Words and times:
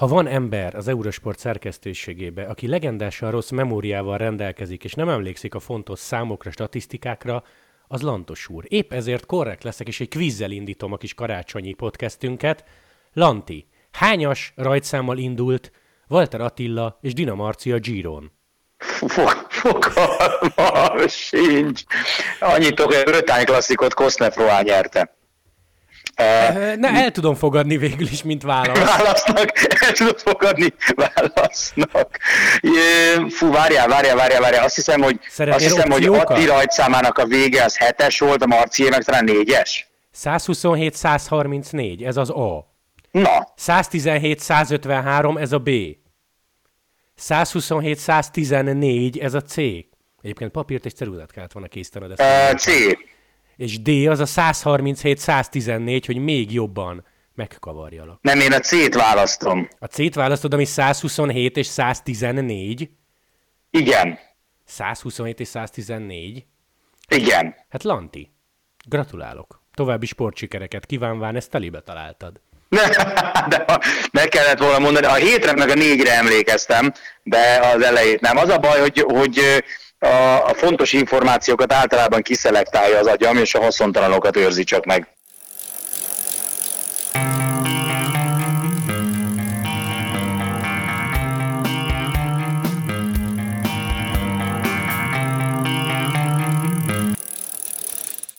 Ha 0.00 0.06
van 0.06 0.26
ember 0.26 0.74
az 0.74 0.88
Eurosport 0.88 1.38
szerkesztőségébe, 1.38 2.42
aki 2.42 2.68
legendásan 2.68 3.30
rossz 3.30 3.50
memóriával 3.50 4.18
rendelkezik, 4.18 4.84
és 4.84 4.94
nem 4.94 5.08
emlékszik 5.08 5.54
a 5.54 5.60
fontos 5.60 5.98
számokra, 5.98 6.50
statisztikákra, 6.50 7.42
az 7.88 8.02
Lantos 8.02 8.48
úr. 8.48 8.64
Épp 8.68 8.92
ezért 8.92 9.26
korrekt 9.26 9.64
leszek, 9.64 9.88
és 9.88 10.00
egy 10.00 10.08
kvízzel 10.08 10.50
indítom 10.50 10.92
a 10.92 10.96
kis 10.96 11.14
karácsonyi 11.14 11.72
podcastünket. 11.72 12.64
Lanti, 13.12 13.68
hányas 13.92 14.52
rajtszámmal 14.56 15.18
indult 15.18 15.72
Walter 16.08 16.40
Attila 16.40 16.98
és 17.02 17.12
Dina 17.12 17.34
Marcia 17.34 17.78
Giron? 17.78 18.32
Fogalmam 19.48 21.08
sincs. 21.08 21.82
Annyit 22.40 22.80
hogy 22.80 22.94
a 22.94 23.02
Brötány 23.02 23.44
klasszikot 23.44 23.94
Kosznefroá 23.94 24.60
nyerte. 24.62 25.19
Ne, 26.76 26.88
el 26.88 27.10
tudom 27.10 27.34
fogadni 27.34 27.76
végül 27.76 28.06
is, 28.06 28.22
mint 28.22 28.42
válasz. 28.42 28.96
Válasznak, 28.96 29.52
el 29.82 29.92
tudod 29.92 30.18
fogadni, 30.18 30.74
válasznak. 30.94 32.18
Fú, 33.28 33.50
várjál, 33.52 33.88
várjál, 33.88 34.16
várjál, 34.16 34.40
várjál. 34.40 34.64
Azt 34.64 34.74
hiszem, 34.74 35.02
hogy, 35.02 35.20
azt 35.36 35.62
hiszem, 35.62 35.90
hogy 35.90 36.06
Atti 36.06 36.46
rajtszámának 36.46 37.18
a 37.18 37.26
vége 37.26 37.64
az 37.64 37.76
hetes 37.76 38.18
volt, 38.18 38.42
a 38.42 38.46
Marcié 38.46 38.88
meg 38.88 39.04
talán 39.04 39.24
négyes. 39.24 39.88
127-134, 40.24 42.06
ez 42.06 42.16
az 42.16 42.30
A. 42.30 42.74
Na. 43.10 43.52
117-153, 43.66 45.40
ez 45.40 45.52
a 45.52 45.58
B. 45.58 45.70
127-114, 47.28 49.22
ez 49.22 49.34
a 49.34 49.40
C. 49.40 49.56
Egyébként 50.22 50.50
papírt 50.50 50.84
és 50.84 50.92
ceruzát 50.92 51.32
kellett 51.32 51.52
volna 51.52 51.68
készítened. 51.68 52.10
Uh, 52.10 52.58
C 52.58 52.66
és 53.60 53.82
D 53.82 53.88
az 54.08 54.20
a 54.20 54.24
137-114, 54.24 56.02
hogy 56.06 56.16
még 56.16 56.52
jobban 56.52 57.04
megkavarjalak. 57.34 58.18
Nem, 58.22 58.40
én 58.40 58.52
a 58.52 58.58
C-t 58.58 58.94
választom. 58.94 59.68
A 59.78 59.86
C-t 59.86 60.14
választod, 60.14 60.54
ami 60.54 60.64
127 60.64 61.56
és 61.56 61.66
114? 61.66 62.90
Igen. 63.70 64.18
127 64.64 65.40
és 65.40 65.48
114? 65.48 66.46
Igen. 67.08 67.54
Hát 67.68 67.82
Lanti, 67.82 68.30
gratulálok. 68.88 69.62
További 69.74 70.06
sportsikereket 70.06 70.86
kívánván, 70.86 71.36
ezt 71.36 71.50
telibe 71.50 71.80
találtad. 71.80 72.40
de 73.48 73.78
meg 74.12 74.28
kellett 74.28 74.58
volna 74.58 74.78
mondani, 74.78 75.06
a 75.06 75.14
hétre 75.14 75.52
meg 75.52 75.68
a 75.68 75.74
négyre 75.74 76.12
emlékeztem, 76.12 76.92
de 77.22 77.60
az 77.74 77.82
elejét 77.82 78.20
nem. 78.20 78.36
Az 78.36 78.48
a 78.48 78.58
baj, 78.58 78.80
hogy, 78.80 79.00
hogy 79.00 79.40
a, 80.00 80.44
a 80.44 80.54
fontos 80.54 80.92
információkat 80.92 81.72
általában 81.72 82.22
kiszelektálja 82.22 82.98
az 82.98 83.06
agyam, 83.06 83.36
és 83.36 83.54
a 83.54 83.62
haszontalanokat 83.62 84.36
őrzi 84.36 84.64
csak 84.64 84.84
meg. 84.84 85.08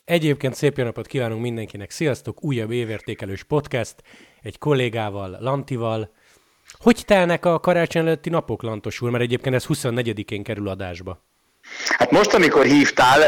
Egyébként 0.06 0.56
szép 0.56 0.78
jó 0.78 0.84
napot 0.84 1.08
kívánunk 1.08 1.42
mindenkinek. 1.42 1.92
Sziasztok, 1.92 2.44
újabb 2.44 2.72
évértékelős 2.72 3.44
podcast, 3.44 3.96
egy 4.42 4.58
kollégával, 4.58 5.38
Lantival. 5.40 6.12
Hogy 6.80 7.04
telnek 7.06 7.46
a 7.46 7.60
karácsony 7.60 8.02
előtti 8.02 8.30
napok, 8.30 8.64
Lantos 8.64 9.02
úr? 9.02 9.10
Mert 9.10 9.24
egyébként 9.24 9.56
ez 9.56 9.66
24-én 9.68 10.44
kerül 10.44 10.68
adásba. 10.68 11.31
Hát 11.98 12.12
most, 12.12 12.34
amikor 12.34 12.66
hívtál, 12.66 13.24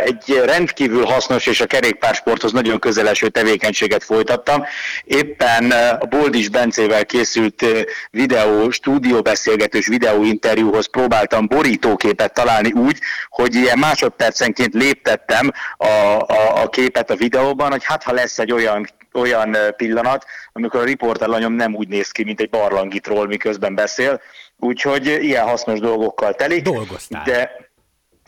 egy 0.00 0.40
rendkívül 0.44 1.04
hasznos 1.04 1.46
és 1.46 1.60
a 1.60 1.66
kerékpársporthoz 1.66 2.52
nagyon 2.52 2.78
közeleső 2.78 3.28
tevékenységet 3.28 4.04
folytattam. 4.04 4.64
Éppen 5.04 5.70
a 6.00 6.04
Boldis 6.04 6.48
Bencével 6.48 7.06
készült 7.06 7.64
videó, 8.10 8.70
stúdióbeszélgetős 8.70 9.86
videóinterjúhoz 9.86 10.90
próbáltam 10.90 11.46
borítóképet 11.46 12.32
találni 12.32 12.72
úgy, 12.72 12.98
hogy 13.28 13.54
ilyen 13.54 13.78
másodpercenként 13.78 14.74
léptettem 14.74 15.50
a, 15.76 15.86
a, 15.86 16.62
a 16.62 16.68
képet 16.68 17.10
a 17.10 17.16
videóban, 17.16 17.70
hogy 17.70 17.84
hát 17.84 18.02
ha 18.02 18.12
lesz 18.12 18.38
egy 18.38 18.52
olyan 18.52 18.88
olyan 19.12 19.56
pillanat, 19.76 20.24
amikor 20.52 20.80
a 20.80 20.84
riporterlanyom 20.84 21.52
nem 21.52 21.74
úgy 21.74 21.88
néz 21.88 22.10
ki, 22.10 22.24
mint 22.24 22.40
egy 22.40 22.50
barlangitról, 22.50 23.26
miközben 23.26 23.74
beszél. 23.74 24.20
Úgyhogy 24.56 25.06
ilyen 25.06 25.44
hasznos 25.44 25.78
dolgokkal 25.78 26.34
telik. 26.34 26.62
Dolgoztál. 26.62 27.22
De 27.24 27.67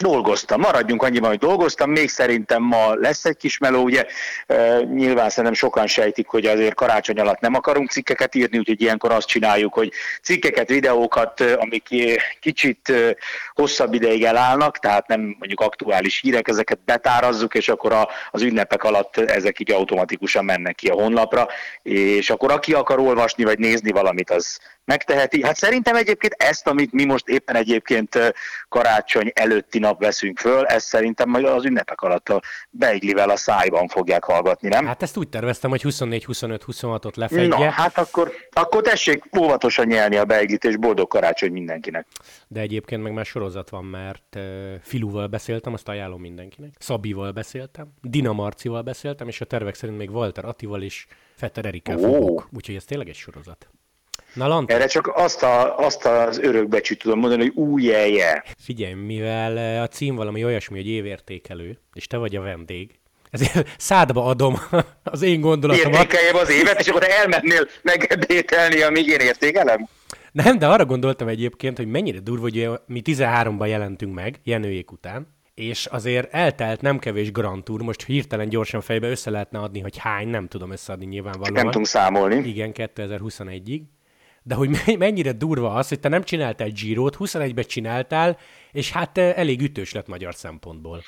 dolgoztam, 0.01 0.61
maradjunk 0.61 1.03
annyiban, 1.03 1.29
hogy 1.29 1.39
dolgoztam, 1.39 1.91
még 1.91 2.09
szerintem 2.09 2.63
ma 2.63 2.95
lesz 2.95 3.25
egy 3.25 3.37
kis 3.37 3.59
meló, 3.59 3.83
ugye? 3.83 4.07
Nyilván 4.95 5.29
szerintem 5.29 5.55
sokan 5.55 5.87
sejtik, 5.87 6.27
hogy 6.29 6.47
azért 6.47 6.75
karácsony 6.75 7.21
alatt 7.21 7.41
nem 7.41 7.55
akarunk 7.55 7.91
cikkeket 7.91 8.35
írni, 8.35 8.59
úgyhogy 8.59 8.81
ilyenkor 8.81 9.13
azt 9.13 9.27
csináljuk, 9.27 9.75
hogy 9.75 9.93
cikkeket, 10.23 10.69
videókat, 10.69 11.41
amik 11.41 11.89
kicsit 12.41 12.93
hosszabb 13.55 13.95
ideig 13.95 14.25
elállnak, 14.25 14.79
tehát 14.79 15.07
nem 15.07 15.21
mondjuk 15.21 15.61
aktuális 15.61 16.21
hírek, 16.21 16.49
ezeket 16.49 16.79
betárazzuk, 16.85 17.55
és 17.55 17.69
akkor 17.69 18.09
az 18.31 18.43
ünnepek 18.43 18.85
alatt 18.85 19.17
ezek 19.17 19.61
így 19.61 19.73
automatikusan 19.73 20.45
mennek 20.45 20.75
ki 20.75 20.89
a 20.89 20.95
honlapra, 20.95 21.49
és 21.83 22.31
akkor 22.31 22.51
aki 22.51 22.73
akar 22.73 22.99
olvasni 22.99 23.45
vagy 23.45 23.59
nézni 23.59 23.91
valamit, 23.91 24.31
az 24.31 24.59
megteheti. 24.85 25.45
Hát 25.45 25.57
szerintem 25.57 25.97
egyébként 25.97 26.33
ezt, 26.33 26.67
amit 26.67 26.93
mi 26.93 27.05
most 27.05 27.29
éppen 27.29 27.57
egyébként 27.57 28.35
karácsony 28.69 29.31
előtti 29.35 29.79
nap 29.79 30.01
veszünk 30.01 30.39
föl, 30.39 30.67
ezt 30.67 30.87
szerintem 30.87 31.29
majd 31.29 31.45
az 31.45 31.65
ünnepek 31.65 32.01
alatt 32.01 32.29
a 32.29 32.43
beiglivel 32.71 33.31
a 33.31 33.37
szájban 33.37 33.89
fogják 33.89 34.25
hallgatni, 34.25 34.69
nem? 34.69 34.87
Hát 34.87 35.03
ezt 35.03 35.17
úgy 35.17 35.29
terveztem, 35.29 35.71
hogy 35.71 35.83
24-25-26-ot 35.85 37.17
lefedje. 37.17 37.47
Na, 37.47 37.71
hát 37.71 37.99
akkor, 37.99 38.33
akkor 38.51 38.83
tessék 38.83 39.25
óvatosan 39.39 39.87
nyelni 39.87 40.17
a 40.17 40.25
beiglit, 40.25 40.65
és 40.65 40.77
boldog 40.77 41.09
karácsony 41.09 41.53
mindenkinek. 41.53 42.07
De 42.49 42.61
egyébként 42.61 43.03
meg 43.03 43.13
már 43.13 43.25
sorozat 43.25 43.71
van, 43.71 43.85
mert 43.85 44.37
uh, 44.37 44.43
Filúval 44.83 45.27
beszéltem, 45.27 45.73
azt 45.73 45.89
ajánlom 45.89 46.21
mindenkinek. 46.21 46.75
Szabival 46.79 47.33
beszéltem, 47.33 47.87
Dina 48.03 48.33
Marcival 48.33 48.83
beszéltem, 48.83 49.29
és 49.29 49.41
a 49.41 49.45
tervek 49.45 49.75
szerint 49.75 49.99
még 49.99 50.11
Walter 50.11 50.45
Attival 50.45 50.83
is 50.83 51.07
Fetter 51.37 51.67
Erikkel 51.67 51.97
oh. 51.97 52.03
fogok. 52.03 52.49
Úgyhogy 52.53 52.75
ez 52.75 52.85
tényleg 52.85 53.09
egy 53.09 53.15
sorozat. 53.15 53.69
Na, 54.35 54.47
Lanta. 54.47 54.75
Erre 54.75 54.87
csak 54.87 55.11
azt, 55.15 55.43
a, 55.43 55.79
azt 55.79 56.07
az 56.07 56.39
örökbecsüt 56.39 56.99
tudom 56.99 57.19
mondani, 57.19 57.43
hogy 57.43 57.53
új 57.55 57.83
jelje. 57.83 58.45
Figyelj, 58.59 58.93
mivel 58.93 59.59
eh, 59.59 59.83
a 59.83 59.89
cím 59.89 60.15
valami 60.15 60.45
olyasmi, 60.45 60.77
hogy 60.77 60.89
évértékelő, 60.89 61.79
és 61.93 62.07
te 62.07 62.17
vagy 62.17 62.37
a 62.37 62.41
vendég, 62.41 63.01
ezért 63.31 63.75
szádba 63.79 64.25
adom 64.25 64.57
az 65.05 65.23
én 65.23 65.41
gondolatomat. 65.41 66.01
Értékeljem 66.01 66.37
az 66.37 66.51
évet, 66.51 66.81
és 66.81 66.89
akkor 66.89 67.07
elmennél 67.09 67.67
megdételni, 67.83 68.83
amíg 68.83 69.07
én 69.07 69.21
értékelem? 69.21 69.89
Nem, 70.33 70.59
de 70.59 70.67
arra 70.67 70.85
gondoltam 70.85 71.29
egyébként, 71.29 71.77
hogy 71.77 71.87
mennyire 71.87 72.19
durva, 72.19 72.43
hogy 72.43 72.71
mi 72.87 73.03
13-ban 73.05 73.69
jelentünk 73.69 74.15
meg, 74.15 74.41
Jenőjék 74.45 74.93
után, 74.93 75.39
és 75.55 75.87
azért 75.87 76.33
eltelt 76.33 76.81
nem 76.81 76.99
kevés 76.99 77.33
Grand 77.33 77.65
Tour, 77.65 77.83
most 77.83 78.05
hirtelen 78.05 78.49
gyorsan 78.49 78.81
fejbe 78.81 79.09
össze 79.09 79.31
lehetne 79.31 79.59
adni, 79.59 79.81
hogy 79.81 79.99
hány, 79.99 80.29
nem 80.29 80.49
tudom 80.49 80.71
összeadni 80.71 81.07
nyilvánvalóan. 81.07 81.53
Nem 81.53 81.65
tudunk 81.65 81.87
számolni. 81.87 82.49
Igen, 82.49 82.73
2021-ig 82.75 83.81
de 84.51 84.57
hogy 84.57 84.97
mennyire 84.99 85.33
durva 85.33 85.75
az, 85.75 85.89
hogy 85.89 86.01
te 86.01 86.09
nem 86.09 86.23
csináltál 86.23 86.69
Girot, 86.69 87.17
21-ben 87.19 87.65
csináltál, 87.65 88.39
és 88.73 88.93
hát 88.93 89.19
eh, 89.19 89.33
elég 89.37 89.61
ütős 89.61 89.93
lett 89.93 90.09
magyar 90.09 90.35
szempontból. 90.35 91.03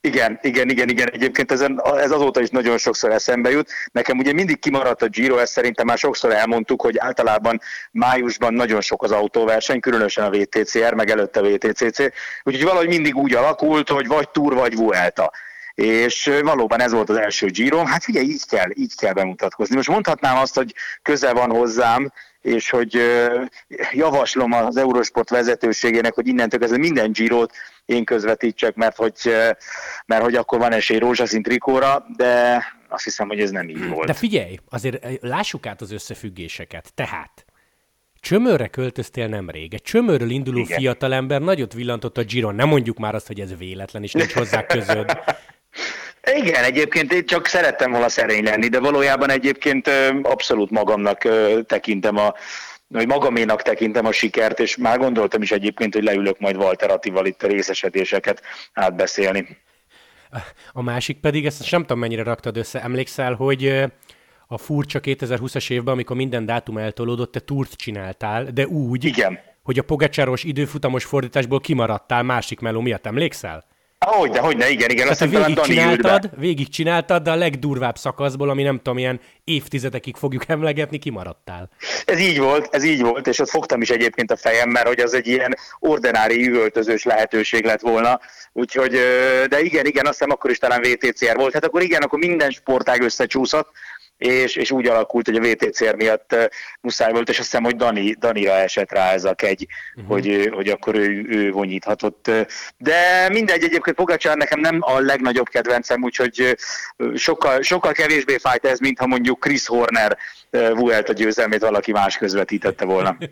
Igen, 0.00 0.38
igen, 0.42 0.68
igen, 0.68 0.88
igen. 0.88 1.10
Egyébként 1.10 1.52
ezen, 1.52 1.82
ez 1.96 2.10
azóta 2.10 2.40
is 2.40 2.48
nagyon 2.48 2.78
sokszor 2.78 3.10
eszembe 3.12 3.50
jut. 3.50 3.70
Nekem 3.92 4.18
ugye 4.18 4.32
mindig 4.32 4.58
kimaradt 4.58 5.02
a 5.02 5.08
Giro, 5.08 5.36
ezt 5.36 5.52
szerintem 5.52 5.86
már 5.86 5.98
sokszor 5.98 6.32
elmondtuk, 6.32 6.82
hogy 6.82 6.98
általában 6.98 7.60
májusban 7.90 8.54
nagyon 8.54 8.80
sok 8.80 9.02
az 9.02 9.10
autóverseny, 9.10 9.80
különösen 9.80 10.24
a 10.24 10.30
VTCR, 10.30 10.94
meg 10.94 11.10
előtte 11.10 11.40
a 11.40 11.48
VTCC. 11.48 11.98
Úgyhogy 12.42 12.64
valahogy 12.64 12.88
mindig 12.88 13.16
úgy 13.16 13.34
alakult, 13.34 13.88
hogy 13.88 14.06
vagy 14.06 14.30
Tour, 14.30 14.54
vagy 14.54 14.76
Vuelta 14.76 15.32
és 15.78 16.30
valóban 16.42 16.80
ez 16.80 16.92
volt 16.92 17.08
az 17.08 17.16
első 17.16 17.46
Giro. 17.46 17.84
Hát 17.84 18.04
figyelj, 18.04 18.26
így 18.26 18.46
kell, 18.46 18.70
így 18.74 18.94
kell 18.96 19.12
bemutatkozni. 19.12 19.76
Most 19.76 19.88
mondhatnám 19.88 20.36
azt, 20.36 20.54
hogy 20.54 20.74
köze 21.02 21.32
van 21.32 21.50
hozzám, 21.50 22.12
és 22.48 22.70
hogy 22.70 23.00
javaslom 23.92 24.52
az 24.52 24.76
Eurosport 24.76 25.30
vezetőségének, 25.30 26.14
hogy 26.14 26.26
innentől 26.26 26.60
kezdve 26.60 26.78
minden 26.78 27.12
Girot 27.12 27.52
én 27.84 28.04
közvetítsek, 28.04 28.74
mert 28.74 28.96
hogy, 28.96 29.14
mert 30.06 30.22
hogy 30.22 30.34
akkor 30.34 30.58
van 30.58 30.72
esély 30.72 30.98
rózsaszín 30.98 31.42
trikóra, 31.42 32.06
de 32.16 32.62
azt 32.88 33.04
hiszem, 33.04 33.28
hogy 33.28 33.40
ez 33.40 33.50
nem 33.50 33.68
így 33.68 33.88
volt. 33.88 34.06
De 34.06 34.12
figyelj, 34.12 34.58
azért 34.68 34.98
lássuk 35.20 35.66
át 35.66 35.80
az 35.80 35.92
összefüggéseket. 35.92 36.92
Tehát 36.94 37.46
Csömörre 38.20 38.66
költöztél 38.66 39.26
nemrég. 39.26 39.74
Egy 39.74 39.82
csömörről 39.82 40.30
induló 40.30 40.58
Igen. 40.58 40.78
fiatalember 40.78 41.40
nagyot 41.40 41.72
villantott 41.72 42.18
a 42.18 42.22
Giron. 42.22 42.54
Nem 42.54 42.68
mondjuk 42.68 42.98
már 42.98 43.14
azt, 43.14 43.26
hogy 43.26 43.40
ez 43.40 43.56
véletlen, 43.56 44.02
és 44.02 44.12
nincs 44.12 44.32
hozzá 44.32 44.66
közöd. 44.66 45.10
Igen, 46.34 46.64
egyébként 46.64 47.12
én 47.12 47.26
csak 47.26 47.46
szerettem 47.46 47.90
volna 47.90 48.08
szerény 48.08 48.44
lenni, 48.44 48.68
de 48.68 48.80
valójában 48.80 49.30
egyébként 49.30 49.90
abszolút 50.22 50.70
magamnak 50.70 51.22
tekintem 51.66 52.16
a, 52.16 52.34
hogy 52.94 53.06
magaménak 53.06 53.62
tekintem 53.62 54.06
a 54.06 54.12
sikert, 54.12 54.60
és 54.60 54.76
már 54.76 54.98
gondoltam 54.98 55.42
is 55.42 55.50
egyébként, 55.50 55.94
hogy 55.94 56.02
leülök 56.02 56.38
majd 56.38 56.56
Walter 56.56 56.90
Attival 56.90 57.26
itt 57.26 57.42
a 57.42 57.46
részesedéseket 57.46 58.42
átbeszélni. 58.72 59.56
A 60.72 60.82
másik 60.82 61.20
pedig, 61.20 61.46
ezt 61.46 61.70
nem 61.70 61.80
tudom 61.80 61.98
mennyire 61.98 62.22
raktad 62.22 62.56
össze, 62.56 62.82
emlékszel, 62.82 63.34
hogy 63.34 63.84
a 64.46 64.58
furcsa 64.58 65.00
2020-as 65.02 65.70
évben, 65.70 65.94
amikor 65.94 66.16
minden 66.16 66.46
dátum 66.46 66.78
eltolódott, 66.78 67.32
te 67.32 67.40
túrt 67.40 67.72
csináltál, 67.72 68.44
de 68.44 68.66
úgy, 68.66 69.04
Igen. 69.04 69.38
hogy 69.62 69.78
a 69.78 69.82
Pogacsáros 69.82 70.44
időfutamos 70.44 71.04
fordításból 71.04 71.60
kimaradtál 71.60 72.22
másik 72.22 72.60
meló 72.60 72.80
miatt, 72.80 73.06
emlékszel? 73.06 73.64
Hogy 74.08 74.30
de, 74.30 74.40
hogy 74.40 74.56
ne, 74.56 74.68
igen, 74.70 74.90
igen. 74.90 75.08
Azt 75.08 75.24
végig 75.24 75.60
csináltad, 75.60 76.30
végig 76.36 76.68
csináltad, 76.68 77.22
de 77.22 77.30
a 77.30 77.34
legdurvább 77.34 77.96
szakaszból, 77.96 78.50
ami 78.50 78.62
nem 78.62 78.76
tudom, 78.76 78.98
ilyen 78.98 79.20
évtizedekig 79.44 80.16
fogjuk 80.16 80.48
emlegetni, 80.54 80.98
kimaradtál. 80.98 81.70
Ez 82.04 82.20
így 82.20 82.38
volt, 82.38 82.74
ez 82.74 82.84
így 82.84 83.00
volt, 83.00 83.26
és 83.26 83.38
ott 83.38 83.48
fogtam 83.48 83.80
is 83.80 83.90
egyébként 83.90 84.30
a 84.30 84.36
fejem, 84.36 84.70
mert 84.70 84.86
hogy 84.86 85.00
az 85.00 85.14
egy 85.14 85.26
ilyen 85.26 85.56
ordinári 85.78 86.48
üvöltözős 86.48 87.04
lehetőség 87.04 87.64
lett 87.64 87.80
volna. 87.80 88.20
Úgyhogy, 88.52 88.98
de 89.48 89.60
igen, 89.60 89.86
igen, 89.86 90.06
azt 90.06 90.18
hiszem 90.18 90.30
akkor 90.30 90.50
is 90.50 90.58
talán 90.58 90.80
VTCR 90.80 91.36
volt. 91.36 91.52
Hát 91.52 91.64
akkor 91.64 91.82
igen, 91.82 92.02
akkor 92.02 92.18
minden 92.18 92.50
sportág 92.50 93.02
összecsúszott, 93.02 93.68
és, 94.18 94.56
és 94.56 94.70
úgy 94.70 94.86
alakult, 94.86 95.26
hogy 95.26 95.36
a 95.36 95.40
VTCR 95.40 95.94
miatt 95.94 96.32
uh, 96.32 96.44
muszáj 96.80 97.12
volt, 97.12 97.28
és 97.28 97.38
azt 97.38 97.50
hiszem, 97.50 97.64
hogy 97.64 97.76
Dani, 97.76 98.12
Danira 98.12 98.52
esett 98.52 98.92
rá 98.92 99.12
ez 99.12 99.24
a 99.24 99.34
kegy, 99.34 99.66
uh-huh. 99.94 100.12
hogy, 100.12 100.50
hogy 100.52 100.68
akkor 100.68 100.94
ő, 100.94 101.26
ő 101.28 101.50
vonyíthatott. 101.50 102.30
De 102.76 103.28
mindegy, 103.28 103.62
egyébként 103.62 103.96
Pogacsár 103.96 104.36
nekem 104.36 104.60
nem 104.60 104.78
a 104.80 104.98
legnagyobb 104.98 105.48
kedvencem, 105.48 106.02
úgyhogy 106.02 106.56
sokkal, 107.14 107.62
sokkal 107.62 107.92
kevésbé 107.92 108.36
fájt 108.38 108.66
ez, 108.66 108.78
mint 108.78 108.98
ha 108.98 109.06
mondjuk 109.06 109.40
Chris 109.40 109.66
Horner 109.66 110.18
uh, 110.52 111.02
a 111.06 111.12
győzelmét 111.12 111.60
valaki 111.60 111.92
más 111.92 112.16
közvetítette 112.16 112.84
volna. 112.84 113.16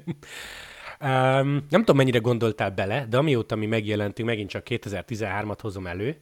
Um, 1.00 1.66
nem 1.68 1.80
tudom, 1.80 1.96
mennyire 1.96 2.18
gondoltál 2.18 2.70
bele, 2.70 3.06
de 3.08 3.16
amióta 3.16 3.56
mi 3.56 3.66
megjelentünk, 3.66 4.28
megint 4.28 4.50
csak 4.50 4.66
2013-at 4.68 5.58
hozom 5.60 5.86
elő, 5.86 6.16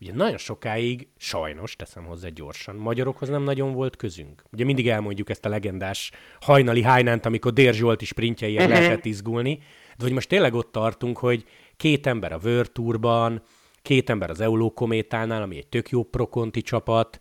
Ugye 0.00 0.14
nagyon 0.14 0.38
sokáig, 0.38 1.08
sajnos, 1.16 1.76
teszem 1.76 2.04
hozzá 2.04 2.28
gyorsan, 2.28 2.76
magyarokhoz 2.76 3.28
nem 3.28 3.42
nagyon 3.42 3.72
volt 3.72 3.96
közünk. 3.96 4.42
Ugye 4.52 4.64
mindig 4.64 4.88
elmondjuk 4.88 5.30
ezt 5.30 5.44
a 5.44 5.48
legendás 5.48 6.10
hajnali 6.40 6.82
hájnánt, 6.82 7.26
amikor 7.26 7.52
Dér 7.52 7.74
Zsolti 7.74 8.04
sprintjeiért 8.04 8.62
uh-huh. 8.62 8.78
lehetett 8.78 9.04
izgulni, 9.04 9.58
de 9.96 10.04
hogy 10.04 10.12
most 10.12 10.28
tényleg 10.28 10.54
ott 10.54 10.72
tartunk, 10.72 11.18
hogy 11.18 11.44
két 11.76 12.06
ember 12.06 12.32
a 12.32 12.38
World 12.44 12.72
Tourban, 12.72 13.42
két 13.82 14.10
ember 14.10 14.30
az 14.30 14.40
Euló 14.40 14.70
Kométánál, 14.70 15.42
ami 15.42 15.56
egy 15.56 15.66
tök 15.66 15.88
jó 15.88 16.02
prokonti 16.02 16.62
csapat, 16.62 17.20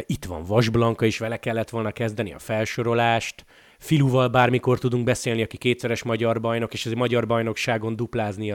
itt 0.00 0.24
van 0.24 0.44
Vasblanka 0.44 1.04
is, 1.04 1.18
vele 1.18 1.36
kellett 1.36 1.70
volna 1.70 1.90
kezdeni 1.90 2.32
a 2.32 2.38
felsorolást, 2.38 3.44
Filuval 3.78 4.28
bármikor 4.28 4.78
tudunk 4.78 5.04
beszélni, 5.04 5.42
aki 5.42 5.56
kétszeres 5.56 6.02
magyar 6.02 6.40
bajnok, 6.40 6.72
és 6.72 6.86
ez 6.86 6.92
a 6.92 6.96
magyar 6.96 7.26
bajnokságon 7.26 7.96
duplázni 7.96 8.54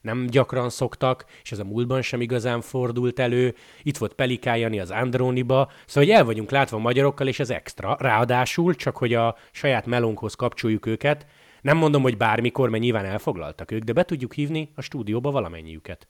nem 0.00 0.26
gyakran 0.26 0.70
szoktak, 0.70 1.24
és 1.42 1.52
ez 1.52 1.58
a 1.58 1.64
múltban 1.64 2.02
sem 2.02 2.20
igazán 2.20 2.60
fordult 2.60 3.18
elő. 3.18 3.54
Itt 3.82 3.96
volt 3.96 4.14
Pelikájani 4.14 4.80
az 4.80 4.90
Andróniba, 4.90 5.70
szóval 5.86 6.04
hogy 6.04 6.18
el 6.18 6.24
vagyunk 6.24 6.50
látva 6.50 6.78
magyarokkal, 6.78 7.26
és 7.26 7.40
ez 7.40 7.50
extra. 7.50 7.96
Ráadásul, 7.98 8.74
csak 8.74 8.96
hogy 8.96 9.14
a 9.14 9.36
saját 9.52 9.86
melónkhoz 9.86 10.34
kapcsoljuk 10.34 10.86
őket, 10.86 11.26
nem 11.60 11.76
mondom, 11.76 12.02
hogy 12.02 12.16
bármikor, 12.16 12.68
mert 12.68 12.82
nyilván 12.82 13.04
elfoglaltak 13.04 13.70
ők, 13.70 13.82
de 13.82 13.92
be 13.92 14.04
tudjuk 14.04 14.32
hívni 14.32 14.70
a 14.74 14.80
stúdióba 14.80 15.30
valamennyiüket. 15.30 16.08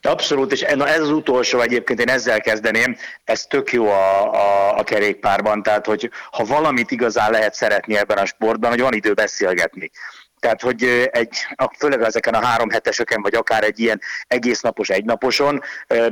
Abszolút, 0.00 0.52
és 0.52 0.62
ez 0.62 1.00
az 1.00 1.10
utolsó 1.10 1.60
egyébként, 1.60 2.00
én 2.00 2.08
ezzel 2.08 2.40
kezdeném, 2.40 2.96
ez 3.24 3.46
tök 3.46 3.72
jó 3.72 3.86
a, 3.86 4.32
a, 4.34 4.78
a 4.78 4.84
kerékpárban, 4.84 5.62
tehát 5.62 5.86
hogy 5.86 6.10
ha 6.30 6.44
valamit 6.44 6.90
igazán 6.90 7.30
lehet 7.30 7.54
szeretni 7.54 7.96
ebben 7.96 8.18
a 8.18 8.26
sportban, 8.26 8.70
hogy 8.70 8.80
van 8.80 8.92
idő 8.92 9.12
beszélgetni. 9.12 9.90
Tehát, 10.38 10.60
hogy 10.60 11.08
egy, 11.12 11.36
főleg 11.78 12.02
ezeken 12.02 12.34
a 12.34 12.44
három 12.44 12.70
heteseken, 12.70 13.22
vagy 13.22 13.34
akár 13.34 13.64
egy 13.64 13.80
ilyen 13.80 14.00
egész 14.26 14.60
napos, 14.60 14.88
egynaposon 14.88 15.62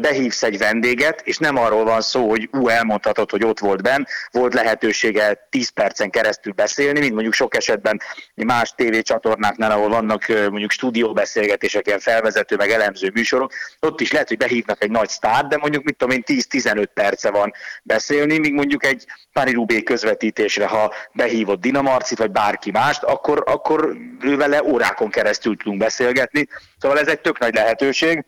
behívsz 0.00 0.43
egy 0.43 0.58
vendéget, 0.58 1.20
és 1.25 1.38
nem 1.38 1.56
arról 1.56 1.84
van 1.84 2.00
szó, 2.00 2.28
hogy 2.28 2.49
ú, 2.52 2.69
elmondhatod, 2.69 3.31
hogy 3.31 3.44
ott 3.44 3.58
volt 3.58 3.82
benn, 3.82 4.05
volt 4.31 4.55
lehetősége 4.55 5.46
10 5.50 5.69
percen 5.69 6.11
keresztül 6.11 6.52
beszélni, 6.52 6.99
mint 6.99 7.12
mondjuk 7.12 7.34
sok 7.34 7.56
esetben 7.56 8.00
más 8.34 8.75
tévécsatornáknál, 8.76 9.70
ahol 9.70 9.88
vannak 9.88 10.26
mondjuk 10.29 10.70
stúdióbeszélgetések, 10.70 11.87
ilyen 11.87 11.99
felvezető, 11.99 12.56
meg 12.56 12.70
elemző 12.70 13.11
műsorok, 13.14 13.52
ott 13.81 14.00
is 14.00 14.12
lehet, 14.12 14.29
hogy 14.29 14.37
behívnak 14.37 14.82
egy 14.82 14.90
nagy 14.90 15.08
sztár, 15.08 15.46
de 15.46 15.56
mondjuk 15.56 15.84
mit 15.84 15.96
tudom 15.96 16.17
én, 16.17 16.25
10-15 16.26 16.87
perce 16.94 17.31
van 17.31 17.52
beszélni, 17.82 18.38
míg 18.38 18.52
mondjuk 18.52 18.84
egy 18.84 19.05
Pári 19.32 19.52
Rubé 19.52 19.82
közvetítésre, 19.82 20.67
ha 20.67 20.93
behívott 21.12 21.61
Dinamarcit, 21.61 22.19
vagy 22.19 22.31
bárki 22.31 22.70
mást, 22.70 23.02
akkor, 23.02 23.43
akkor 23.46 23.96
vele 24.21 24.63
órákon 24.63 25.11
keresztül 25.11 25.57
tudunk 25.57 25.79
beszélgetni. 25.79 26.49
Szóval 26.79 26.99
ez 26.99 27.09
egy 27.09 27.21
tök 27.21 27.39
nagy 27.39 27.55
lehetőség, 27.55 28.25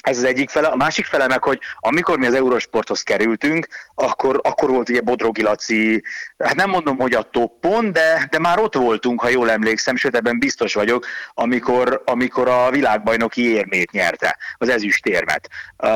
ez 0.00 0.16
az 0.16 0.24
egyik 0.24 0.50
fele. 0.50 0.66
A 0.66 0.76
másik 0.76 1.04
fele 1.04 1.26
meg, 1.26 1.42
hogy 1.42 1.58
amikor 1.78 2.18
mi 2.18 2.26
az 2.26 2.34
Eurosporthoz 2.34 3.02
kerültünk, 3.02 3.66
akkor, 3.94 4.40
akkor 4.42 4.70
volt 4.70 4.88
ugye 4.88 5.00
Bodrogi 5.00 5.42
Laci, 5.42 6.02
hát 6.38 6.54
nem 6.54 6.70
mondom, 6.70 6.98
hogy 6.98 7.14
a 7.14 7.22
toppon, 7.22 7.92
de, 7.92 8.26
de 8.30 8.38
már 8.38 8.58
ott 8.58 8.74
voltunk, 8.74 9.20
ha 9.20 9.28
jól 9.28 9.50
emlékszem, 9.50 9.96
sőt 9.96 10.16
ebben 10.16 10.38
biztos 10.38 10.74
vagyok, 10.74 11.06
amikor, 11.34 12.02
amikor 12.04 12.48
a 12.48 12.70
világbajnoki 12.70 13.52
érmét 13.52 13.90
nyerte, 13.90 14.36
az 14.58 14.68
ezüstérmet. 14.68 15.48
Uh, 15.78 15.90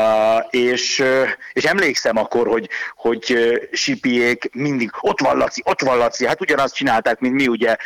és, 0.51 1.05
és 1.53 1.65
emlékszem 1.65 2.17
akkor, 2.17 2.47
hogy, 2.47 2.69
hogy 2.97 3.59
Sipiék 3.73 4.49
mindig, 4.53 4.91
ott 5.01 5.21
van 5.21 5.37
Laci, 5.37 5.63
ott 5.65 5.81
van 5.81 5.97
Laci, 5.97 6.27
hát 6.27 6.41
ugyanazt 6.41 6.75
csinálták, 6.75 7.19
mint 7.19 7.35
mi 7.35 7.47
ugye 7.47 7.77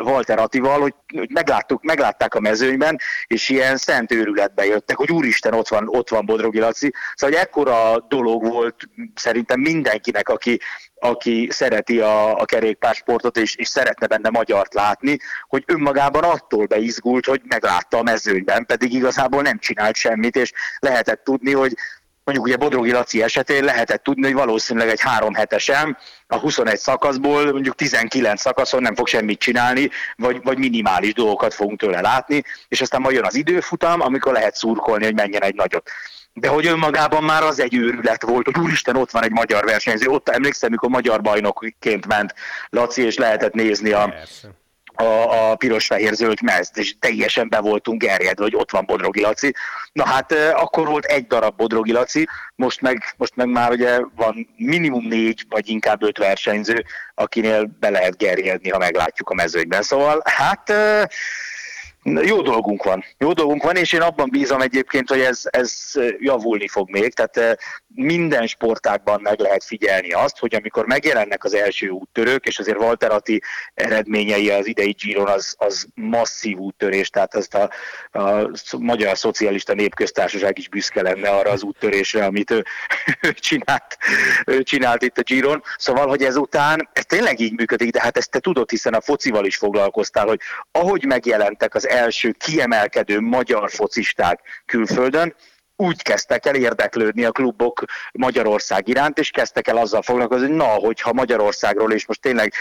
Walter 0.00 0.38
Attival, 0.38 0.80
hogy 0.80 0.94
megláttuk, 1.28 1.82
meglátták 1.82 2.34
a 2.34 2.40
mezőnyben, 2.40 2.98
és 3.26 3.48
ilyen 3.48 3.76
szent 3.76 4.12
őrületbe 4.12 4.64
jöttek, 4.64 4.96
hogy 4.96 5.10
úristen, 5.10 5.54
ott 5.54 5.63
van, 5.68 5.88
ott 5.88 6.08
van 6.08 6.26
Bodrogi 6.26 6.58
Laci. 6.58 6.92
Szóval 7.14 7.36
egy 7.36 7.42
ekkora 7.42 8.04
dolog 8.08 8.46
volt 8.46 8.76
szerintem 9.14 9.60
mindenkinek, 9.60 10.28
aki, 10.28 10.60
aki 10.94 11.48
szereti 11.50 12.00
a, 12.00 12.38
a 12.38 12.44
kerékpársportot, 12.44 13.36
és, 13.36 13.56
és 13.56 13.68
szeretne 13.68 14.06
benne 14.06 14.30
magyart 14.30 14.74
látni, 14.74 15.18
hogy 15.48 15.64
önmagában 15.66 16.24
attól 16.24 16.66
beizgult, 16.66 17.26
hogy 17.26 17.40
meglátta 17.44 17.98
a 17.98 18.02
mezőnyben, 18.02 18.66
pedig 18.66 18.92
igazából 18.92 19.42
nem 19.42 19.58
csinált 19.58 19.96
semmit, 19.96 20.36
és 20.36 20.52
lehetett 20.78 21.24
tudni, 21.24 21.52
hogy 21.52 21.74
mondjuk 22.24 22.46
ugye 22.46 22.56
Bodrogi 22.56 22.92
Laci 22.92 23.22
esetén 23.22 23.64
lehetett 23.64 24.02
tudni, 24.02 24.24
hogy 24.24 24.34
valószínűleg 24.34 24.88
egy 24.88 25.00
három 25.00 25.34
hetesen 25.34 25.96
a 26.26 26.36
21 26.36 26.76
szakaszból 26.76 27.52
mondjuk 27.52 27.74
19 27.74 28.40
szakaszon 28.40 28.82
nem 28.82 28.94
fog 28.94 29.06
semmit 29.06 29.38
csinálni, 29.38 29.90
vagy, 30.16 30.40
vagy 30.42 30.58
minimális 30.58 31.12
dolgokat 31.12 31.54
fogunk 31.54 31.78
tőle 31.78 32.00
látni, 32.00 32.42
és 32.68 32.80
aztán 32.80 33.00
majd 33.00 33.14
jön 33.14 33.24
az 33.24 33.34
időfutam, 33.34 34.00
amikor 34.00 34.32
lehet 34.32 34.54
szurkolni, 34.54 35.04
hogy 35.04 35.14
menjen 35.14 35.42
egy 35.42 35.54
nagyot. 35.54 35.90
De 36.32 36.48
hogy 36.48 36.66
önmagában 36.66 37.24
már 37.24 37.42
az 37.42 37.60
egy 37.60 37.74
őrület 37.74 38.22
volt, 38.22 38.44
hogy 38.44 38.58
úristen, 38.58 38.96
ott 38.96 39.10
van 39.10 39.22
egy 39.22 39.30
magyar 39.30 39.64
versenyző. 39.64 40.06
Ott 40.06 40.28
emlékszem, 40.28 40.70
mikor 40.70 40.88
magyar 40.88 41.20
bajnokként 41.20 42.06
ment 42.06 42.34
Laci, 42.70 43.02
és 43.02 43.16
lehetett 43.16 43.52
nézni 43.52 43.90
a, 43.90 44.14
a, 44.94 45.50
a 45.50 45.54
piros-fehér-zöld 45.54 46.42
mezt, 46.42 46.76
és 46.76 46.94
teljesen 46.98 47.48
be 47.48 47.60
voltunk 47.60 48.02
gerjedve, 48.02 48.42
hogy 48.42 48.56
ott 48.56 48.70
van 48.70 48.86
Bodrogi 48.86 49.20
Laci. 49.20 49.54
Na 49.92 50.06
hát 50.06 50.32
akkor 50.52 50.86
volt 50.86 51.04
egy 51.04 51.26
darab 51.26 51.56
Bodrogi 51.56 51.92
Laci, 51.92 52.28
most 52.54 52.80
meg, 52.80 53.14
most 53.16 53.36
meg 53.36 53.48
már 53.48 53.70
ugye 53.70 53.98
van 54.16 54.48
minimum 54.56 55.06
négy, 55.08 55.46
vagy 55.48 55.68
inkább 55.68 56.02
öt 56.02 56.18
versenyző, 56.18 56.84
akinél 57.14 57.70
be 57.80 57.90
lehet 57.90 58.16
gerjedni, 58.16 58.70
ha 58.70 58.78
meglátjuk 58.78 59.30
a 59.30 59.34
mezőnyben. 59.34 59.82
Szóval 59.82 60.22
hát 60.24 60.72
jó 62.04 62.42
dolgunk 62.42 62.82
van. 62.82 63.04
Jó 63.18 63.32
dolgunk 63.32 63.62
van, 63.62 63.76
és 63.76 63.92
én 63.92 64.00
abban 64.00 64.30
bízom 64.30 64.60
egyébként, 64.60 65.08
hogy 65.08 65.20
ez, 65.20 65.40
ez 65.44 65.72
javulni 66.18 66.68
fog 66.68 66.90
még. 66.90 67.14
Tehát 67.14 67.58
minden 67.94 68.46
sportágban 68.46 69.20
meg 69.20 69.38
lehet 69.38 69.64
figyelni 69.64 70.12
azt, 70.12 70.38
hogy 70.38 70.54
amikor 70.54 70.86
megjelennek 70.86 71.44
az 71.44 71.54
első 71.54 71.88
úttörők, 71.88 72.46
és 72.46 72.58
azért 72.58 72.78
Walter 72.78 73.10
Atti 73.10 73.42
eredményei 73.74 74.50
az 74.50 74.66
idei 74.66 74.90
Giron 74.90 75.28
az, 75.28 75.54
az 75.58 75.86
masszív 75.94 76.58
úttörés, 76.58 77.08
tehát 77.08 77.34
azt 77.34 77.54
a, 77.54 77.70
a 78.18 78.50
Magyar 78.78 79.18
Szocialista 79.18 79.74
Népköztársaság 79.74 80.58
is 80.58 80.68
büszke 80.68 81.02
lenne 81.02 81.28
arra 81.28 81.50
az 81.50 81.62
úttörésre, 81.62 82.24
amit 82.24 82.50
ő, 82.50 82.64
ő, 83.28 83.32
csinált, 83.32 83.96
ő 84.46 84.62
csinált 84.62 85.02
itt 85.02 85.18
a 85.18 85.22
Giron. 85.22 85.62
Szóval, 85.76 86.06
hogy 86.06 86.22
ezután 86.22 86.88
ez 86.92 87.04
tényleg 87.04 87.40
így 87.40 87.52
működik, 87.52 87.90
de 87.90 88.00
hát 88.00 88.16
ezt 88.16 88.30
te 88.30 88.38
tudod, 88.38 88.70
hiszen 88.70 88.94
a 88.94 89.00
focival 89.00 89.44
is 89.44 89.56
foglalkoztál, 89.56 90.26
hogy 90.26 90.40
ahogy 90.72 91.04
megjelentek 91.04 91.74
az 91.74 91.88
első 91.94 92.30
kiemelkedő 92.30 93.20
magyar 93.20 93.70
focisták 93.70 94.40
külföldön, 94.66 95.34
úgy 95.76 96.02
kezdtek 96.02 96.46
el 96.46 96.54
érdeklődni 96.54 97.24
a 97.24 97.30
klubok 97.30 97.84
Magyarország 98.12 98.88
iránt, 98.88 99.18
és 99.18 99.30
kezdtek 99.30 99.68
el 99.68 99.76
azzal 99.76 100.02
foglalkozni, 100.02 100.46
hogy 100.46 100.56
na, 100.56 100.64
hogyha 100.64 101.12
Magyarországról, 101.12 101.92
és 101.92 102.06
most 102.06 102.20
tényleg 102.20 102.52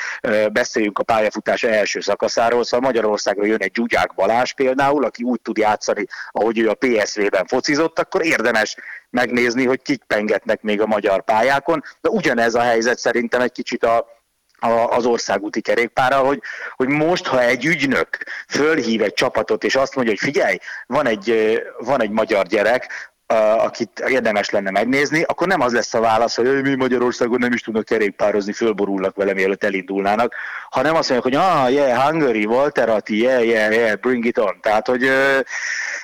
beszéljünk 0.51 0.99
a 0.99 1.03
pályafutás 1.03 1.63
első 1.63 1.99
szakaszáról, 1.99 2.63
szóval 2.63 2.89
Magyarországról 2.89 3.47
jön 3.47 3.61
egy 3.61 3.71
Gyugyák 3.71 4.13
Balázs 4.13 4.53
például, 4.53 5.05
aki 5.05 5.23
úgy 5.23 5.41
tud 5.41 5.57
játszani, 5.57 6.05
ahogy 6.31 6.59
ő 6.59 6.69
a 6.69 6.73
PSV-ben 6.73 7.45
focizott, 7.45 7.99
akkor 7.99 8.25
érdemes 8.25 8.75
megnézni, 9.09 9.65
hogy 9.65 9.81
kik 9.81 10.03
pengetnek 10.03 10.61
még 10.61 10.81
a 10.81 10.85
magyar 10.85 11.23
pályákon, 11.23 11.83
de 12.01 12.09
ugyanez 12.09 12.55
a 12.55 12.61
helyzet 12.61 12.97
szerintem 12.97 13.41
egy 13.41 13.51
kicsit 13.51 13.83
a 13.83 14.05
az 14.89 15.05
országúti 15.05 15.61
kerékpárral, 15.61 16.25
hogy, 16.25 16.41
hogy 16.75 16.87
most, 16.87 17.27
ha 17.27 17.41
egy 17.41 17.65
ügynök 17.65 18.17
fölhív 18.47 19.01
egy 19.01 19.13
csapatot, 19.13 19.63
és 19.63 19.75
azt 19.75 19.95
mondja, 19.95 20.13
hogy 20.13 20.23
figyelj, 20.31 20.57
van 20.87 21.07
egy, 21.07 21.59
van 21.77 22.01
egy 22.01 22.09
magyar 22.09 22.45
gyerek, 22.45 23.13
akit 23.57 23.99
érdemes 24.07 24.49
lenne 24.49 24.71
megnézni, 24.71 25.23
akkor 25.23 25.47
nem 25.47 25.61
az 25.61 25.73
lesz 25.73 25.93
a 25.93 25.99
válasz, 25.99 26.35
hogy 26.35 26.61
mi 26.61 26.75
Magyarországon 26.75 27.39
nem 27.39 27.53
is 27.53 27.61
tudnak 27.61 27.85
kerékpározni, 27.85 28.51
fölborulnak 28.51 29.15
vele, 29.15 29.33
mielőtt 29.33 29.63
elindulnának, 29.63 30.35
hanem 30.69 30.95
azt 30.95 31.09
mondják, 31.09 31.33
hogy 31.33 31.49
ah, 31.49 31.73
yeah, 31.73 32.09
Hungary, 32.09 32.45
Walter 32.45 32.89
Atti, 32.89 33.17
yeah, 33.17 33.45
yeah, 33.45 33.73
yeah, 33.73 33.99
bring 33.99 34.25
it 34.25 34.37
on. 34.37 34.57
Tehát, 34.61 34.87
hogy 34.87 35.09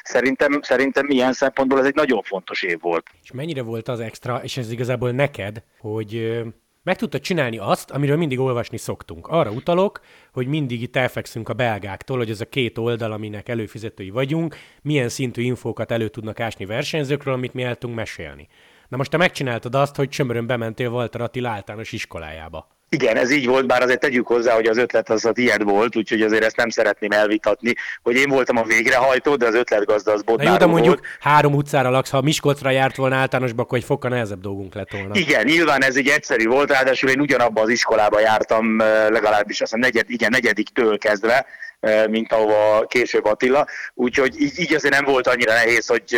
szerintem, 0.04 0.60
szerintem 0.62 1.10
ilyen 1.10 1.34
szempontból 1.34 1.80
ez 1.80 1.86
egy 1.86 1.96
nagyon 1.96 2.22
fontos 2.24 2.64
év 2.64 2.80
volt. 2.82 3.08
És 3.24 3.32
mennyire 3.32 3.62
volt 3.62 3.88
az 3.88 4.00
extra, 4.00 4.40
és 4.44 4.58
ez 4.58 4.72
igazából 4.72 5.12
neked, 5.12 5.64
hogy 5.80 6.42
meg 6.84 6.98
tudta 6.98 7.20
csinálni 7.20 7.58
azt, 7.58 7.92
amiről 7.92 8.18
mindig 8.18 8.40
olvasni 8.40 8.78
szoktunk. 8.78 9.28
Arra 9.28 9.52
utalok, 9.52 10.00
hogy 10.32 10.48
mindig 10.48 10.82
itt 10.82 10.96
elfekszünk 10.96 11.50
a 11.50 11.54
belgáktól, 11.54 12.18
hogy 12.18 12.30
ez 12.30 12.42
a 12.42 12.50
két 12.50 12.78
oldal, 12.78 13.12
aminek 13.12 13.50
előfizetői 13.50 14.10
vagyunk, 14.10 14.56
milyen 14.82 15.10
szintű 15.10 15.42
infókat 15.42 15.92
elő 15.92 16.08
tudnak 16.08 16.40
ásni 16.40 16.66
versenyzőkről, 16.66 17.34
amit 17.34 17.54
mi 17.54 17.64
el 17.64 17.76
tudunk 17.76 18.00
mesélni. 18.00 18.48
Na 18.88 18.98
most 18.98 19.12
te 19.12 19.18
megcsináltad 19.18 19.76
azt, 19.76 19.96
hogy 19.96 20.10
csömörön 20.10 20.48
bementél 20.48 20.90
Walter 20.90 21.22
Attila 21.22 21.50
általános 21.50 21.92
iskolájába. 21.92 22.79
Igen, 22.90 23.18
ez 23.18 23.32
így 23.32 23.48
volt, 23.48 23.68
bár 23.68 23.82
azért 23.82 24.00
tegyük 24.00 24.28
hozzá, 24.28 24.54
hogy 24.54 24.66
az 24.66 24.78
ötlet 24.78 25.10
az 25.10 25.26
a 25.26 25.32
tiéd 25.32 25.64
volt, 25.64 25.96
úgyhogy 25.96 26.22
azért 26.22 26.44
ezt 26.44 26.56
nem 26.56 26.70
szeretném 26.70 27.12
elvitatni, 27.12 27.74
hogy 28.02 28.16
én 28.16 28.30
voltam 28.30 28.58
a 28.58 28.64
végrehajtó, 28.64 29.36
de 29.36 29.46
az 29.46 29.56
ötletgazda 29.56 30.12
az 30.12 30.22
Bodnár 30.22 30.52
jó, 30.52 30.58
de 30.58 30.66
mondjuk 30.66 30.96
volt. 30.96 31.08
három 31.20 31.54
utcára 31.54 31.90
laksz, 31.90 32.10
ha 32.10 32.22
Miskolcra 32.22 32.70
járt 32.70 32.96
volna 32.96 33.16
általánosba, 33.16 33.62
akkor 33.62 33.78
egy 33.78 33.84
fokkal 33.84 34.10
nehezebb 34.10 34.42
dolgunk 34.42 34.74
lett 34.76 34.92
volna. 34.92 35.16
Igen, 35.16 35.46
nyilván 35.46 35.84
ez 35.84 35.96
egy 35.96 36.08
egyszerű 36.08 36.48
volt, 36.48 36.70
ráadásul 36.70 37.10
én 37.10 37.20
ugyanabban 37.20 37.64
az 37.64 37.70
iskolába 37.70 38.20
jártam 38.20 38.78
legalábbis 39.10 39.62
azt 39.62 39.76
negyed, 39.76 40.06
igen, 40.10 40.30
negyediktől 40.32 40.98
kezdve, 40.98 41.46
mint 42.10 42.34
ahova 42.34 42.86
később 42.86 43.26
Attila. 43.26 43.68
Úgyhogy 43.94 44.42
így, 44.42 44.60
így 44.60 44.74
azért 44.74 44.94
nem 44.94 45.06
volt 45.06 45.28
annyira 45.28 45.54
nehéz, 45.54 45.88
hogy 45.88 46.18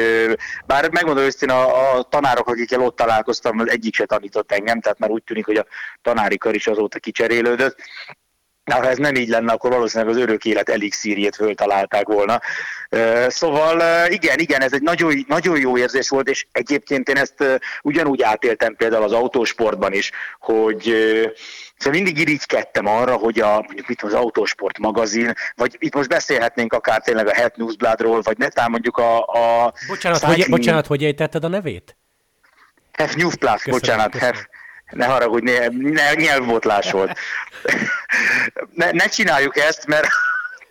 bár 0.66 0.92
megmondom 0.92 1.24
őszintén, 1.24 1.50
a, 1.50 1.98
a 1.98 2.04
tanárok, 2.04 2.48
akikkel 2.48 2.82
ott 2.82 2.96
találkoztam, 2.96 3.60
az 3.60 3.70
egyik 3.70 3.96
se 3.96 4.06
tanított 4.06 4.52
engem, 4.52 4.82
tehát 4.82 5.00
már 5.00 5.10
úgy 5.10 5.24
tűnik, 5.24 5.46
hogy 5.46 5.58
a 5.58 5.66
tanári 6.02 6.38
kör 6.38 6.56
is 6.56 6.68
azóta 6.68 7.00
kicserélődött. 7.00 7.76
Na, 8.64 8.76
ha 8.76 8.90
ez 8.90 8.98
nem 8.98 9.16
így 9.16 9.30
lenne, 9.30 9.54
akkor 9.54 9.72
valószínűleg 9.72 10.16
az 10.16 10.22
örök 10.22 10.46
élet 10.46 10.70
elixírjét 10.70 11.36
föltalálták 11.36 12.08
volna. 12.08 12.42
Szóval 13.28 14.08
igen, 14.08 14.40
igen, 14.40 14.62
ez 14.62 14.74
egy 14.74 14.82
nagyon, 14.82 15.26
nagyon 15.28 15.60
jó 15.60 15.78
érzés 15.78 16.10
volt, 16.10 16.30
és 16.30 16.46
egyébként 16.52 17.10
én 17.10 17.18
ezt 17.18 17.62
ugyanúgy 17.82 18.22
átéltem 18.22 18.76
például 18.76 19.04
az 19.04 19.12
autósportban 19.12 19.94
is, 19.94 20.12
hogy 20.40 20.96
Szóval 21.82 22.02
mindig 22.02 22.18
irigykedtem 22.18 22.86
arra, 22.86 23.16
hogy 23.16 23.40
a, 23.40 23.54
mondjuk 23.54 23.90
itt 23.90 24.02
az 24.02 24.14
Autosport 24.14 24.78
magazin, 24.78 25.34
vagy 25.56 25.76
itt 25.80 25.94
most 25.94 26.10
beszélhetnénk 26.10 26.74
akár 26.74 27.02
tényleg 27.02 27.28
a 27.28 27.34
Het 27.34 27.56
Newsbladról, 27.56 28.22
vagy 28.22 28.38
netán 28.38 28.72
mondjuk 28.72 28.98
a, 28.98 29.20
a 29.20 29.74
bocsánat, 29.88 30.20
cycling... 30.20 30.42
hogy, 30.42 30.50
bocsánat, 30.50 30.88
hogy 30.88 31.04
ejtetted 31.04 31.44
a 31.44 31.48
nevét? 31.48 31.96
Hef 32.92 33.16
Newsblad, 33.16 33.60
bocsánat, 33.66 34.12
köszönöm. 34.12 34.34
Hef, 34.34 34.46
ne 34.92 35.06
haragudj, 35.06 35.52
ne, 35.52 35.68
ne, 35.68 36.14
nyelvbotlás 36.14 36.92
volt. 36.92 37.18
ne, 38.74 38.92
ne 38.92 39.06
csináljuk 39.06 39.58
ezt, 39.58 39.88
mert 39.88 40.08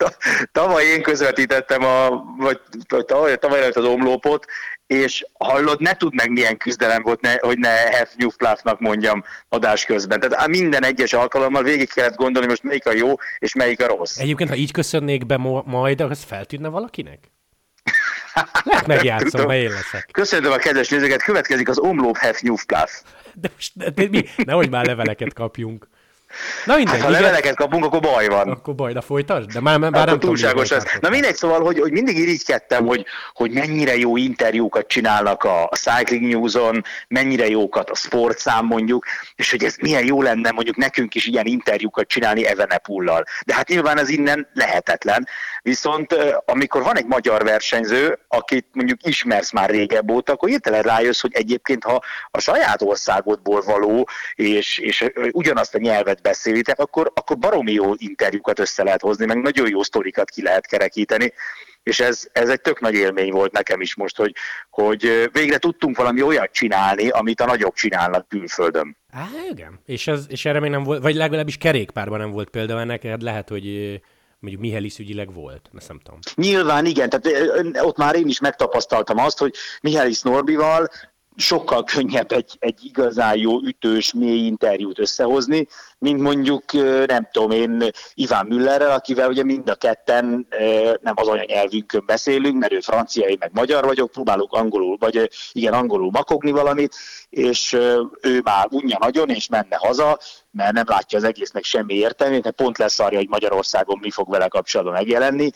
tavaly 0.51 0.85
én 0.85 1.01
közvetítettem 1.01 1.83
a, 1.83 2.23
vagy 2.37 2.59
tavaly, 3.05 3.37
tavaly 3.37 3.59
előtt 3.59 3.75
az 3.75 3.85
omlópot, 3.85 4.45
és 4.91 5.25
hallod, 5.37 5.81
ne 5.81 5.93
tud 5.93 6.13
meg 6.13 6.31
milyen 6.31 6.57
küzdelem 6.57 7.01
volt, 7.01 7.21
ne, 7.21 7.35
hogy 7.39 7.57
ne 7.57 7.69
Hef 7.69 8.13
Nyufpláfnak 8.15 8.79
mondjam 8.79 9.23
adás 9.49 9.85
közben. 9.85 10.19
Tehát 10.19 10.47
minden 10.47 10.83
egyes 10.83 11.13
alkalommal 11.13 11.63
végig 11.63 11.93
kellett 11.93 12.15
gondolni, 12.15 12.47
most 12.47 12.63
melyik 12.63 12.85
a 12.85 12.91
jó, 12.93 13.13
és 13.39 13.53
melyik 13.53 13.81
a 13.81 13.87
rossz. 13.87 14.17
Egyébként, 14.17 14.49
ha 14.49 14.55
így 14.55 14.71
köszönnék 14.71 15.25
be 15.25 15.37
majd, 15.65 16.01
az 16.01 16.23
feltűnne 16.23 16.67
valakinek? 16.67 17.19
Lehet 18.63 18.87
megjátszom, 18.87 19.47
mert 19.47 19.59
én 19.59 19.69
leszek. 19.69 20.09
Köszönöm 20.11 20.51
a 20.51 20.57
kedves 20.57 20.89
nézőket, 20.89 21.23
következik 21.23 21.69
az 21.69 21.79
Omlóp 21.79 22.17
Hef 22.17 22.41
Nyufpláf. 22.41 23.03
De 23.33 23.49
most 23.53 23.93
de 23.93 24.07
mi? 24.09 24.25
Nehogy 24.35 24.69
már 24.69 24.85
leveleket 24.85 25.33
kapjunk. 25.33 25.87
Na 26.65 26.75
mindegy, 26.75 26.93
hát, 26.93 27.03
ha 27.03 27.09
igen. 27.09 27.21
leveleket 27.21 27.55
kapunk, 27.55 27.85
akkor 27.85 27.99
baj 27.99 28.27
van. 28.27 28.49
Akkor 28.49 28.75
baj, 28.75 28.93
de 28.93 29.01
folytasd? 29.01 29.51
De 29.51 29.59
már, 29.59 29.79
már 29.79 29.93
akkor 29.93 30.05
nem 30.05 30.19
túlságos 30.19 30.67
tudom, 30.67 30.83
ez. 30.85 30.99
Na 31.01 31.09
mindegy, 31.09 31.35
szóval, 31.35 31.61
hogy, 31.61 31.79
hogy 31.79 31.91
mindig 31.91 32.17
irigykedtem, 32.17 32.85
hogy, 32.85 33.05
hogy 33.33 33.51
mennyire 33.51 33.97
jó 33.97 34.17
interjúkat 34.17 34.87
csinálnak 34.87 35.43
a, 35.43 35.63
a 35.63 35.75
Cycling 35.75 36.31
News-on, 36.31 36.83
mennyire 37.07 37.47
jókat 37.47 37.89
a 37.89 37.95
sportszám 37.95 38.65
mondjuk, 38.65 39.05
és 39.35 39.51
hogy 39.51 39.63
ez 39.63 39.75
milyen 39.75 40.05
jó 40.05 40.21
lenne 40.21 40.51
mondjuk 40.51 40.75
nekünk 40.75 41.15
is 41.15 41.25
ilyen 41.25 41.45
interjúkat 41.45 42.07
csinálni 42.07 42.45
Evenepullal. 42.45 43.23
De 43.45 43.53
hát 43.53 43.67
nyilván 43.67 43.99
ez 43.99 44.09
innen 44.09 44.47
lehetetlen. 44.53 45.27
Viszont 45.61 46.15
amikor 46.45 46.83
van 46.83 46.97
egy 46.97 47.05
magyar 47.05 47.43
versenyző, 47.43 48.19
akit 48.27 48.67
mondjuk 48.73 49.07
ismersz 49.07 49.51
már 49.51 49.69
régebb 49.69 50.11
óta, 50.11 50.33
akkor 50.33 50.49
hirtelen 50.49 50.81
rájössz, 50.81 51.21
hogy 51.21 51.33
egyébként 51.33 51.83
ha 51.83 52.03
a 52.31 52.39
saját 52.39 52.81
országodból 52.81 53.61
való, 53.61 54.07
és, 54.35 54.77
és 54.77 55.05
ugyanazt 55.31 55.75
a 55.75 55.79
nyelvet 55.79 56.20
beszélitek, 56.21 56.79
akkor, 56.79 57.11
akkor 57.15 57.37
baromi 57.37 57.71
jó 57.71 57.93
interjúkat 57.97 58.59
össze 58.59 58.83
lehet 58.83 59.01
hozni, 59.01 59.25
meg 59.25 59.41
nagyon 59.41 59.69
jó 59.69 59.83
sztorikat 59.83 60.29
ki 60.29 60.41
lehet 60.41 60.67
kerekíteni, 60.67 61.33
és 61.83 61.99
ez, 61.99 62.27
ez 62.31 62.49
egy 62.49 62.61
tök 62.61 62.79
nagy 62.79 62.93
élmény 62.93 63.31
volt 63.31 63.51
nekem 63.51 63.81
is 63.81 63.95
most, 63.95 64.17
hogy, 64.17 64.33
hogy 64.69 65.29
végre 65.31 65.57
tudtunk 65.57 65.97
valami 65.97 66.21
olyat 66.21 66.51
csinálni, 66.51 67.09
amit 67.09 67.41
a 67.41 67.45
nagyok 67.45 67.75
csinálnak 67.75 68.27
külföldön. 68.27 68.97
Á, 69.11 69.27
igen. 69.51 69.79
És, 69.85 70.07
ez, 70.07 70.25
és 70.29 70.45
erre 70.45 70.59
még 70.59 70.69
nem 70.69 70.83
volt, 70.83 71.01
vagy 71.01 71.15
legalábbis 71.15 71.57
kerékpárban 71.57 72.19
nem 72.19 72.31
volt 72.31 72.49
példa 72.49 72.79
ennek, 72.79 73.21
lehet, 73.21 73.49
hogy 73.49 73.99
mondjuk 74.39 74.61
Mihelis 74.61 74.97
ügyileg 74.97 75.33
volt, 75.33 75.69
ezt 75.77 75.87
nem 75.87 75.99
tudom. 76.03 76.19
Nyilván 76.35 76.85
igen, 76.85 77.09
tehát 77.09 77.51
ott 77.81 77.97
már 77.97 78.15
én 78.15 78.27
is 78.27 78.39
megtapasztaltam 78.39 79.17
azt, 79.17 79.37
hogy 79.39 79.55
Mihelis 79.81 80.21
Norbival 80.21 80.89
sokkal 81.35 81.83
könnyebb 81.83 82.31
egy, 82.31 82.55
egy 82.59 82.79
igazán 82.83 83.37
jó, 83.37 83.61
ütős, 83.61 84.13
mély 84.13 84.45
interjút 84.45 84.99
összehozni, 84.99 85.67
mint 85.97 86.21
mondjuk, 86.21 86.63
nem 87.05 87.27
tudom 87.31 87.51
én, 87.51 87.89
Iván 88.13 88.45
Müllerrel, 88.45 88.91
akivel 88.91 89.29
ugye 89.29 89.43
mind 89.43 89.69
a 89.69 89.75
ketten 89.75 90.47
nem 91.01 91.13
az 91.15 91.27
anyanyelvünkön 91.27 92.03
beszélünk, 92.05 92.59
mert 92.59 92.71
ő 92.71 92.79
francia, 92.79 93.27
én 93.27 93.37
meg 93.39 93.51
magyar 93.53 93.85
vagyok, 93.85 94.11
próbálok 94.11 94.53
angolul, 94.53 94.97
vagy 94.99 95.29
igen, 95.51 95.73
angolul 95.73 96.11
makogni 96.11 96.51
valamit, 96.51 96.95
és 97.29 97.73
ő 98.21 98.41
már 98.43 98.67
unja 98.69 98.97
nagyon, 98.99 99.29
és 99.29 99.47
menne 99.47 99.75
haza, 99.75 100.19
mert 100.51 100.73
nem 100.73 100.85
látja 100.87 101.17
az 101.17 101.23
egésznek 101.23 101.63
semmi 101.63 101.93
értelmét, 101.93 102.43
mert 102.43 102.55
pont 102.55 102.77
lesz 102.77 102.99
arja, 102.99 103.17
hogy 103.17 103.29
Magyarországon 103.29 103.97
mi 104.01 104.11
fog 104.11 104.29
vele 104.29 104.47
kapcsolatban 104.47 104.95
megjelenni, 104.95 105.49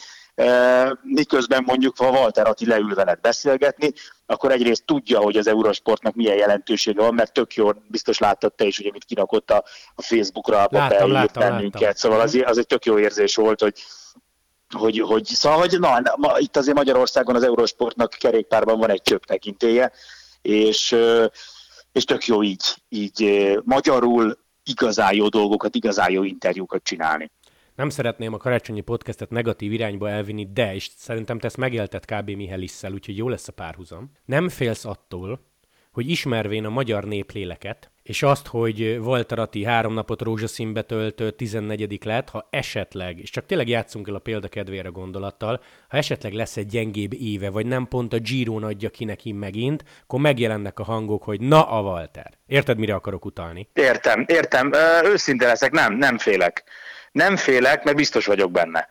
miközben 1.01 1.63
mondjuk, 1.65 1.97
ha 1.97 2.09
Walter 2.09 2.47
Atti 2.47 2.65
leül 2.65 2.93
veled 2.93 3.19
beszélgetni, 3.21 3.93
akkor 4.25 4.51
egyrészt 4.51 4.85
tudja, 4.85 5.19
hogy 5.19 5.37
az 5.37 5.47
Eurosportnak 5.47 6.15
milyen 6.15 6.35
jelentősége 6.35 7.01
van, 7.01 7.13
mert 7.13 7.33
tök 7.33 7.53
jó, 7.53 7.69
biztos 7.87 8.17
láttad 8.17 8.53
te 8.53 8.65
is, 8.65 8.77
hogy 8.77 8.87
amit 8.87 9.03
kirakott 9.03 9.51
a, 9.51 9.63
a 9.95 10.01
Facebookra, 10.01 10.63
a 10.63 10.67
láttam, 10.71 11.11
láttam, 11.11 11.43
bennünket, 11.43 11.81
láttam. 11.81 11.95
szóval 11.95 12.19
az, 12.19 12.41
az 12.45 12.57
egy 12.57 12.67
tök 12.67 12.85
jó 12.85 12.99
érzés 12.99 13.35
volt, 13.35 13.61
hogy 13.61 13.73
hogy, 14.77 14.99
hogy 14.99 15.25
szóval, 15.25 15.59
hogy 15.59 15.79
na, 15.79 16.01
ma, 16.15 16.37
itt 16.37 16.57
azért 16.57 16.77
Magyarországon 16.77 17.35
az 17.35 17.43
Eurosportnak 17.43 18.15
kerékpárban 18.19 18.79
van 18.79 18.89
egy 18.89 19.01
csöpp 19.01 19.23
tekintélye, 19.23 19.91
és, 20.41 20.95
és 21.91 22.03
tök 22.03 22.25
jó 22.25 22.43
így, 22.43 22.63
így 22.89 23.51
magyarul 23.63 24.37
igazán 24.63 25.15
jó 25.15 25.27
dolgokat, 25.27 25.75
igazán 25.75 26.11
jó 26.11 26.23
interjúkat 26.23 26.83
csinálni 26.83 27.31
nem 27.75 27.89
szeretném 27.89 28.33
a 28.33 28.37
karácsonyi 28.37 28.81
podcastet 28.81 29.29
negatív 29.29 29.71
irányba 29.71 30.09
elvinni, 30.09 30.47
de, 30.53 30.73
és 30.73 30.89
szerintem 30.97 31.39
te 31.39 31.47
ezt 31.47 31.57
megélted 31.57 32.05
kb. 32.05 32.29
Mihelisszel, 32.29 32.93
úgyhogy 32.93 33.17
jó 33.17 33.29
lesz 33.29 33.47
a 33.47 33.51
párhuzam. 33.51 34.11
Nem 34.25 34.49
félsz 34.49 34.85
attól, 34.85 35.39
hogy 35.91 36.09
ismervén 36.09 36.65
a 36.65 36.69
magyar 36.69 37.03
népléleket, 37.03 37.91
és 38.03 38.23
azt, 38.23 38.47
hogy 38.47 38.99
Walter 39.01 39.39
Atti 39.39 39.63
három 39.63 39.93
napot 39.93 40.21
rózsaszínbe 40.21 40.81
töltő 40.81 41.31
14 41.31 42.05
lett, 42.05 42.29
ha 42.29 42.47
esetleg, 42.49 43.19
és 43.19 43.29
csak 43.29 43.45
tényleg 43.45 43.67
játszunk 43.67 44.07
el 44.07 44.15
a 44.15 44.19
példa 44.19 44.47
kedvére 44.47 44.89
gondolattal, 44.89 45.61
ha 45.89 45.97
esetleg 45.97 46.33
lesz 46.33 46.57
egy 46.57 46.67
gyengébb 46.67 47.13
éve, 47.13 47.49
vagy 47.49 47.65
nem 47.65 47.87
pont 47.87 48.13
a 48.13 48.19
Giron 48.19 48.63
adja 48.63 48.89
ki 48.89 49.05
neki 49.05 49.31
megint, 49.31 49.83
akkor 50.03 50.19
megjelennek 50.19 50.79
a 50.79 50.83
hangok, 50.83 51.23
hogy 51.23 51.41
na 51.41 51.69
a 51.69 51.81
Walter. 51.81 52.31
Érted, 52.47 52.77
mire 52.77 52.93
akarok 52.93 53.25
utalni? 53.25 53.69
Értem, 53.73 54.25
értem. 54.27 54.73
Ö, 54.73 55.07
őszinte 55.07 55.47
leszek, 55.47 55.71
nem, 55.71 55.93
nem 55.93 56.17
félek. 56.17 56.63
Nem 57.15 57.35
félek, 57.35 57.83
mert 57.83 57.97
biztos 57.97 58.25
vagyok 58.25 58.51
benne. 58.51 58.87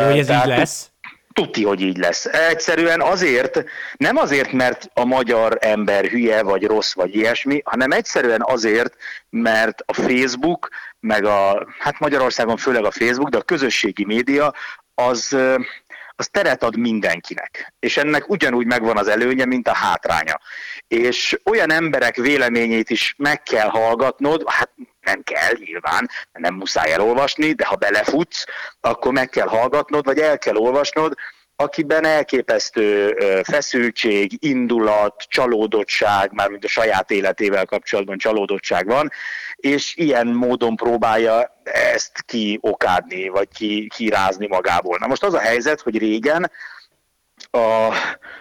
Jó, 0.00 0.06
hogy 0.06 0.18
ez 0.18 0.26
Tehát, 0.26 0.46
így 0.46 0.56
lesz? 0.56 0.90
Tuti, 1.32 1.64
hogy 1.64 1.80
így 1.80 1.96
lesz. 1.96 2.24
Egyszerűen 2.24 3.00
azért, 3.00 3.64
nem 3.96 4.16
azért, 4.16 4.52
mert 4.52 4.90
a 4.94 5.04
magyar 5.04 5.58
ember 5.60 6.04
hülye, 6.04 6.42
vagy 6.42 6.66
rossz, 6.66 6.94
vagy 6.94 7.14
ilyesmi, 7.14 7.62
hanem 7.64 7.90
egyszerűen 7.90 8.42
azért, 8.44 8.96
mert 9.30 9.82
a 9.86 9.92
Facebook, 9.92 10.68
meg 11.00 11.24
a, 11.24 11.66
hát 11.78 11.98
Magyarországon 11.98 12.56
főleg 12.56 12.84
a 12.84 12.90
Facebook, 12.90 13.28
de 13.28 13.38
a 13.38 13.42
közösségi 13.42 14.04
média, 14.04 14.54
az, 14.94 15.36
az 16.16 16.28
teret 16.30 16.62
ad 16.62 16.76
mindenkinek. 16.76 17.72
És 17.78 17.96
ennek 17.96 18.28
ugyanúgy 18.28 18.66
megvan 18.66 18.96
az 18.96 19.08
előnye, 19.08 19.44
mint 19.44 19.68
a 19.68 19.74
hátránya. 19.74 20.40
És 20.88 21.38
olyan 21.44 21.72
emberek 21.72 22.16
véleményét 22.16 22.90
is 22.90 23.14
meg 23.18 23.42
kell 23.42 23.68
hallgatnod, 23.68 24.42
hát 24.46 24.70
nem 25.08 25.22
kell 25.22 25.52
nyilván, 25.64 26.08
nem 26.32 26.54
muszáj 26.54 26.92
elolvasni, 26.92 27.52
de 27.52 27.66
ha 27.66 27.76
belefutsz, 27.76 28.44
akkor 28.80 29.12
meg 29.12 29.28
kell 29.28 29.46
hallgatnod, 29.46 30.04
vagy 30.04 30.18
el 30.18 30.38
kell 30.38 30.56
olvasnod, 30.56 31.14
akiben 31.60 32.04
elképesztő 32.04 33.16
feszültség, 33.42 34.32
indulat, 34.38 35.24
csalódottság, 35.28 36.32
mármint 36.32 36.64
a 36.64 36.68
saját 36.68 37.10
életével 37.10 37.64
kapcsolatban 37.64 38.18
csalódottság 38.18 38.86
van, 38.86 39.10
és 39.56 39.96
ilyen 39.96 40.26
módon 40.26 40.76
próbálja 40.76 41.60
ezt 41.62 42.22
kiokádni, 42.26 43.28
vagy 43.28 43.48
ki, 43.54 43.88
kirázni 43.96 44.46
magából. 44.46 44.98
Na 45.00 45.06
most 45.06 45.24
az 45.24 45.34
a 45.34 45.38
helyzet, 45.38 45.80
hogy 45.80 45.98
régen 45.98 46.50
a, 47.50 47.92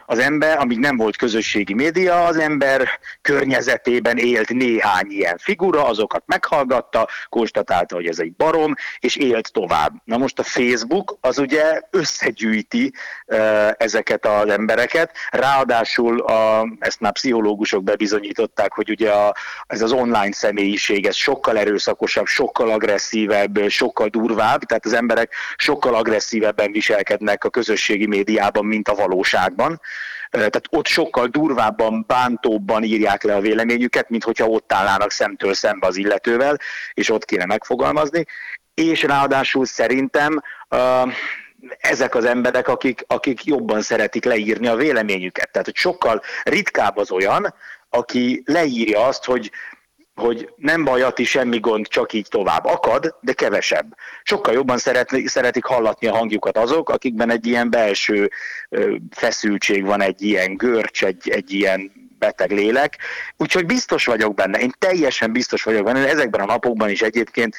az 0.06 0.20
ember, 0.20 0.58
amíg 0.58 0.80
nem 0.80 0.98
volt 0.98 1.16
közösségi 1.16 1.74
média, 1.74 2.26
az 2.26 2.38
ember 2.38 2.90
környezetében 3.22 4.18
élt 4.18 4.50
néhány 4.50 5.06
ilyen 5.10 5.38
figura, 5.38 5.86
azokat 5.86 6.24
meghallgatta, 6.26 7.08
konstatálta, 7.30 7.96
hogy 7.96 8.08
ez 8.08 8.20
egy 8.20 8.34
barom, 8.34 8.74
és 9.00 9.16
élt 9.16 9.52
tovább. 9.52 9.94
Na 10.04 10.18
most 10.18 10.40
a 10.40 10.44
Facebook 10.44 11.18
az 11.22 11.40
ugye 11.40 11.82
összegyűjti 11.90 12.94
uh, 13.26 13.70
ezeket 13.78 14.26
az 14.26 14.50
embereket, 14.50 15.12
ráadásul 15.30 16.20
a, 16.22 16.68
ezt 16.80 17.00
már 17.00 17.12
pszichológusok 17.12 17.84
bebizonyították, 17.84 18.74
hogy 18.74 18.90
ugye 18.90 19.12
a, 19.12 19.36
ez 19.68 19.82
az 19.82 19.92
online 19.92 20.32
személyiség, 20.32 21.06
ez 21.06 21.16
sokkal 21.16 21.58
erőszakosabb, 21.58 22.26
sokkal 22.26 22.70
agresszívebb, 22.70 23.70
sokkal 23.70 24.08
durvább, 24.08 24.64
tehát 24.64 24.86
az 24.86 24.94
emberek 24.94 25.34
sokkal 25.56 25.96
agresszívebben 25.96 26.72
viselkednek 26.72 27.44
a 27.44 27.50
közösségi 27.50 28.08
médiában, 28.08 28.66
mint 28.66 28.88
a 28.88 28.96
valóságban. 28.98 29.82
Tehát 30.30 30.68
ott 30.70 30.88
sokkal 30.88 31.28
durvábban, 31.28 32.04
bántóbban 32.08 32.84
írják 32.84 33.24
le 33.24 33.36
a 33.36 33.42
véleményüket, 33.42 34.10
mint 34.10 34.24
hogyha 34.24 34.46
ott 34.46 34.74
állnának 34.74 35.12
szemtől 35.12 35.54
szembe 35.54 35.88
az 35.88 35.98
illetővel, 35.98 36.58
és 36.94 37.10
ott 37.10 37.26
kéne 37.26 37.46
megfogalmazni. 37.46 38.26
És 38.74 39.04
ráadásul 39.04 39.66
szerintem 39.66 40.42
ezek 41.78 42.16
az 42.16 42.26
emberek, 42.26 42.68
akik, 42.68 43.04
akik 43.08 43.44
jobban 43.44 43.82
szeretik 43.82 44.26
leírni 44.26 44.68
a 44.68 44.76
véleményüket. 44.76 45.52
Tehát, 45.52 45.68
hogy 45.68 45.76
sokkal 45.76 46.22
ritkább 46.44 46.98
az 46.98 47.12
olyan, 47.12 47.54
aki 47.90 48.42
leírja 48.46 49.06
azt, 49.06 49.26
hogy 49.26 49.52
hogy 50.18 50.50
nem 50.56 50.84
baj, 50.84 51.02
Ati, 51.02 51.24
semmi 51.24 51.60
gond, 51.60 51.88
csak 51.88 52.14
így 52.14 52.28
tovább. 52.30 52.66
Akad, 52.66 53.16
de 53.22 53.34
kevesebb. 53.34 53.96
Sokkal 54.24 54.54
jobban 54.54 54.78
szeretni, 54.78 55.28
szeretik 55.28 55.66
hallatni 55.66 56.08
a 56.08 56.16
hangjukat 56.16 56.58
azok, 56.58 56.90
akikben 56.90 57.30
egy 57.30 57.46
ilyen 57.46 57.70
belső 57.70 58.32
feszültség 59.10 59.86
van, 59.86 60.02
egy 60.02 60.22
ilyen 60.22 60.58
görcs, 60.58 61.04
egy, 61.04 61.30
egy 61.30 61.54
ilyen 61.54 61.92
beteg 62.20 62.52
lélek. 62.52 62.98
Úgyhogy 63.38 63.66
biztos 63.66 64.06
vagyok 64.06 64.34
benne, 64.34 64.60
én 64.60 64.72
teljesen 64.80 65.32
biztos 65.32 65.64
vagyok 65.64 65.84
benne, 65.84 66.08
ezekben 66.08 66.42
a 66.42 66.46
napokban 66.46 66.90
is 66.90 67.02
egyébként 67.02 67.56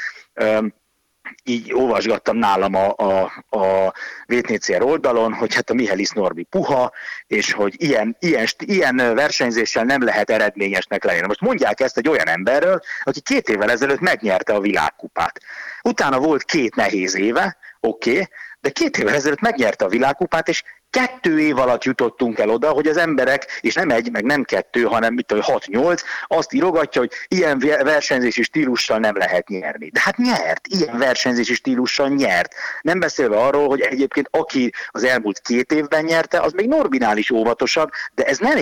így 1.44 1.72
olvasgattam 1.74 2.36
nálam 2.36 2.74
a, 2.74 2.94
a, 2.96 3.32
a 3.58 3.92
VTCR 4.26 4.82
oldalon, 4.82 5.32
hogy 5.32 5.54
hát 5.54 5.70
a 5.70 5.74
Mihelis 5.74 6.10
Norbi 6.10 6.42
puha, 6.42 6.92
és 7.26 7.52
hogy 7.52 7.74
ilyen, 7.76 8.16
ilyen, 8.20 8.46
ilyen 8.58 8.96
versenyzéssel 8.96 9.84
nem 9.84 10.02
lehet 10.02 10.30
eredményesnek 10.30 11.04
lenni. 11.04 11.26
Most 11.26 11.40
mondják 11.40 11.80
ezt 11.80 11.98
egy 11.98 12.08
olyan 12.08 12.28
emberről, 12.28 12.80
aki 13.02 13.20
két 13.20 13.48
évvel 13.48 13.70
ezelőtt 13.70 14.00
megnyerte 14.00 14.54
a 14.54 14.60
világkupát. 14.60 15.40
Utána 15.82 16.18
volt 16.18 16.44
két 16.44 16.74
nehéz 16.74 17.16
éve, 17.16 17.56
oké, 17.80 18.10
okay, 18.10 18.28
de 18.60 18.70
két 18.70 18.98
évvel 18.98 19.14
ezelőtt 19.14 19.40
megnyerte 19.40 19.84
a 19.84 19.88
világkupát, 19.88 20.48
és 20.48 20.62
kettő 20.90 21.40
év 21.40 21.58
alatt 21.58 21.84
jutottunk 21.84 22.38
el 22.38 22.48
oda, 22.48 22.70
hogy 22.70 22.86
az 22.86 22.96
emberek, 22.96 23.58
és 23.60 23.74
nem 23.74 23.90
egy, 23.90 24.10
meg 24.10 24.24
nem 24.24 24.42
kettő, 24.42 24.82
hanem 24.82 25.14
mit 25.14 25.26
tudom, 25.26 25.42
hat-nyolc, 25.42 26.02
azt 26.26 26.52
írogatja, 26.52 27.00
hogy 27.00 27.12
ilyen 27.28 27.58
versenyzési 27.82 28.42
stílussal 28.42 28.98
nem 28.98 29.16
lehet 29.16 29.48
nyerni. 29.48 29.88
De 29.90 30.00
hát 30.00 30.16
nyert, 30.16 30.66
ilyen 30.66 30.98
versenyzési 30.98 31.54
stílussal 31.54 32.08
nyert. 32.08 32.54
Nem 32.80 33.00
beszélve 33.00 33.36
arról, 33.36 33.68
hogy 33.68 33.80
egyébként 33.80 34.28
aki 34.30 34.72
az 34.88 35.04
elmúlt 35.04 35.40
két 35.40 35.72
évben 35.72 36.04
nyerte, 36.04 36.40
az 36.40 36.52
még 36.52 36.68
Norbinál 36.68 37.16
is 37.16 37.30
óvatosabb, 37.30 37.90
de 38.14 38.24
ez 38.24 38.38
nem, 38.38 38.58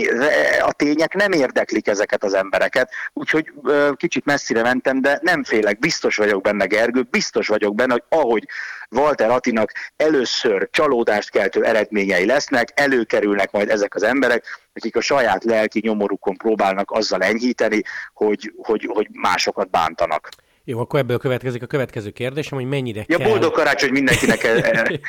a 0.61 0.73
tények 0.73 1.15
nem 1.15 1.33
érdeklik 1.33 1.87
ezeket 1.87 2.25
az 2.25 2.35
embereket, 2.35 2.91
úgyhogy 3.13 3.53
kicsit 3.97 4.25
messzire 4.25 4.63
mentem, 4.63 5.01
de 5.01 5.19
nem 5.23 5.45
félek, 5.45 5.79
biztos 5.79 6.17
vagyok 6.17 6.43
benne, 6.43 6.67
Gergő, 6.67 7.03
biztos 7.11 7.49
vagyok 7.49 7.75
benne, 7.75 7.93
hogy 7.93 8.05
ahogy 8.09 8.49
Walter 8.91 9.31
Atinak 9.31 9.73
először 9.97 10.69
csalódást 10.71 11.31
keltő 11.31 11.65
eredményei 11.65 12.27
lesznek, 12.27 12.73
előkerülnek 12.75 13.51
majd 13.51 13.69
ezek 13.69 13.95
az 13.95 14.03
emberek, 14.03 14.45
akik 14.75 14.97
a 14.97 15.01
saját 15.01 15.45
lelki 15.45 15.81
nyomorukon 15.83 16.37
próbálnak 16.37 16.91
azzal 16.91 17.23
enyhíteni, 17.23 17.83
hogy, 18.15 18.53
hogy, 18.57 18.89
hogy 18.93 19.09
másokat 19.13 19.71
bántanak. 19.71 20.29
Jó, 20.65 20.79
akkor 20.79 20.99
ebből 20.99 21.19
következik 21.19 21.63
a 21.63 21.67
következő 21.67 22.11
kérdésem, 22.11 22.59
hogy 22.59 22.69
mennyire 22.69 23.05
ja, 23.07 23.19
kell... 23.19 23.29
boldog 23.29 23.53
karácsony 23.53 23.91
mindenkinek! 23.91 24.41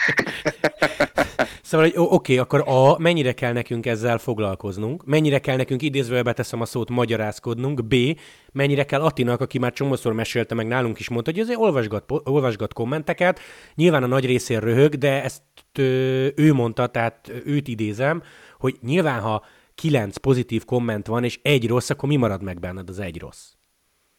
szóval, 1.62 1.86
hogy 1.88 1.96
oké, 1.98 2.14
okay, 2.14 2.38
akkor 2.38 2.64
A, 2.66 3.00
mennyire 3.00 3.32
kell 3.32 3.54
nekünk 3.54 3.86
ezzel 3.86 4.18
foglalkoznunk, 4.18 5.06
mennyire 5.06 5.40
kell 5.40 5.56
nekünk 5.56 5.82
idézőjelbe 5.82 6.34
teszem 6.34 6.62
a 6.62 6.66
szót 6.66 6.90
magyarázkodnunk, 6.90 7.86
B, 7.86 7.96
mennyire 8.52 8.84
kell 8.84 9.02
Attinak, 9.02 9.42
aki 9.42 9.60
már 9.60 9.74
csomószor 9.74 10.14
mesélte 10.14 10.56
meg 10.56 10.68
nálunk 10.68 11.00
is 11.00 11.10
mondta, 11.10 11.32
hogy 11.32 11.40
azért 11.40 11.60
olvasgat, 11.60 12.04
olvasgat 12.24 12.74
kommenteket, 12.74 13.40
nyilván 13.76 14.04
a 14.04 14.08
nagy 14.08 14.26
részén 14.26 14.60
röhög, 14.60 14.96
de 14.96 15.24
ezt 15.24 15.42
ő 16.36 16.54
mondta, 16.54 16.88
tehát 16.88 17.32
őt 17.46 17.68
idézem, 17.68 18.24
hogy 18.58 18.78
nyilván 18.82 19.20
ha 19.20 19.46
kilenc 19.76 20.18
pozitív 20.18 20.66
komment 20.66 21.08
van, 21.08 21.24
és 21.24 21.40
egy 21.42 21.68
rossz, 21.68 21.90
akkor 21.90 22.10
mi 22.10 22.16
marad 22.16 22.44
meg 22.44 22.60
benned 22.60 22.90
az 22.90 23.00
egy 23.00 23.20
rossz? 23.20 23.57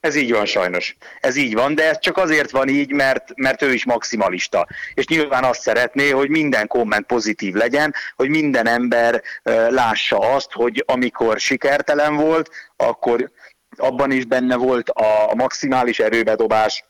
Ez 0.08 0.14
így 0.14 0.32
van 0.32 0.46
sajnos. 0.46 0.96
Ez 1.20 1.36
így 1.36 1.54
van, 1.54 1.74
de 1.74 1.88
ez 1.88 1.98
csak 1.98 2.16
azért 2.16 2.50
van 2.50 2.68
így, 2.68 2.92
mert, 2.92 3.32
mert 3.36 3.62
ő 3.62 3.72
is 3.72 3.84
maximalista. 3.84 4.66
És 4.94 5.06
nyilván 5.06 5.44
azt 5.44 5.60
szeretné, 5.60 6.10
hogy 6.10 6.28
minden 6.28 6.66
komment 6.66 7.06
pozitív 7.06 7.54
legyen, 7.54 7.94
hogy 8.16 8.28
minden 8.28 8.66
ember 8.66 9.22
lássa 9.68 10.18
azt, 10.18 10.52
hogy 10.52 10.84
amikor 10.86 11.40
sikertelen 11.40 12.16
volt, 12.16 12.50
akkor 12.76 13.30
abban 13.76 14.10
is 14.10 14.24
benne 14.24 14.56
volt 14.56 14.88
a 14.88 15.34
maximális 15.34 15.98
erőbedobás, 15.98 16.84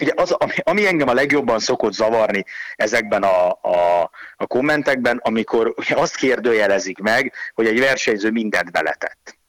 Ugye 0.00 0.12
az, 0.16 0.30
ami, 0.30 0.52
ami 0.62 0.86
engem 0.86 1.08
a 1.08 1.14
legjobban 1.14 1.58
szokott 1.58 1.92
zavarni 1.92 2.44
ezekben 2.76 3.22
a, 3.22 3.48
a, 3.48 4.10
a 4.36 4.46
kommentekben, 4.46 5.20
amikor 5.22 5.74
azt 5.90 6.16
kérdőjelezik 6.16 6.98
meg, 6.98 7.32
hogy 7.54 7.66
egy 7.66 7.80
versenyző 7.80 8.30
mindent 8.30 8.72
beletett. 8.72 9.39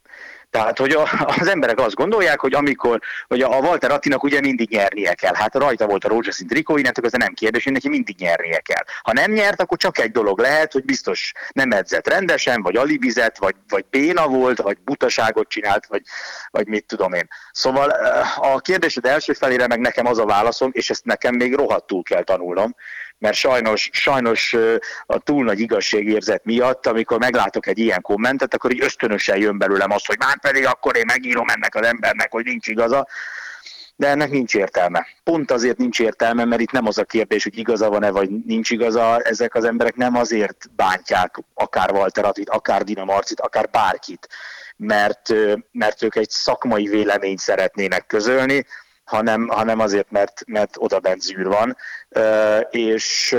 Tehát, 0.52 0.78
hogy 0.78 0.92
a, 0.92 1.10
az 1.40 1.48
emberek 1.48 1.80
azt 1.80 1.96
gondolják, 1.96 2.40
hogy 2.40 2.54
amikor, 2.54 3.00
hogy 3.28 3.42
a 3.42 3.48
Walter 3.48 3.92
Attinak 3.92 4.24
ugye 4.24 4.40
mindig 4.40 4.70
nyernie 4.70 5.14
kell. 5.14 5.34
Hát 5.34 5.56
rajta 5.56 5.88
volt 5.88 6.04
a 6.04 6.08
rózsaszín 6.08 6.48
trikó, 6.48 6.78
innentől 6.78 7.06
ez 7.06 7.12
nem 7.12 7.34
kérdés, 7.34 7.64
hogy 7.64 7.74
neki 7.74 7.90
mindig 7.90 8.16
nyernie 8.20 8.60
kell. 8.60 8.84
Ha 9.02 9.14
nem 9.14 9.32
nyert, 9.32 9.62
akkor 9.62 9.78
csak 9.78 9.98
egy 9.98 10.12
dolog 10.12 10.40
lehet, 10.40 10.72
hogy 10.72 10.86
biztos 10.86 11.32
nem 11.54 11.72
edzett 11.72 12.08
rendesen, 12.08 12.62
vagy 12.62 12.76
alibizett, 12.76 13.38
vagy, 13.38 13.56
vagy 13.70 13.86
béna 13.90 14.28
volt, 14.28 14.62
vagy 14.62 14.78
butaságot 14.78 15.50
csinált, 15.50 15.86
vagy, 15.86 16.02
vagy 16.50 16.68
mit 16.68 16.86
tudom 16.86 17.14
én. 17.14 17.28
Szóval 17.52 17.92
eh, 17.92 18.54
a 18.54 18.60
kérdésed 18.60 19.06
első 19.06 19.34
felére 19.34 19.68
meg 19.68 19.80
nekem 19.80 20.06
az 20.06 20.18
a 20.18 20.26
válaszom, 20.26 20.70
és 20.74 20.90
ezt 20.90 21.06
nekem 21.06 21.36
még 21.36 21.56
rohadtul 21.56 22.04
kell 22.04 22.24
tanulnom, 22.24 22.76
mert 23.22 23.36
sajnos, 23.36 23.90
sajnos 23.94 24.56
a 25.06 25.20
túl 25.20 25.44
nagy 25.44 25.60
igazságérzet 25.60 26.46
miatt, 26.46 26.88
amikor 26.88 27.20
meglátok 27.20 27.68
egy 27.68 27.78
ilyen 27.78 28.02
kommentet, 28.02 28.54
akkor 28.54 28.72
így 28.72 28.84
ösztönösen 28.84 29.38
jön 29.38 29.58
belőlem 29.58 29.92
az, 29.92 30.06
hogy 30.06 30.18
már 30.20 30.40
pedig 30.40 30.66
akkor 30.66 30.98
én 30.98 31.04
megírom 31.08 31.50
ennek 31.50 31.76
az 31.76 31.86
embernek, 31.86 32.32
hogy 32.32 32.46
nincs 32.46 32.68
igaza, 32.68 33.08
de 33.96 34.08
ennek 34.08 34.30
nincs 34.30 34.56
értelme. 34.56 35.08
Pont 35.24 35.52
azért 35.52 35.78
nincs 35.78 36.00
értelme, 36.00 36.46
mert 36.46 36.62
itt 36.62 36.72
nem 36.72 36.88
az 36.88 36.98
a 36.98 37.04
kérdés, 37.04 37.44
hogy 37.44 37.58
igaza 37.58 37.90
van-e, 37.90 38.10
vagy 38.10 38.30
nincs 38.46 38.70
igaza, 38.70 39.20
ezek 39.20 39.56
az 39.56 39.64
emberek 39.64 39.96
nem 39.96 40.16
azért 40.16 40.70
bántják 40.76 41.36
akár 41.54 41.92
Walter 41.92 42.26
Attit, 42.26 42.50
akár 42.50 42.84
Dina 42.84 43.04
Marcit, 43.04 43.40
akár 43.40 43.70
bárkit, 43.70 44.28
mert, 44.76 45.34
mert 45.72 46.04
ők 46.04 46.16
egy 46.16 46.30
szakmai 46.30 46.88
véleményt 46.88 47.40
szeretnének 47.40 48.06
közölni, 48.08 48.66
hanem, 49.12 49.48
hanem 49.48 49.80
azért, 49.80 50.12
mert, 50.12 50.42
mert 50.46 50.76
oda 50.78 51.00
bent 51.00 51.22
zűr 51.22 51.48
van, 51.48 51.78
és, 52.70 53.38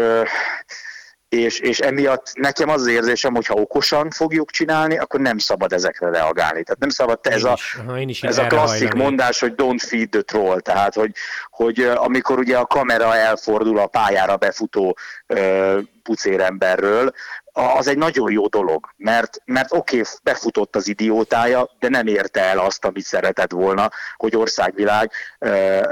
és, 1.29 1.59
és 1.59 1.79
emiatt 1.79 2.31
nekem 2.35 2.69
az 2.69 2.81
az 2.81 2.87
érzésem, 2.87 3.35
hogy 3.35 3.47
ha 3.47 3.55
okosan 3.55 4.11
fogjuk 4.11 4.51
csinálni, 4.51 4.99
akkor 4.99 5.21
nem 5.21 5.39
szabad 5.39 5.73
ezekre 5.73 6.11
reagálni. 6.11 6.63
Tehát 6.63 6.79
nem 6.79 6.89
szabad 6.89 7.21
te 7.21 7.31
ez, 7.31 7.45
a, 7.45 7.59
ez 8.21 8.39
a 8.39 8.47
klasszik 8.47 8.89
hajlani. 8.89 9.03
mondás, 9.03 9.41
hogy 9.41 9.53
don't 9.57 9.83
feed 9.87 10.09
the 10.09 10.21
troll, 10.21 10.61
tehát 10.61 10.95
hogy, 10.95 11.13
hogy 11.51 11.81
amikor 11.81 12.39
ugye 12.39 12.57
a 12.57 12.67
kamera 12.67 13.17
elfordul 13.17 13.79
a 13.79 13.87
pályára 13.87 14.37
befutó 14.37 14.97
pucéremberről, 16.03 17.13
az 17.53 17.87
egy 17.87 17.99
nagyon 17.99 18.33
jó 18.33 18.47
dolog, 18.47 18.89
mert, 18.97 19.43
mert 19.45 19.73
oké, 19.73 19.99
okay, 19.99 20.13
befutott 20.23 20.77
az 20.77 20.89
idiótája, 20.89 21.71
de 21.79 21.89
nem 21.89 22.07
érte 22.07 22.41
el 22.41 22.59
azt, 22.59 22.85
amit 22.85 23.05
szeretett 23.05 23.53
volna, 23.53 23.91
hogy 24.17 24.37
országvilág 24.37 25.11
e, 25.39 25.89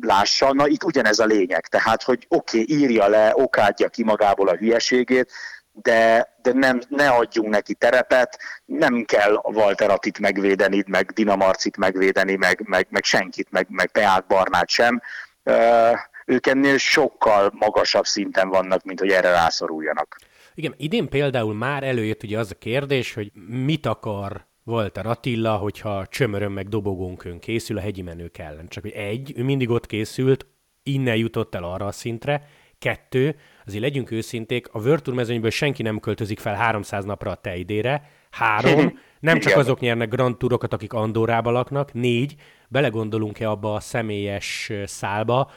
lássa. 0.00 0.52
Na 0.52 0.66
itt 0.66 0.84
ugyanez 0.84 1.18
a 1.18 1.24
lényeg, 1.24 1.66
tehát, 1.66 2.02
hogy 2.02 2.26
oké, 2.28 2.60
okay, 2.60 2.76
írja 2.76 3.08
le, 3.08 3.32
okádja 3.34 3.88
ki 3.88 4.04
magából 4.04 4.48
a 4.48 4.56
hülyeségét, 4.56 5.32
de, 5.72 6.34
de 6.42 6.52
nem, 6.52 6.80
ne 6.88 7.08
adjunk 7.08 7.48
neki 7.48 7.74
terepet, 7.74 8.38
nem 8.64 9.04
kell 9.04 9.40
Walter 9.42 9.90
Attit 9.90 10.18
megvédeni, 10.18 10.84
meg 10.86 11.10
Dinamarcit 11.10 11.76
megvédeni, 11.76 12.36
meg, 12.36 12.60
meg, 12.64 12.86
meg 12.90 13.04
senkit, 13.04 13.50
meg, 13.50 13.66
meg 13.70 13.86
Peát 13.86 14.26
Barnát 14.26 14.68
sem. 14.68 15.02
E, 15.44 16.10
ők 16.26 16.46
ennél 16.46 16.78
sokkal 16.78 17.52
magasabb 17.54 18.06
szinten 18.06 18.48
vannak, 18.48 18.82
mint 18.84 19.00
hogy 19.00 19.10
erre 19.10 19.30
rászoruljanak. 19.30 20.16
Igen, 20.58 20.74
idén 20.76 21.08
például 21.08 21.54
már 21.54 21.82
előjött 21.82 22.22
ugye 22.22 22.38
az 22.38 22.50
a 22.50 22.58
kérdés, 22.58 23.14
hogy 23.14 23.32
mit 23.48 23.86
akar 23.86 24.46
Walter 24.64 25.06
Attila, 25.06 25.56
hogyha 25.56 26.06
csömörön 26.06 26.52
meg 26.52 26.68
dobogónkön 26.68 27.38
készül 27.38 27.76
a 27.76 27.80
hegyi 27.80 28.02
menők 28.02 28.38
ellen. 28.38 28.68
Csak 28.68 28.82
hogy 28.82 28.92
egy, 28.92 29.32
ő 29.36 29.44
mindig 29.44 29.70
ott 29.70 29.86
készült, 29.86 30.46
innen 30.82 31.16
jutott 31.16 31.54
el 31.54 31.64
arra 31.64 31.86
a 31.86 31.92
szintre, 31.92 32.48
kettő, 32.78 33.36
azért 33.66 33.82
legyünk 33.82 34.10
őszinték, 34.10 34.68
a 34.72 34.80
Tour 34.80 35.16
mezőnyből 35.16 35.50
senki 35.50 35.82
nem 35.82 36.00
költözik 36.00 36.38
fel 36.38 36.54
300 36.54 37.04
napra 37.04 37.30
a 37.30 37.34
tejdére, 37.34 38.10
három, 38.30 38.98
nem 39.20 39.38
csak 39.38 39.56
azok 39.56 39.80
nyernek 39.80 40.08
Grand 40.08 40.36
Tourokat, 40.36 40.72
akik 40.72 40.92
Andorrába 40.92 41.50
laknak, 41.50 41.92
négy, 41.92 42.34
belegondolunk-e 42.68 43.50
abba 43.50 43.74
a 43.74 43.80
személyes 43.80 44.72
szálba, 44.84 45.50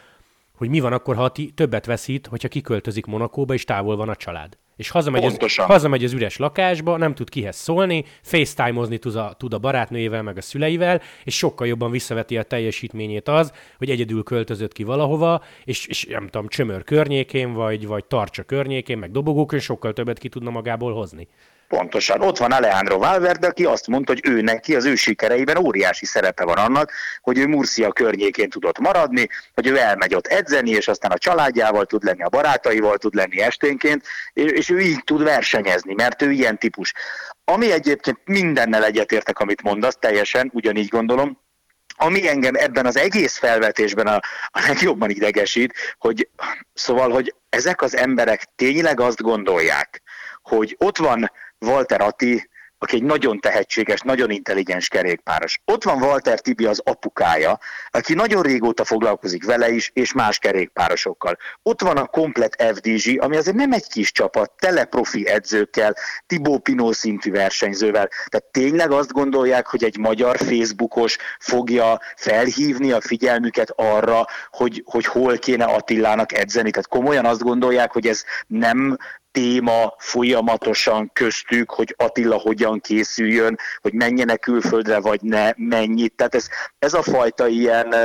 hogy 0.55 0.69
mi 0.69 0.79
van 0.79 0.93
akkor, 0.93 1.15
ha 1.15 1.29
ti 1.29 1.51
többet 1.51 1.85
veszít, 1.85 2.27
hogyha 2.27 2.47
kiköltözik 2.47 3.05
Monakóba, 3.05 3.53
és 3.53 3.63
távol 3.63 3.95
van 3.95 4.09
a 4.09 4.15
család. 4.15 4.57
És 4.80 4.89
hazamegy 4.89 5.24
az, 5.24 5.56
hazamegy 5.56 6.04
az 6.04 6.13
üres 6.13 6.38
lakásba, 6.38 6.98
nem 6.98 7.15
tud 7.15 7.30
kihez 7.30 7.56
szólni, 7.56 8.06
facetime-ozni 8.22 8.98
tud 8.98 9.15
a, 9.15 9.34
tud 9.38 9.54
a 9.54 9.58
barátnőjével, 9.58 10.24
meg 10.24 10.38
a 10.38 10.42
szüleivel, 10.42 11.02
és 11.24 11.38
sokkal 11.38 11.68
jobban 11.68 11.92
visszaveti 11.92 12.38
a 12.38 12.44
teljesítményét 12.44 13.28
az, 13.28 13.54
hogy 13.78 13.89
egyedül 13.89 14.24
költözött 14.24 14.74
ki 14.74 14.84
valahova, 14.84 15.44
és, 15.63 15.88
és 15.88 16.06
nem 16.06 16.28
tudom, 16.28 16.48
csömör 16.48 16.84
környékén, 16.84 17.54
vagy, 17.54 17.88
vagy 17.88 18.06
tartsa 18.06 18.44
környékén, 18.44 18.98
meg 18.98 19.12
dobogókön 19.12 19.60
sokkal 19.60 19.94
többet 19.94 20.18
ki 20.18 20.30
tudna 20.30 20.50
magából 20.50 20.94
hozni. 20.94 21.28
Pontosan. 21.69 22.21
Ott 22.21 22.38
van 22.38 22.51
Alejandro 22.51 22.97
Valverde, 22.97 23.47
aki 23.47 23.65
azt 23.65 23.88
mondta, 23.88 24.12
hogy 24.12 24.21
ő 24.32 24.41
neki 24.41 24.75
az 24.75 24.86
ő 24.86 24.95
sikereiben 24.95 25.58
óriási 25.58 26.05
szerepe 26.05 26.43
van 26.43 26.58
annak, 26.58 26.91
hogy 27.21 27.38
ő 27.38 27.47
Murcia 27.47 27.91
környékén 27.91 28.49
tudott 28.49 28.79
maradni, 28.79 29.27
hogy 29.53 29.67
ő 29.67 29.77
elmegy 29.77 30.15
ott 30.15 30.27
edzeni, 30.27 30.69
és 30.69 30.88
aztán 30.88 31.12
a 31.12 31.17
családjával 31.17 31.86
tud 31.86 32.03
lenni, 32.03 32.23
a 32.23 32.29
barátaival 32.29 32.97
tud 32.97 33.13
lenni 33.13 33.41
esténként, 33.41 34.05
és 34.34 34.69
ő 34.69 34.79
így 34.79 35.03
tud 35.03 35.23
versenyezni, 35.23 35.93
mert 35.93 36.21
ő 36.21 36.32
ilyen 36.32 36.58
típus. 36.58 36.93
Ami 37.45 37.71
egyébként 37.71 38.19
mindennel 38.25 38.86
egyetértek, 38.86 39.39
amit 39.39 39.62
mondasz, 39.62 39.97
teljesen 39.99 40.49
ugyanígy 40.53 40.88
gondolom, 40.88 41.38
ami 41.95 42.27
engem 42.27 42.55
ebben 42.55 42.86
az 42.86 42.97
egész 42.97 43.38
felvetésben 43.38 44.08
a, 44.08 44.19
a 44.47 44.63
legjobban 44.67 45.10
idegesít, 45.10 45.73
hogy 45.97 46.29
szóval, 46.73 47.10
hogy 47.10 47.36
ezek 47.49 47.82
az 47.82 47.95
emberek 47.95 48.43
tényleg 48.55 48.99
azt 48.99 49.21
gondolják, 49.21 50.01
hogy 50.41 50.75
ott 50.79 50.97
van 50.97 51.32
Walter 51.60 52.02
Atti, 52.02 52.50
aki 52.82 52.95
egy 52.95 53.04
nagyon 53.04 53.39
tehetséges, 53.39 54.02
nagyon 54.02 54.30
intelligens 54.30 54.88
kerékpáros. 54.88 55.60
Ott 55.65 55.84
van 55.84 56.02
Walter 56.02 56.39
Tibi 56.39 56.65
az 56.65 56.82
apukája, 56.84 57.60
aki 57.91 58.13
nagyon 58.13 58.41
régóta 58.41 58.84
foglalkozik 58.84 59.45
vele 59.45 59.69
is, 59.69 59.91
és 59.93 60.13
más 60.13 60.39
kerékpárosokkal. 60.39 61.38
Ott 61.63 61.82
van 61.82 61.98
a 61.98 62.06
komplet 62.06 62.63
FDG, 62.74 63.22
ami 63.22 63.36
azért 63.36 63.56
nem 63.56 63.72
egy 63.72 63.88
kis 63.88 64.12
csapat, 64.12 64.52
tele 64.58 64.86
profi 64.86 65.28
edzőkkel, 65.28 65.95
Tibó 66.28 66.58
Pinó 66.58 66.91
szintű 66.91 67.32
versenyzővel. 67.32 68.08
Tehát 68.08 68.45
tényleg 68.52 68.91
azt 68.91 69.12
gondolják, 69.12 69.67
hogy 69.67 69.84
egy 69.84 69.98
magyar 69.98 70.38
Facebookos 70.38 71.17
fogja 71.39 72.00
felhívni 72.15 72.91
a 72.91 73.02
figyelmüket 73.02 73.74
arra, 73.76 74.26
hogy, 74.50 74.84
hogy 74.86 75.06
hol 75.06 75.38
kéne 75.38 75.65
Attilának 75.65 76.34
edzeni. 76.34 76.72
Tehát 76.72 76.88
komolyan 76.88 77.26
azt 77.26 77.43
gondolják, 77.43 77.91
hogy 77.91 78.08
ez 78.08 78.24
nem 78.48 78.98
téma 79.39 79.93
folyamatosan 79.97 81.10
köztük, 81.13 81.69
hogy 81.69 81.95
Attila 81.97 82.36
hogyan 82.36 82.80
készüljön, 82.80 83.58
hogy 83.82 83.93
menjenek 83.93 84.39
külföldre, 84.39 84.99
vagy 84.99 85.21
ne, 85.21 85.52
mennyit. 85.56 86.13
Tehát 86.15 86.36
ez, 86.36 86.47
ez 86.80 86.93
a 86.93 87.02
fajta 87.02 87.47
ilyen, 87.47 87.95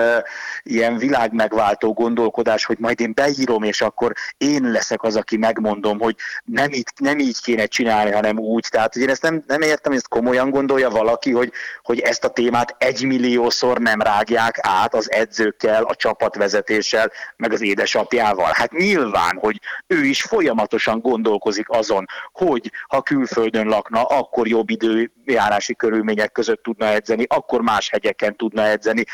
ilyen 0.62 0.96
világmegváltó 0.96 1.92
gondolkodás, 1.92 2.64
hogy 2.64 2.78
majd 2.78 3.00
én 3.00 3.12
beírom, 3.14 3.62
és 3.62 3.80
akkor 3.80 4.12
én 4.38 4.70
leszek 4.70 5.02
az, 5.02 5.16
aki 5.16 5.36
megmondom, 5.36 5.98
hogy 5.98 6.16
nem 6.44 6.72
így, 6.72 6.88
nem 6.96 7.18
így 7.18 7.40
kéne 7.40 7.66
csinálni, 7.66 8.10
hanem 8.10 8.38
úgy. 8.38 8.66
Tehát 8.70 8.92
hogy 8.92 9.02
én 9.02 9.10
ezt 9.10 9.22
nem, 9.22 9.44
nem 9.46 9.60
értem, 9.60 9.92
ezt 9.92 10.08
komolyan 10.08 10.50
gondolja 10.50 10.90
valaki, 10.90 11.30
hogy, 11.30 11.52
hogy 11.82 11.98
ezt 12.00 12.24
a 12.24 12.28
témát 12.28 12.76
egymilliószor 12.78 13.78
nem 13.78 14.00
rágják 14.00 14.58
át 14.60 14.94
az 14.94 15.10
edzőkkel, 15.12 15.82
a 15.82 15.94
csapatvezetéssel, 15.94 17.10
meg 17.36 17.52
az 17.52 17.62
édesapjával. 17.62 18.50
Hát 18.52 18.72
nyilván, 18.72 19.38
hogy 19.40 19.60
ő 19.86 20.04
is 20.04 20.22
folyamatosan 20.22 21.00
gondol 21.00 21.22
gondolkozik 21.24 21.70
azon, 21.70 22.06
hogy 22.32 22.70
ha 22.88 23.02
külföldön 23.02 23.66
lakna, 23.66 24.02
akkor 24.02 24.48
jobb 24.48 24.70
időjárási 24.70 25.74
körülmények 25.74 26.32
között 26.32 26.62
tudna 26.62 26.86
edzeni, 26.86 27.24
akkor 27.28 27.60
más 27.60 27.90
hegyeken 27.90 28.36
tudna 28.36 28.66
edzeni, 28.66 29.04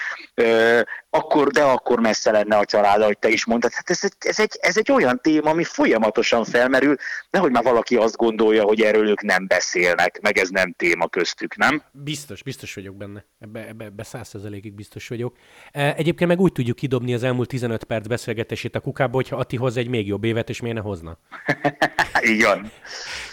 akkor, 1.11 1.49
de 1.49 1.63
akkor 1.63 2.01
messze 2.01 2.31
lenne 2.31 2.57
a 2.57 2.65
család, 2.65 3.03
ahogy 3.03 3.19
te 3.19 3.29
is 3.29 3.45
mondtad. 3.45 3.73
Hát 3.73 3.91
ez, 3.91 4.01
ez, 4.19 4.39
egy, 4.39 4.59
ez 4.61 4.77
egy 4.77 4.93
olyan 4.93 5.21
téma, 5.23 5.51
ami 5.51 5.65
folyamatosan 5.65 6.45
felmerül, 6.45 6.97
nehogy 7.31 7.51
már 7.51 7.63
valaki 7.63 7.97
azt 7.97 8.17
gondolja, 8.17 8.63
hogy 8.63 8.81
erről 8.81 9.09
ők 9.09 9.23
nem 9.23 9.47
beszélnek, 9.47 10.19
meg 10.23 10.39
ez 10.39 10.49
nem 10.49 10.73
téma 10.73 11.09
köztük, 11.09 11.57
nem? 11.57 11.83
Biztos, 11.93 12.43
biztos 12.43 12.75
vagyok 12.75 12.97
benne. 12.97 13.25
Ebbe, 13.39 13.69
ebbe, 13.69 13.85
ebbe 13.85 14.03
százszerzelékig 14.03 14.75
biztos 14.75 15.09
vagyok. 15.09 15.37
E, 15.73 15.95
egyébként 15.97 16.31
meg 16.31 16.41
úgy 16.41 16.53
tudjuk 16.53 16.77
kidobni 16.77 17.15
az 17.15 17.23
elmúlt 17.23 17.49
15 17.49 17.85
perc 17.85 18.07
beszélgetését 18.07 18.77
a 18.77 18.81
kukába, 18.81 19.15
hogyha 19.15 19.37
Ati 19.37 19.57
hoz 19.57 19.77
egy 19.77 19.89
még 19.89 20.07
jobb 20.07 20.25
évet, 20.25 20.49
és 20.49 20.61
miért 20.61 20.77
ne 20.77 20.83
hozna? 20.83 21.19
Igen. 22.35 22.71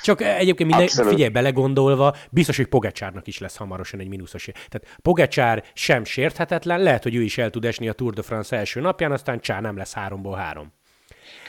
Csak 0.02 0.22
egyébként 0.22 0.70
minden, 0.70 0.82
Abszolút. 0.82 1.12
figyelj, 1.12 1.30
belegondolva, 1.30 2.16
biztos, 2.30 2.58
hogy 2.58 2.68
Pogacsárnak 2.68 3.28
is 3.28 3.38
lesz 3.38 3.56
hamarosan 3.56 4.00
egy 4.00 4.08
mínuszos. 4.08 4.44
Tehát 4.44 4.98
Pogacsár 5.02 5.64
sem 5.74 6.04
sérthetetlen, 6.04 6.80
lehet, 6.80 7.04
hogy 7.04 7.16
ő 7.16 7.22
is 7.22 7.38
el 7.38 7.50
tud 7.50 7.66
esni 7.68 7.90
a 7.90 7.94
Tour 7.94 8.14
de 8.14 8.22
France 8.22 8.58
első 8.58 8.80
napján, 8.80 9.12
aztán 9.12 9.40
csá 9.40 9.60
nem 9.60 9.78
lesz 9.78 9.94
háromból 9.94 10.36
három. 10.36 10.74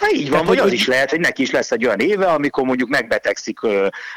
Hát 0.00 0.12
így 0.12 0.31
van, 0.31 0.46
vagy 0.46 0.59
az 0.59 0.72
is 0.72 0.87
lehet, 0.87 1.11
hogy 1.11 1.20
neki 1.20 1.42
is 1.42 1.50
lesz 1.50 1.70
egy 1.72 1.85
olyan 1.85 2.00
éve, 2.00 2.26
amikor 2.26 2.64
mondjuk 2.64 2.88
megbetegszik 2.88 3.59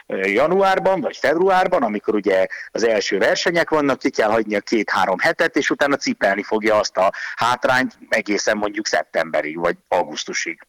januárban, 0.07 1.01
vagy 1.01 1.17
februárban, 1.17 1.83
amikor 1.83 2.15
ugye 2.15 2.45
az 2.71 2.83
első 2.83 3.17
versenyek 3.17 3.69
vannak, 3.69 3.99
ki 3.99 4.09
kell 4.09 4.29
hagyni 4.29 4.55
a 4.55 4.59
két-három 4.59 5.19
hetet, 5.19 5.55
és 5.55 5.69
utána 5.69 5.95
cipelni 5.95 6.43
fogja 6.43 6.75
azt 6.75 6.97
a 6.97 7.11
hátrányt 7.35 7.97
egészen 8.09 8.57
mondjuk 8.57 8.87
szeptemberig, 8.87 9.57
vagy 9.57 9.75
augusztusig. 9.87 10.59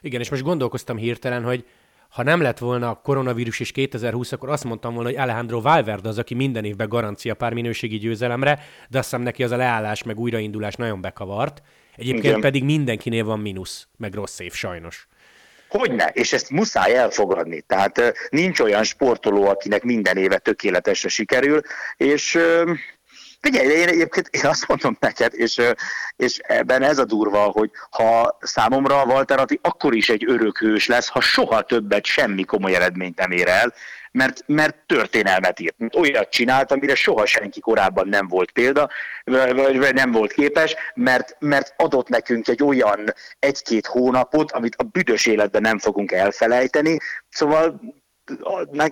Igen, 0.00 0.20
és 0.20 0.30
most 0.30 0.42
gondolkoztam 0.42 0.96
hirtelen, 0.96 1.42
hogy 1.42 1.64
ha 2.12 2.22
nem 2.22 2.40
lett 2.40 2.58
volna 2.58 2.90
a 2.90 3.00
koronavírus 3.04 3.60
és 3.60 3.72
2020, 3.72 4.32
akkor 4.32 4.48
azt 4.48 4.64
mondtam 4.64 4.94
volna, 4.94 5.08
hogy 5.08 5.18
Alejandro 5.18 5.60
Valverde 5.60 6.08
az, 6.08 6.18
aki 6.18 6.34
minden 6.34 6.64
évben 6.64 6.88
garancia 6.88 7.34
pár 7.34 7.52
minőségi 7.52 7.98
győzelemre, 7.98 8.60
de 8.88 8.98
azt 8.98 9.10
hiszem 9.10 9.22
neki 9.24 9.42
az 9.42 9.50
a 9.50 9.56
leállás 9.56 10.02
meg 10.02 10.18
újraindulás 10.18 10.74
nagyon 10.74 11.00
bekavart. 11.00 11.62
Egyébként 11.96 12.24
Igen. 12.24 12.40
pedig 12.40 12.64
mindenkinél 12.64 13.24
van 13.24 13.40
mínusz, 13.40 13.86
meg 13.96 14.14
rossz 14.14 14.38
év 14.38 14.52
sajnos. 14.52 15.08
Hogyne, 15.68 16.10
és 16.12 16.32
ezt 16.32 16.50
muszáj 16.50 16.96
elfogadni. 16.96 17.60
Tehát 17.60 18.12
nincs 18.30 18.60
olyan 18.60 18.84
sportoló, 18.84 19.46
akinek 19.46 19.82
minden 19.82 20.16
éve 20.16 20.38
tökéletesre 20.38 21.08
sikerül, 21.08 21.60
és 21.96 22.38
Figyelj, 23.42 23.68
én 23.68 23.88
egyébként 23.88 24.28
én 24.30 24.46
azt 24.46 24.68
mondom 24.68 24.96
neked, 25.00 25.32
és, 25.34 25.60
és 26.16 26.38
ebben 26.38 26.82
ez 26.82 26.98
a 26.98 27.04
durva, 27.04 27.38
hogy 27.38 27.70
ha 27.90 28.38
számomra 28.40 29.04
Walter 29.04 29.38
Atti 29.38 29.58
akkor 29.62 29.94
is 29.94 30.08
egy 30.08 30.24
örökhős 30.28 30.86
lesz, 30.86 31.08
ha 31.08 31.20
soha 31.20 31.62
többet 31.62 32.04
semmi 32.04 32.44
komoly 32.44 32.74
eredményt 32.74 33.18
nem 33.18 33.30
ér 33.30 33.48
el, 33.48 33.74
mert, 34.12 34.42
mert 34.46 34.76
történelmet 34.86 35.60
írt. 35.60 35.74
Olyat 35.96 36.30
csinált, 36.30 36.72
amire 36.72 36.94
soha 36.94 37.26
senki 37.26 37.60
korábban 37.60 38.08
nem 38.08 38.28
volt 38.28 38.50
példa, 38.50 38.90
vagy 39.24 39.94
nem 39.94 40.10
volt 40.10 40.32
képes, 40.32 40.74
mert, 40.94 41.36
mert 41.38 41.74
adott 41.76 42.08
nekünk 42.08 42.48
egy 42.48 42.62
olyan 42.62 43.14
egy-két 43.38 43.86
hónapot, 43.86 44.52
amit 44.52 44.74
a 44.74 44.82
büdös 44.82 45.26
életben 45.26 45.62
nem 45.62 45.78
fogunk 45.78 46.12
elfelejteni. 46.12 46.98
Szóval 47.28 47.80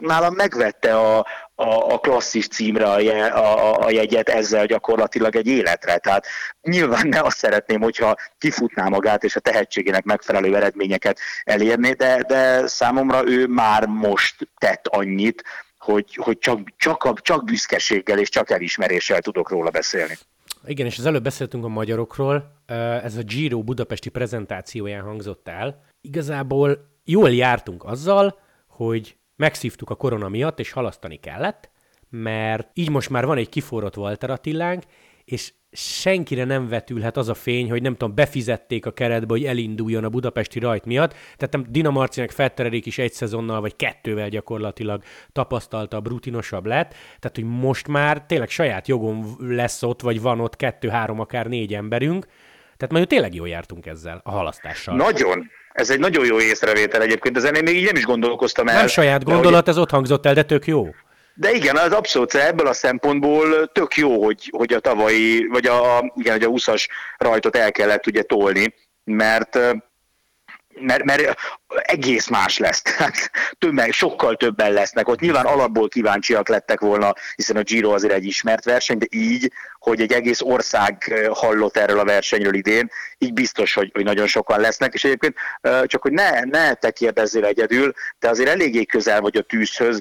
nálam 0.01 0.35
megvette 0.35 0.97
a, 0.97 1.19
a, 1.55 1.93
a 1.93 1.99
klasszis 1.99 2.49
címre 2.49 2.85
a, 2.85 2.97
a, 3.37 3.85
a 3.85 3.91
jegyet 3.91 4.29
ezzel 4.29 4.67
gyakorlatilag 4.67 5.37
egy 5.37 5.47
életre. 5.47 5.99
Tehát 5.99 6.27
nyilván 6.63 7.09
ne 7.09 7.21
azt 7.21 7.37
szeretném, 7.37 7.81
hogyha 7.81 8.17
kifutná 8.39 8.89
magát 8.89 9.25
és 9.25 9.37
a 9.37 9.41
tehetségének 9.41 10.05
megfelelő 10.05 10.57
eredményeket 10.57 11.19
elérné, 11.45 11.93
de, 11.93 12.23
de 12.27 12.67
számomra 12.67 13.27
ő 13.27 13.47
már 13.47 13.87
most 13.87 14.49
tett 14.59 14.87
annyit, 14.87 15.45
hogy, 15.79 16.15
hogy 16.15 16.39
csak, 16.39 16.59
csak, 16.77 17.21
csak 17.21 17.45
büszkeséggel 17.45 18.19
és 18.19 18.29
csak 18.29 18.51
elismeréssel 18.51 19.21
tudok 19.21 19.51
róla 19.51 19.71
beszélni. 19.71 20.19
Igen, 20.67 20.87
és 20.87 20.99
az 20.99 21.07
előbb 21.07 21.23
beszéltünk 21.23 21.65
a 21.65 21.69
magyarokról, 21.69 22.63
ez 23.03 23.17
a 23.17 23.23
Giro 23.23 23.63
budapesti 23.63 24.09
prezentációján 24.09 25.03
hangzott 25.03 25.49
el. 25.49 25.85
Igazából 26.01 26.89
jól 27.05 27.31
jártunk 27.31 27.85
azzal, 27.85 28.39
hogy 28.67 29.17
megszívtuk 29.41 29.91
a 29.91 29.95
korona 29.95 30.29
miatt, 30.29 30.59
és 30.59 30.73
halasztani 30.73 31.17
kellett, 31.17 31.71
mert 32.11 32.71
így 32.75 32.91
most 32.91 33.11
már 33.11 33.27
van 33.27 33.37
egy 33.37 33.49
kiforrott 33.49 33.97
Walter 33.97 34.31
Attilánk, 34.31 34.83
és 35.25 35.53
senkire 35.73 36.45
nem 36.45 36.69
vetülhet 36.69 37.17
az 37.17 37.29
a 37.29 37.35
fény, 37.35 37.71
hogy 37.71 37.83
nem 37.83 37.93
tudom, 37.93 38.15
befizették 38.15 38.87
a 38.87 38.93
keretbe, 38.93 39.33
hogy 39.33 39.45
elinduljon 39.45 40.05
a 40.05 40.09
budapesti 40.09 40.59
rajt 40.59 40.85
miatt. 40.85 41.15
Tehát 41.37 41.53
nem 41.53 41.65
Dina 41.69 41.91
Marcinek 41.91 42.31
Fetteredik 42.31 42.87
is 42.87 42.99
egy 42.99 43.13
szezonnal, 43.13 43.61
vagy 43.61 43.77
kettővel 43.77 44.29
gyakorlatilag 44.29 45.03
tapasztalta, 45.33 46.01
brutinosabb 46.01 46.67
lett. 46.67 46.95
Tehát, 47.19 47.37
hogy 47.37 47.45
most 47.45 47.89
már 47.89 48.27
tényleg 48.27 48.49
saját 48.49 48.89
jogon 48.89 49.25
lesz 49.39 49.83
ott, 49.83 50.01
vagy 50.01 50.21
van 50.21 50.41
ott 50.41 50.57
kettő, 50.57 50.89
három, 50.89 51.21
akár 51.21 51.47
négy 51.47 51.75
emberünk, 51.75 52.27
Tehát 52.77 52.95
majd 52.95 53.09
tényleg 53.09 53.35
jól 53.35 53.49
jártunk 53.49 53.87
ezzel, 53.87 54.21
a 54.25 54.31
halasztással. 54.31 54.97
Nagyon. 54.97 55.51
Ez 55.73 55.91
egy 55.91 55.99
nagyon 55.99 56.25
jó 56.25 56.41
észrevétel 56.41 57.03
egyébként, 57.03 57.37
ezen 57.37 57.55
én 57.55 57.63
még 57.63 57.77
így 57.77 57.85
nem 57.85 57.97
is 57.97 58.05
gondolkoztam 58.05 58.69
el. 58.69 58.77
Nem 58.77 58.87
saját 58.87 59.25
gondolat, 59.25 59.69
ez 59.69 59.79
ott 59.79 59.91
hangzott 59.91 60.27
el, 60.27 60.35
de 60.35 60.43
tök 60.43 60.67
jó. 60.67 60.89
De 61.35 61.53
igen, 61.53 61.77
az 61.77 61.93
abszolút 61.93 62.35
ebből 62.35 62.67
a 62.67 62.73
szempontból 62.73 63.67
tök 63.73 63.95
jó, 63.95 64.25
hogy, 64.25 64.53
hogy 64.57 64.73
a 64.73 64.81
tavalyi, 64.81 65.47
vagy 65.47 65.67
a, 65.67 66.13
igen, 66.17 66.33
hogy 66.33 66.43
a 66.43 66.49
20-as 66.49 66.87
rajtot 67.19 67.57
el 67.57 67.73
kellett 67.73 68.07
ugye 68.07 68.23
tolni, 68.23 68.75
mert 69.05 69.59
mert, 70.75 71.05
mert 71.05 71.39
egész 71.69 72.29
más 72.29 72.59
lesz. 72.59 72.83
Tehát 72.97 73.31
többek, 73.59 73.93
sokkal 73.93 74.37
többen 74.37 74.73
lesznek. 74.73 75.09
Ott 75.09 75.21
nyilván 75.21 75.47
alapból 75.47 75.89
kíváncsiak 75.89 76.49
lettek 76.49 76.81
volna, 76.81 77.15
hiszen 77.35 77.57
a 77.57 77.63
Giro 77.63 77.91
azért 77.91 78.13
egy 78.13 78.25
ismert 78.25 78.65
verseny, 78.65 78.99
de 78.99 79.07
így, 79.11 79.53
hogy 79.79 80.01
egy 80.01 80.13
egész 80.13 80.41
ország 80.41 81.21
hallott 81.31 81.77
erről 81.77 81.99
a 81.99 82.05
versenyről 82.05 82.55
idén, 82.55 82.91
így 83.19 83.33
biztos, 83.33 83.75
hogy, 83.75 83.91
hogy 83.95 84.05
nagyon 84.05 84.27
sokan 84.27 84.61
lesznek. 84.61 84.95
És 84.95 85.05
egyébként 85.05 85.35
csak, 85.85 86.03
hogy 86.03 86.13
ne, 86.13 86.41
ne 86.45 86.75
te 86.75 86.91
kérdezzél 86.91 87.45
egyedül, 87.45 87.93
de 88.19 88.29
azért 88.29 88.49
eléggé 88.49 88.85
közel 88.85 89.21
vagy 89.21 89.37
a 89.37 89.43
tűzhöz 89.43 90.01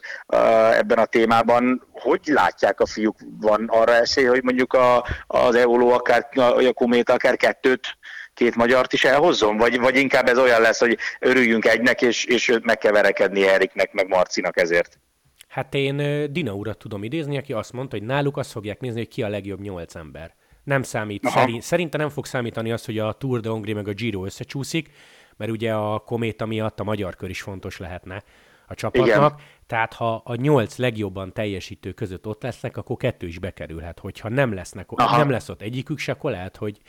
ebben 0.73 0.97
a 0.97 1.05
témában. 1.05 1.87
Hogy 1.91 2.21
látják 2.25 2.79
a 2.79 2.85
fiúk? 2.85 3.17
Van 3.39 3.65
arra 3.67 3.95
esély, 3.95 4.25
hogy 4.25 4.43
mondjuk 4.43 4.73
a, 4.73 5.05
az 5.27 5.55
Eoló 5.55 5.91
akár, 5.91 6.27
a 6.35 6.73
Kométa 6.73 7.13
akár 7.13 7.37
kettőt 7.37 7.97
két 8.39 8.55
magyart 8.55 8.93
is 8.93 9.03
elhozzon? 9.03 9.57
Vagy, 9.57 9.79
vagy 9.79 9.95
inkább 9.95 10.27
ez 10.27 10.37
olyan 10.37 10.61
lesz, 10.61 10.79
hogy 10.79 10.97
örüljünk 11.19 11.65
egynek, 11.65 12.01
és, 12.01 12.25
és 12.25 12.59
meg 12.63 12.77
kell 12.77 12.91
verekedni 12.91 13.47
Eriknek, 13.47 13.93
meg 13.93 14.07
Marcinak 14.07 14.59
ezért? 14.59 14.99
Hát 15.47 15.73
én 15.73 16.27
Dina 16.31 16.53
urat 16.53 16.77
tudom 16.77 17.03
idézni, 17.03 17.37
aki 17.37 17.53
azt 17.53 17.73
mondta, 17.73 17.97
hogy 17.97 18.05
náluk 18.05 18.37
azt 18.37 18.51
fogják 18.51 18.79
nézni, 18.79 18.99
hogy 18.99 19.07
ki 19.07 19.23
a 19.23 19.27
legjobb 19.27 19.59
nyolc 19.59 19.95
ember. 19.95 20.35
Nem 20.63 20.83
számít, 20.83 21.23
szerint, 21.27 21.61
szerintem 21.61 21.99
nem 21.99 22.09
fog 22.09 22.25
számítani 22.25 22.71
az, 22.71 22.85
hogy 22.85 22.99
a 22.99 23.13
Tour 23.13 23.39
de 23.39 23.49
Hongrie 23.49 23.75
meg 23.75 23.87
a 23.87 23.93
Giro 23.93 24.25
összecsúszik, 24.25 24.89
mert 25.37 25.51
ugye 25.51 25.73
a 25.73 25.99
kométa 25.99 26.45
miatt 26.45 26.79
a 26.79 26.83
magyar 26.83 27.15
kör 27.15 27.29
is 27.29 27.41
fontos 27.41 27.77
lehetne 27.77 28.23
a 28.67 28.73
csapatnak. 28.73 29.07
Igen. 29.07 29.33
Tehát 29.67 29.93
ha 29.93 30.21
a 30.25 30.35
nyolc 30.35 30.77
legjobban 30.77 31.33
teljesítő 31.33 31.91
között 31.91 32.27
ott 32.27 32.43
lesznek, 32.43 32.77
akkor 32.77 32.97
kettő 32.97 33.27
is 33.27 33.39
bekerülhet. 33.39 33.99
Hogyha 33.99 34.29
nem, 34.29 34.53
lesznek, 34.53 34.91
Aha. 34.91 35.17
nem 35.17 35.29
lesz 35.29 35.49
ott 35.49 35.61
egyikük 35.61 35.97
se, 35.97 36.11
akkor 36.11 36.31
lehet, 36.31 36.57
hogy 36.57 36.79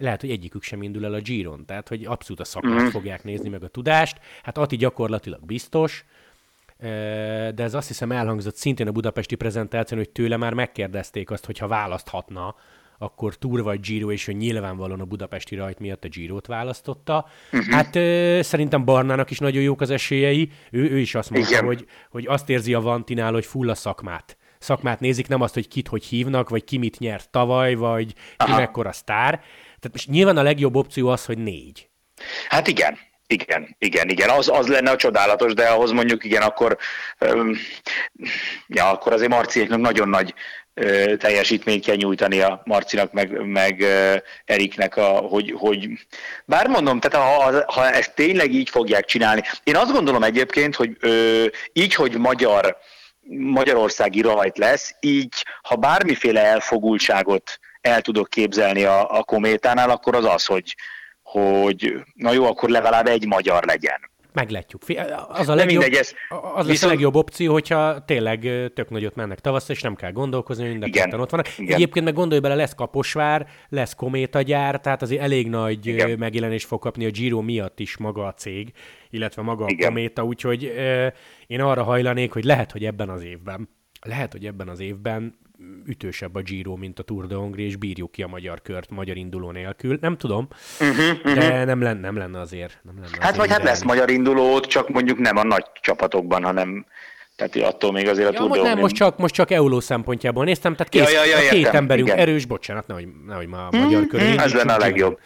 lehet, 0.00 0.20
hogy 0.20 0.30
egyikük 0.30 0.62
sem 0.62 0.82
indul 0.82 1.04
el 1.04 1.14
a 1.14 1.20
Giron, 1.20 1.64
tehát 1.66 1.88
hogy 1.88 2.04
abszolút 2.04 2.40
a 2.40 2.44
szakmát 2.44 2.82
mm. 2.82 2.86
fogják 2.86 3.24
nézni, 3.24 3.48
meg 3.48 3.62
a 3.62 3.68
tudást. 3.68 4.20
Hát 4.42 4.58
Ati 4.58 4.76
gyakorlatilag 4.76 5.46
biztos, 5.46 6.04
de 7.54 7.54
ez 7.56 7.74
azt 7.74 7.88
hiszem 7.88 8.12
elhangzott 8.12 8.54
szintén 8.54 8.88
a 8.88 8.92
budapesti 8.92 9.34
prezentáción, 9.34 9.98
hogy 9.98 10.10
tőle 10.10 10.36
már 10.36 10.54
megkérdezték 10.54 11.30
azt, 11.30 11.46
hogy 11.46 11.58
ha 11.58 11.66
választhatna, 11.66 12.54
akkor 12.98 13.34
Tour 13.34 13.62
vagy 13.62 13.80
Giro, 13.80 14.12
és 14.12 14.28
ő 14.28 14.32
nyilvánvalóan 14.32 15.00
a 15.00 15.04
budapesti 15.04 15.54
rajt 15.54 15.78
miatt 15.78 16.04
a 16.04 16.08
Girot 16.08 16.46
választotta. 16.46 17.26
Uh-huh. 17.52 17.74
Hát 17.74 17.96
ö, 17.96 18.38
szerintem 18.42 18.84
Barnának 18.84 19.30
is 19.30 19.38
nagyon 19.38 19.62
jók 19.62 19.80
az 19.80 19.90
esélyei. 19.90 20.50
Ő, 20.70 20.90
ő 20.90 20.98
is 20.98 21.14
azt 21.14 21.30
mondta, 21.30 21.64
hogy, 21.64 21.86
hogy 22.10 22.26
azt 22.26 22.48
érzi 22.48 22.74
a 22.74 22.80
Vantinál, 22.80 23.32
hogy 23.32 23.46
full 23.46 23.70
a 23.70 23.74
szakmát. 23.74 24.36
Szakmát 24.58 25.00
nézik, 25.00 25.28
nem 25.28 25.40
azt, 25.40 25.54
hogy 25.54 25.68
kit 25.68 25.88
hogy 25.88 26.04
hívnak, 26.04 26.48
vagy 26.48 26.64
ki 26.64 26.78
mit 26.78 26.98
nyert 26.98 27.30
tavaly, 27.30 27.74
vagy 27.74 28.14
Aha. 28.36 28.50
ki 28.50 28.60
mekkora 28.60 28.92
sztár. 28.92 29.42
Tehát 29.80 29.92
most 29.92 30.08
nyilván 30.08 30.36
a 30.36 30.42
legjobb 30.42 30.76
opció 30.76 31.08
az, 31.08 31.24
hogy 31.24 31.38
négy. 31.38 31.88
Hát 32.48 32.68
igen, 32.68 32.98
igen, 33.26 33.76
igen, 33.78 34.08
igen, 34.08 34.30
az, 34.30 34.48
az 34.48 34.66
lenne 34.66 34.90
a 34.90 34.96
csodálatos, 34.96 35.54
de 35.54 35.66
ahhoz 35.66 35.90
mondjuk 35.90 36.24
igen, 36.24 36.42
akkor, 36.42 36.78
öm, 37.18 37.56
ja, 38.66 38.90
akkor 38.90 39.12
azért 39.12 39.30
Marciéknak 39.30 39.80
nagyon 39.80 40.08
nagy 40.08 40.34
ö, 40.74 41.16
teljesítményt 41.16 41.84
kell 41.84 41.96
nyújtani 41.96 42.40
a 42.40 42.62
Marcinak, 42.64 43.12
meg, 43.12 43.46
meg 43.46 43.80
ö, 43.80 44.16
Eriknek, 44.44 44.96
a, 44.96 45.06
hogy, 45.08 45.54
hogy 45.56 45.88
bár 46.44 46.66
mondom, 46.66 47.00
tehát 47.00 47.26
ha, 47.26 47.64
ha 47.72 47.90
ezt 47.90 48.14
tényleg 48.14 48.52
így 48.52 48.70
fogják 48.70 49.04
csinálni, 49.04 49.42
én 49.64 49.76
azt 49.76 49.92
gondolom 49.92 50.22
egyébként, 50.22 50.76
hogy 50.76 50.96
ö, 51.00 51.44
így, 51.72 51.94
hogy 51.94 52.18
magyar 52.18 52.76
Magyarországi 53.32 54.20
rajt 54.20 54.58
lesz, 54.58 54.94
így 55.00 55.44
ha 55.62 55.76
bármiféle 55.76 56.44
elfogultságot 56.44 57.58
el 57.80 58.00
tudok 58.00 58.28
képzelni 58.28 58.82
a, 58.82 59.18
a 59.18 59.22
kométánál, 59.22 59.90
akkor 59.90 60.14
az 60.14 60.24
az, 60.24 60.46
hogy, 60.46 60.76
hogy 61.22 61.94
na 62.14 62.32
jó, 62.32 62.44
akkor 62.44 62.68
legalább 62.68 63.06
egy 63.06 63.26
magyar 63.26 63.64
legyen. 63.64 64.10
Meglátjuk. 64.32 64.82
Az 65.28 65.48
a 65.48 65.54
legjobb, 65.54 65.82
mindegy, 65.82 65.98
ez, 65.98 66.12
az 66.54 66.66
viszont... 66.66 66.92
a 66.92 66.94
legjobb 66.94 67.14
opció, 67.14 67.52
hogyha 67.52 68.04
tényleg 68.04 68.40
tök 68.74 68.90
nagyot 68.90 69.14
mennek 69.14 69.40
tavasszal, 69.40 69.74
és 69.74 69.82
nem 69.82 69.94
kell 69.94 70.12
gondolkozni, 70.12 70.68
mind 70.68 70.82
a 70.82 70.86
igen, 70.86 71.20
ott 71.20 71.30
vannak. 71.30 71.58
Igen. 71.58 71.74
Egyébként 71.74 72.04
meg 72.04 72.14
gondolj 72.14 72.40
bele, 72.40 72.54
lesz 72.54 72.74
Kaposvár, 72.74 73.46
lesz 73.68 73.94
kométagyár, 73.94 74.80
tehát 74.80 75.02
azért 75.02 75.22
elég 75.22 75.48
nagy 75.48 75.86
igen. 75.86 76.18
megjelenés 76.18 76.64
fog 76.64 76.80
kapni 76.80 77.04
a 77.04 77.10
Giro 77.10 77.40
miatt 77.40 77.80
is 77.80 77.96
maga 77.96 78.26
a 78.26 78.32
cég, 78.32 78.72
illetve 79.10 79.42
maga 79.42 79.64
igen. 79.68 79.86
a 79.86 79.88
kométa, 79.88 80.24
úgyhogy 80.24 80.64
euh, 80.64 81.12
én 81.46 81.60
arra 81.60 81.82
hajlanék, 81.82 82.32
hogy 82.32 82.44
lehet, 82.44 82.72
hogy 82.72 82.84
ebben 82.84 83.08
az 83.08 83.22
évben, 83.22 83.68
lehet, 84.00 84.32
hogy 84.32 84.46
ebben 84.46 84.68
az 84.68 84.80
évben 84.80 85.38
ütősebb 85.86 86.34
a 86.34 86.40
Giro, 86.40 86.76
mint 86.76 86.98
a 86.98 87.02
Tour 87.02 87.26
de 87.26 87.34
Hongrie, 87.34 87.66
és 87.66 87.76
bírjuk 87.76 88.12
ki 88.12 88.22
a 88.22 88.26
magyar 88.26 88.62
kört 88.62 88.90
magyar 88.90 89.16
induló 89.16 89.50
nélkül. 89.50 89.98
Nem 90.00 90.16
tudom, 90.16 90.48
uh-huh, 90.80 90.96
uh-huh. 90.98 91.34
de 91.34 91.64
nem 91.64 91.82
lenne, 91.82 92.00
nem 92.00 92.16
lenne 92.16 92.40
azért. 92.40 92.80
Nem 92.82 92.94
lenne 92.94 93.08
hát 93.10 93.20
azért 93.20 93.36
vagy 93.36 93.50
hát 93.50 93.62
lesz 93.62 93.82
magyar 93.82 94.10
induló, 94.10 94.60
csak 94.60 94.88
mondjuk 94.88 95.18
nem 95.18 95.36
a 95.36 95.42
nagy 95.42 95.64
csapatokban, 95.80 96.44
hanem 96.44 96.86
tehát 97.36 97.56
attól 97.56 97.92
még 97.92 98.08
azért 98.08 98.28
a 98.28 98.32
ja, 98.32 98.38
Tour 98.38 98.48
most, 98.48 98.62
nem, 98.62 98.78
most 98.78 98.94
csak, 98.94 99.18
most 99.18 99.34
csak 99.34 99.50
Euló 99.50 99.80
szempontjából 99.80 100.44
néztem, 100.44 100.72
tehát 100.72 100.88
kész, 100.88 101.12
ja, 101.12 101.24
ja, 101.24 101.40
ja, 101.40 101.46
a 101.46 101.50
két 101.50 101.66
emberünk 101.66 102.08
igen. 102.08 102.18
erős, 102.18 102.44
bocsánat, 102.44 102.86
nehogy, 102.86 103.08
nehogy 103.26 103.46
már 103.46 103.68
a 103.70 103.76
magyar 103.76 104.06
körül. 104.06 104.28
Mm, 104.28 104.38
ez 104.38 104.54
lenne 104.54 104.72
a 104.72 104.78
legjobb. 104.78 105.18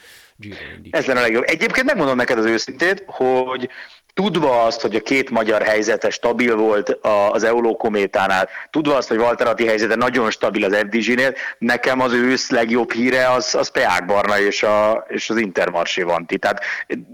Ez 0.91 1.07
lenne 1.07 1.19
a 1.19 1.23
legjobb. 1.23 1.43
Egyébként 1.47 1.87
megmondom 1.87 2.17
neked 2.17 2.39
az 2.39 2.45
őszintét, 2.45 3.05
hogy 3.07 3.69
tudva 4.15 4.63
azt, 4.63 4.81
hogy 4.81 4.95
a 4.95 5.01
két 5.01 5.31
magyar 5.31 5.63
helyzete 5.63 6.11
stabil 6.11 6.57
volt 6.57 6.99
az 7.33 7.45
Euló 7.45 7.77
kométánál, 7.77 8.49
tudva 8.71 8.97
azt, 8.97 9.09
hogy 9.09 9.19
Walter 9.19 9.47
Atti 9.47 9.67
helyzete 9.67 9.95
nagyon 9.95 10.31
stabil 10.31 10.65
az 10.65 10.77
FDG-nél, 10.77 11.35
nekem 11.59 12.01
az 12.01 12.13
ősz 12.13 12.51
legjobb 12.51 12.93
híre 12.93 13.31
az, 13.31 13.55
az 13.55 13.69
Peák 13.69 14.07
Barna 14.07 14.41
és, 14.41 14.63
a, 14.63 15.05
és 15.09 15.31
az 15.31 15.37
Intermarché 15.37 16.03
Vanti. 16.03 16.39
Tehát 16.39 16.61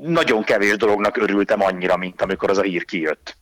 nagyon 0.02 0.42
kevés 0.42 0.76
dolognak 0.76 1.16
örültem 1.16 1.62
annyira, 1.62 1.96
mint 1.96 2.22
amikor 2.22 2.50
az 2.50 2.58
a 2.58 2.62
hír 2.62 2.84
kijött. 2.84 3.38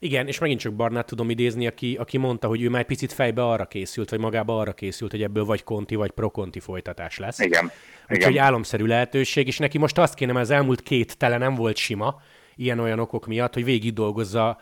Igen, 0.00 0.26
és 0.26 0.38
megint 0.38 0.60
csak 0.60 0.72
Barnát 0.72 1.06
tudom 1.06 1.30
idézni, 1.30 1.66
aki, 1.66 1.96
aki 2.00 2.18
mondta, 2.18 2.48
hogy 2.48 2.62
ő 2.62 2.68
már 2.68 2.84
picit 2.84 3.12
fejbe 3.12 3.44
arra 3.44 3.66
készült, 3.66 4.10
vagy 4.10 4.18
magába 4.18 4.58
arra 4.58 4.72
készült, 4.72 5.10
hogy 5.10 5.22
ebből 5.22 5.44
vagy 5.44 5.64
konti, 5.64 5.94
vagy 5.94 6.10
prokonti 6.10 6.60
folytatás 6.60 7.18
lesz. 7.18 7.38
Igen. 7.38 7.70
Úgyhogy 8.08 8.38
álomszerű 8.38 8.84
lehetőség, 8.84 9.46
és 9.46 9.58
neki 9.58 9.78
most 9.78 9.98
azt 9.98 10.14
kéne, 10.14 10.32
mert 10.32 10.44
az 10.44 10.50
elmúlt 10.50 10.82
két 10.82 11.16
tele 11.16 11.38
nem 11.38 11.54
volt 11.54 11.76
sima, 11.76 12.20
ilyen-olyan 12.58 12.98
okok 12.98 13.26
miatt, 13.26 13.54
hogy 13.54 13.64
végig 13.64 13.92
dolgozza 13.92 14.58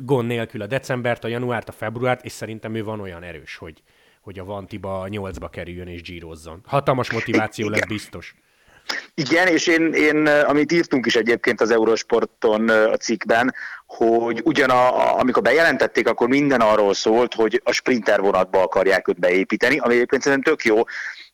gond 0.00 0.26
nélkül 0.26 0.62
a 0.62 0.66
decembert, 0.66 1.24
a 1.24 1.28
januárt, 1.28 1.68
a 1.68 1.72
februárt, 1.72 2.24
és 2.24 2.32
szerintem 2.32 2.74
ő 2.74 2.84
van 2.84 3.00
olyan 3.00 3.22
erős, 3.22 3.56
hogy, 3.56 3.82
hogy 4.20 4.38
a 4.38 4.44
Vantiba 4.44 5.08
nyolcba 5.08 5.48
kerüljön 5.48 5.88
és 5.88 6.02
gyírozzon. 6.02 6.60
Hatalmas 6.66 7.12
motiváció 7.12 7.68
lesz 7.68 7.86
biztos. 7.86 8.34
Igen, 9.14 9.46
és 9.46 9.66
én, 9.66 9.92
én, 9.92 10.26
amit 10.26 10.72
írtunk 10.72 11.06
is 11.06 11.16
egyébként 11.16 11.60
az 11.60 11.70
Eurosporton 11.70 12.68
a 12.68 12.96
cikkben, 12.96 13.54
hogy 13.86 14.40
ugyan 14.44 14.70
a, 14.70 15.18
amikor 15.18 15.42
bejelentették, 15.42 16.08
akkor 16.08 16.28
minden 16.28 16.60
arról 16.60 16.94
szólt, 16.94 17.34
hogy 17.34 17.60
a 17.64 17.72
sprinter 17.72 18.20
vonatba 18.20 18.62
akarják 18.62 19.08
őt 19.08 19.18
beépíteni, 19.18 19.78
ami 19.78 19.94
egyébként 19.94 20.22
szerintem 20.22 20.52
tök 20.52 20.64
jó, 20.64 20.82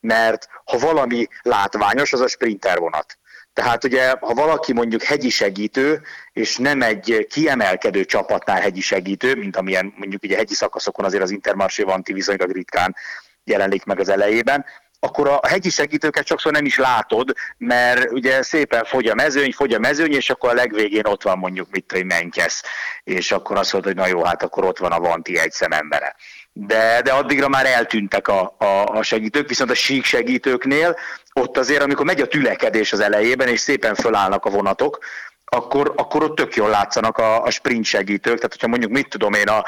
mert 0.01 0.49
ha 0.65 0.79
valami 0.79 1.27
látványos, 1.43 2.13
az 2.13 2.21
a 2.21 2.29
sprinter 2.29 2.79
vonat. 2.79 3.19
Tehát 3.55 3.85
ugye, 3.85 4.15
ha 4.21 4.35
valaki 4.35 4.73
mondjuk 4.73 5.03
hegyi 5.03 5.29
segítő, 5.29 6.03
és 6.33 6.57
nem 6.57 6.83
egy 6.83 7.27
kiemelkedő 7.31 8.05
csapatnál 8.05 8.61
hegyi 8.61 8.81
segítő, 8.81 9.35
mint 9.35 9.57
amilyen 9.57 9.95
mondjuk 9.97 10.23
ugye 10.23 10.37
hegyi 10.37 10.55
szakaszokon 10.55 11.05
azért 11.05 11.23
az 11.23 11.31
Intermarché 11.31 11.83
Vanti 11.83 12.13
viszonylag 12.13 12.51
ritkán 12.51 12.97
jelenik 13.45 13.85
meg 13.85 14.01
az 14.01 14.09
elejében, 14.09 14.65
akkor 15.05 15.29
a 15.29 15.41
hegyi 15.49 15.71
segítőket 15.71 16.27
sokszor 16.27 16.53
nem 16.53 16.65
is 16.65 16.79
látod, 16.79 17.33
mert 17.57 18.11
ugye 18.11 18.43
szépen 18.43 18.85
fogy 18.85 19.07
a 19.07 19.15
mezőny, 19.15 19.53
fogy 19.53 19.73
a 19.73 19.79
mezőny, 19.79 20.13
és 20.13 20.31
akkor 20.31 20.51
a 20.51 20.55
legvégén 20.55 21.07
ott 21.07 21.23
van 21.23 21.39
mondjuk 21.39 21.71
mit 21.71 21.93
hogy 21.93 22.05
Menkesz, 22.05 22.63
és 23.05 23.33
akkor 23.33 23.57
azt 23.57 23.73
mondod, 23.73 23.93
hogy 23.93 24.03
na 24.03 24.09
jó, 24.09 24.25
hát 24.25 24.43
akkor 24.43 24.65
ott 24.65 24.79
van 24.79 24.93
a 24.93 25.01
Vanti 25.01 25.39
egy 25.39 25.53
szemembere. 25.53 26.17
De, 26.57 27.01
de 27.03 27.13
addigra 27.13 27.49
már 27.49 27.67
eltűntek 27.67 28.29
a, 28.29 28.55
a, 28.59 28.85
a 28.87 29.03
segítők, 29.03 29.49
viszont 29.49 29.71
a 29.71 29.75
sík 29.75 30.05
segítőknél 30.05 30.97
ott 31.33 31.57
azért, 31.59 31.83
amikor 31.83 32.05
megy 32.05 32.21
a 32.21 32.27
tülekedés 32.27 32.93
az 32.93 33.01
elejében, 33.01 33.49
és 33.49 33.61
szépen 33.61 33.95
fölállnak 33.95 34.45
a 34.45 34.51
vonatok, 34.51 34.99
akkor, 35.45 35.93
akkor 35.97 36.23
ott 36.23 36.37
tök 36.37 36.55
jól 36.55 36.69
látszanak 36.69 37.19
a, 37.19 37.43
a 37.43 37.51
sprint 37.51 37.85
segítők, 37.85 38.37
tehát 38.37 38.53
hogyha 38.53 38.69
mondjuk 38.69 38.91
mit 38.91 39.09
tudom 39.09 39.33
én, 39.33 39.49
a, 39.49 39.65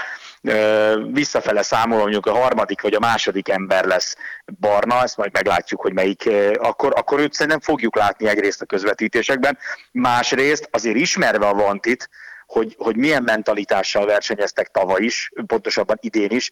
visszafele 1.13 1.63
számolom, 1.63 2.03
mondjuk 2.03 2.27
a 2.27 2.39
harmadik 2.39 2.81
vagy 2.81 2.95
a 2.95 2.99
második 2.99 3.49
ember 3.49 3.85
lesz 3.85 4.17
barna, 4.61 5.03
ezt 5.03 5.17
majd 5.17 5.33
meglátjuk, 5.33 5.81
hogy 5.81 5.93
melyik, 5.93 6.31
akkor, 6.59 6.93
akkor 6.97 7.21
őt 7.21 7.33
szerintem 7.33 7.61
fogjuk 7.61 7.97
látni 7.97 8.29
egyrészt 8.29 8.63
a 8.63 8.67
közvetítésekben, 8.67 9.59
másrészt 9.93 10.69
azért 10.71 10.97
ismerve 10.97 11.47
a 11.47 11.55
Vantit, 11.55 12.09
hogy, 12.47 12.75
hogy 12.79 12.97
milyen 12.97 13.23
mentalitással 13.23 14.07
versenyeztek 14.07 14.69
tavaly 14.69 15.03
is, 15.03 15.31
pontosabban 15.47 15.97
idén 16.01 16.31
is, 16.31 16.51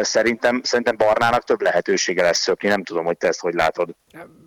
Szerintem, 0.00 0.60
szerintem 0.62 0.96
Barnának 0.96 1.44
több 1.44 1.60
lehetősége 1.60 2.22
lesz 2.22 2.38
szökni, 2.38 2.68
nem 2.68 2.84
tudom, 2.84 3.04
hogy 3.04 3.16
te 3.16 3.28
ezt 3.28 3.40
hogy 3.40 3.54
látod. 3.54 3.96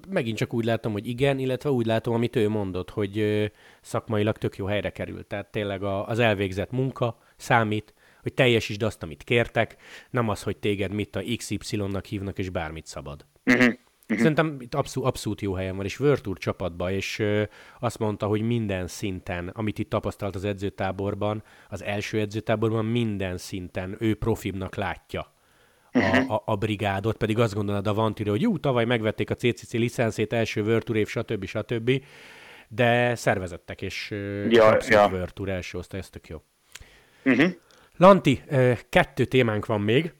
Megint 0.10 0.38
csak 0.38 0.54
úgy 0.54 0.66
látom, 0.66 0.92
hogy 0.92 1.08
igen, 1.08 1.40
illetve 1.40 1.70
úgy 1.70 1.86
látom, 1.86 2.14
amit 2.14 2.36
ő 2.36 2.50
mondott, 2.50 2.90
hogy 2.90 3.52
szakmailag 3.82 4.38
tök 4.38 4.58
jó 4.58 4.66
helyre 4.66 4.90
került. 4.90 5.26
Tehát 5.26 5.52
tényleg 5.52 5.84
az 5.84 6.20
elvégzett 6.20 6.72
munka 6.72 7.18
számít, 7.38 7.94
hogy 8.22 8.34
teljesítsd 8.34 8.84
azt, 8.84 9.04
amit 9.04 9.24
kértek, 9.24 9.76
nem 10.10 10.30
az, 10.30 10.44
hogy 10.44 10.58
téged 10.58 10.92
mit 10.92 11.16
a 11.16 11.22
XY-nak 11.38 12.06
hívnak, 12.06 12.38
és 12.38 12.50
bármit 12.50 12.86
szabad. 12.86 13.26
Uh-huh. 13.46 13.74
Uh-huh. 14.04 14.18
Szerintem 14.18 14.58
itt 14.60 14.76
abszolút, 14.76 15.10
abszolút 15.10 15.42
jó 15.42 15.54
helyen 15.54 15.76
van, 15.76 15.86
és 15.86 15.98
Virtur 15.98 16.38
csapatban, 16.38 16.92
és 16.92 17.20
ö, 17.20 17.44
azt 17.80 18.00
mondta, 18.00 18.26
hogy 18.26 18.42
minden 18.42 18.88
szinten, 18.88 19.48
amit 19.48 19.80
itt 19.80 19.90
tapasztalt 19.90 20.36
az 20.36 20.44
edzőtáborban, 20.44 21.44
az 21.70 21.84
első 21.84 22.20
edzőtáborban 22.20 22.86
minden 22.86 23.38
szinten 23.38 23.96
ő 24.00 24.16
profibnak 24.16 24.76
látja 24.76 25.34
a, 25.94 26.00
uh-huh. 26.00 26.32
a, 26.32 26.44
a 26.46 26.56
brigádot, 26.56 27.18
pedig 27.18 27.40
azt 27.40 27.54
gondolod 27.54 27.88
a 27.88 27.94
Vantire, 27.94 28.30
hogy 28.30 28.42
jó, 28.42 28.58
tavaly 28.58 28.86
megvették 28.86 29.30
a 29.30 29.36
CCC 29.36 29.74
licenszét, 29.74 30.34
első 30.34 30.64
Virtur 30.64 30.96
év, 30.96 31.08
stb. 31.08 31.46
stb. 31.46 32.04
De 32.68 33.16
szervezettek, 33.16 33.82
és 33.82 34.10
ja, 34.50 34.66
abszolút 34.66 34.88
ja. 34.88 35.18
Virtur 35.18 35.50
első 35.50 35.78
osztály, 35.78 36.00
ez 36.00 36.10
tök 36.10 36.28
jó. 36.28 36.42
Uh-huh. 37.26 37.52
Lanti, 37.98 38.44
kettő 38.90 39.26
témánk 39.26 39.66
van 39.66 39.82
még. 39.82 40.14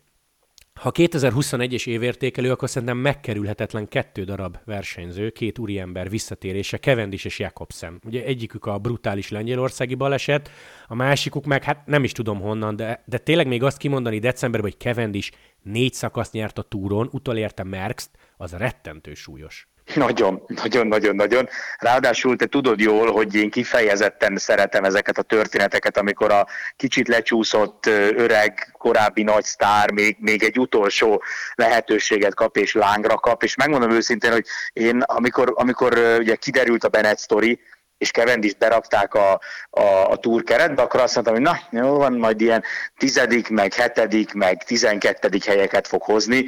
Ha 0.74 0.92
2021-es 0.94 1.88
évértékelő, 1.88 2.52
akkor 2.52 2.70
szerintem 2.70 2.98
megkerülhetetlen 2.98 3.88
kettő 3.88 4.24
darab 4.24 4.58
versenyző, 4.66 5.30
két 5.30 5.60
úriember 5.60 6.10
visszatérése, 6.10 6.78
Cavendish 6.78 7.26
és 7.26 7.40
Jakobsen. 7.40 8.02
Ugye 8.06 8.24
egyikük 8.24 8.66
a 8.66 8.78
brutális 8.78 9.30
lengyelországi 9.30 9.96
baleset, 9.96 10.50
a 10.88 10.96
másikuk 10.96 11.46
meg, 11.46 11.64
hát 11.64 11.86
nem 11.86 12.04
is 12.04 12.12
tudom 12.12 12.40
honnan, 12.40 12.76
de, 12.76 13.04
de 13.06 13.18
tényleg 13.18 13.48
még 13.48 13.64
azt 13.64 13.78
kimondani 13.78 14.20
decemberben, 14.20 14.72
hogy 14.72 14.80
Cavendish 14.80 15.32
négy 15.62 15.94
szakasz 15.94 16.32
nyert 16.32 16.58
a 16.58 16.62
túron, 16.62 17.10
utolérte 17.12 17.64
Merckx, 17.64 18.10
az 18.38 18.52
rettentő 18.52 19.14
súlyos. 19.14 19.68
Nagyon, 19.96 20.44
nagyon, 20.48 20.88
nagyon, 20.88 21.16
nagyon. 21.16 21.50
Ráadásul 21.78 22.36
te 22.36 22.46
tudod 22.46 22.80
jól, 22.80 23.12
hogy 23.12 23.36
én 23.36 23.50
kifejezetten 23.50 24.38
szeretem 24.38 24.84
ezeket 24.84 25.18
a 25.18 25.22
történeteket, 25.22 25.98
amikor 25.98 26.32
a 26.32 26.48
kicsit 26.76 27.08
lecsúszott 27.08 27.86
öreg, 28.16 28.74
korábbi 28.78 29.24
nagy 29.24 29.44
sztár 29.44 29.92
még, 29.92 30.18
még 30.20 30.44
egy 30.44 30.60
utolsó 30.60 31.24
lehetőséget 31.56 32.34
kap 32.36 32.58
és 32.58 32.74
lángra 32.74 33.16
kap, 33.16 33.44
és 33.44 33.56
megmondom 33.56 33.92
őszintén, 33.92 34.32
hogy 34.32 34.46
én 34.74 35.02
amikor, 35.02 35.54
amikor 35.56 36.18
ugye 36.20 36.36
kiderült 36.36 36.84
a 36.84 36.90
Bennett 36.90 37.18
sztori, 37.18 37.60
és 37.98 38.12
Cavendish 38.12 38.58
berakták 38.58 39.14
a, 39.14 39.40
a, 39.70 39.82
a 40.10 40.16
túr 40.16 40.44
keretbe, 40.44 40.82
akkor 40.82 41.00
azt 41.00 41.14
mondtam, 41.14 41.36
hogy 41.36 41.44
na, 41.44 41.82
jó 41.82 41.98
van, 41.98 42.14
majd 42.14 42.42
ilyen 42.42 42.64
tizedik, 42.98 43.50
meg 43.50 43.74
hetedik, 43.74 44.34
meg 44.34 44.64
tizenkettedik 44.64 45.46
helyeket 45.46 45.88
fog 45.88 46.02
hozni, 46.02 46.46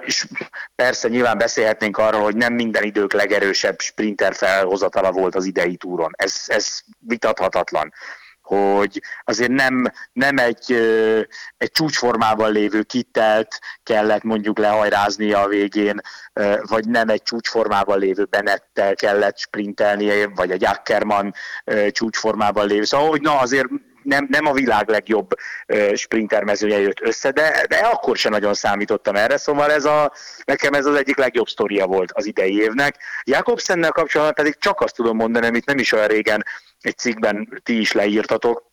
és 0.00 0.26
persze 0.74 1.08
nyilván 1.08 1.38
beszélhetnénk 1.38 1.98
arról, 1.98 2.22
hogy 2.22 2.36
nem 2.36 2.52
minden 2.52 2.82
idők 2.82 3.12
legerősebb 3.12 3.80
sprinter 3.80 4.34
felhozatala 4.34 5.12
volt 5.12 5.34
az 5.34 5.44
idei 5.44 5.76
túron. 5.76 6.10
Ez, 6.16 6.44
ez 6.46 6.80
vitathatatlan 6.98 7.92
hogy 8.46 9.02
azért 9.24 9.50
nem, 9.50 9.92
nem 10.12 10.38
egy, 10.38 10.72
egy 11.56 11.70
csúcsformában 11.70 12.52
lévő 12.52 12.82
kittelt 12.82 13.58
kellett 13.82 14.22
mondjuk 14.22 14.58
lehajráznia 14.58 15.40
a 15.40 15.48
végén, 15.48 16.00
vagy 16.60 16.88
nem 16.88 17.08
egy 17.08 17.22
csúcsformában 17.22 17.98
lévő 17.98 18.24
Benettel 18.24 18.94
kellett 18.94 19.38
sprintelnie, 19.38 20.28
vagy 20.34 20.50
egy 20.50 20.64
Ackermann 20.64 21.32
csúcsformában 21.90 22.66
lévő. 22.66 22.84
Szóval, 22.84 23.08
hogy 23.08 23.20
na 23.20 23.38
azért 23.38 23.68
nem, 24.06 24.26
nem 24.30 24.46
a 24.46 24.52
világ 24.52 24.88
legjobb 24.88 25.34
sprinter 25.94 26.42
mezője 26.42 26.80
jött 26.80 27.00
össze, 27.00 27.30
de, 27.30 27.66
de 27.68 27.76
akkor 27.76 28.16
sem 28.16 28.32
nagyon 28.32 28.54
számítottam 28.54 29.16
erre, 29.16 29.36
szóval 29.36 29.70
ez 29.72 29.84
a, 29.84 30.12
nekem 30.44 30.72
ez 30.72 30.86
az 30.86 30.94
egyik 30.94 31.16
legjobb 31.16 31.48
sztoria 31.48 31.86
volt 31.86 32.12
az 32.12 32.26
idei 32.26 32.60
évnek. 32.60 32.96
Jakobsennel 33.24 33.90
kapcsolatban 33.90 34.34
pedig 34.34 34.56
csak 34.58 34.80
azt 34.80 34.94
tudom 34.94 35.16
mondani, 35.16 35.46
amit 35.46 35.66
nem 35.66 35.78
is 35.78 35.92
olyan 35.92 36.06
régen 36.06 36.44
egy 36.80 36.98
cikkben 36.98 37.60
ti 37.62 37.80
is 37.80 37.92
leírtatok, 37.92 38.70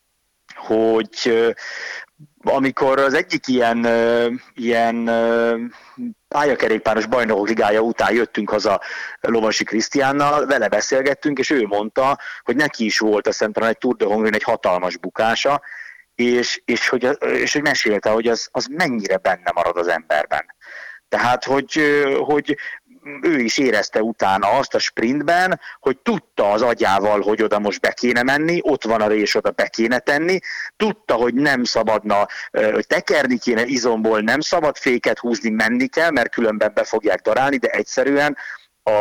hogy 0.55 1.53
amikor 2.43 2.99
az 2.99 3.13
egyik 3.13 3.47
ilyen, 3.47 3.87
ilyen 4.53 5.11
pályakerékpáros 6.27 7.05
bajnokok 7.05 7.47
ligája 7.47 7.81
után 7.81 8.13
jöttünk 8.13 8.49
haza 8.49 8.81
Lovasi 9.21 9.63
Krisztiánnal, 9.63 10.45
vele 10.45 10.67
beszélgettünk, 10.67 11.39
és 11.39 11.49
ő 11.49 11.65
mondta, 11.65 12.19
hogy 12.41 12.55
neki 12.55 12.85
is 12.85 12.99
volt 12.99 13.27
a 13.27 13.31
Szentelen 13.31 13.69
egy 13.69 13.77
Tour 13.77 13.95
de 13.95 14.05
Hongrin 14.05 14.33
egy 14.33 14.43
hatalmas 14.43 14.97
bukása, 14.97 15.61
és, 16.15 16.61
és, 16.65 16.89
hogy, 16.89 17.17
és 17.19 17.53
hogy 17.53 17.61
mesélte, 17.61 18.09
hogy 18.09 18.27
az, 18.27 18.47
az 18.51 18.65
mennyire 18.65 19.17
benne 19.17 19.51
marad 19.53 19.77
az 19.77 19.87
emberben. 19.87 20.45
Tehát, 21.09 21.43
hogy, 21.43 21.81
hogy 22.19 22.57
ő 23.21 23.39
is 23.39 23.57
érezte 23.57 24.01
utána 24.01 24.47
azt 24.47 24.75
a 24.75 24.79
sprintben, 24.79 25.59
hogy 25.79 25.97
tudta 25.97 26.51
az 26.51 26.61
agyával, 26.61 27.21
hogy 27.21 27.43
oda 27.43 27.59
most 27.59 27.81
be 27.81 27.91
kéne 27.91 28.23
menni, 28.23 28.59
ott 28.61 28.83
van 28.83 29.01
a 29.01 29.07
rés, 29.07 29.35
oda 29.35 29.51
be 29.51 29.67
kéne 29.67 29.99
tenni, 29.99 30.39
tudta, 30.77 31.13
hogy 31.13 31.33
nem 31.33 31.63
szabadna, 31.63 32.27
hogy 32.51 32.87
tekerni 32.87 33.37
kéne 33.37 33.65
izomból, 33.65 34.19
nem 34.19 34.39
szabad 34.39 34.77
féket 34.77 35.19
húzni, 35.19 35.49
menni 35.49 35.87
kell, 35.87 36.11
mert 36.11 36.33
különben 36.33 36.71
be 36.73 36.83
fogják 36.83 37.21
darálni, 37.21 37.57
de 37.57 37.67
egyszerűen 37.67 38.37
a, 38.83 38.91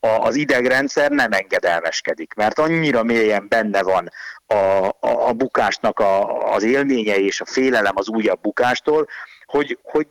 a, 0.00 0.08
az 0.08 0.34
idegrendszer 0.34 1.10
nem 1.10 1.32
engedelmeskedik, 1.32 2.34
mert 2.34 2.58
annyira 2.58 3.02
mélyen 3.02 3.46
benne 3.48 3.82
van 3.82 4.10
a, 4.46 4.54
a, 4.54 5.28
a 5.28 5.32
bukásnak 5.32 5.98
a, 5.98 6.42
az 6.52 6.62
élménye 6.62 7.16
és 7.18 7.40
a 7.40 7.44
félelem 7.44 7.94
az 7.96 8.08
újabb 8.08 8.40
bukástól, 8.40 9.08
hogy, 9.50 9.78
hogy 9.82 10.06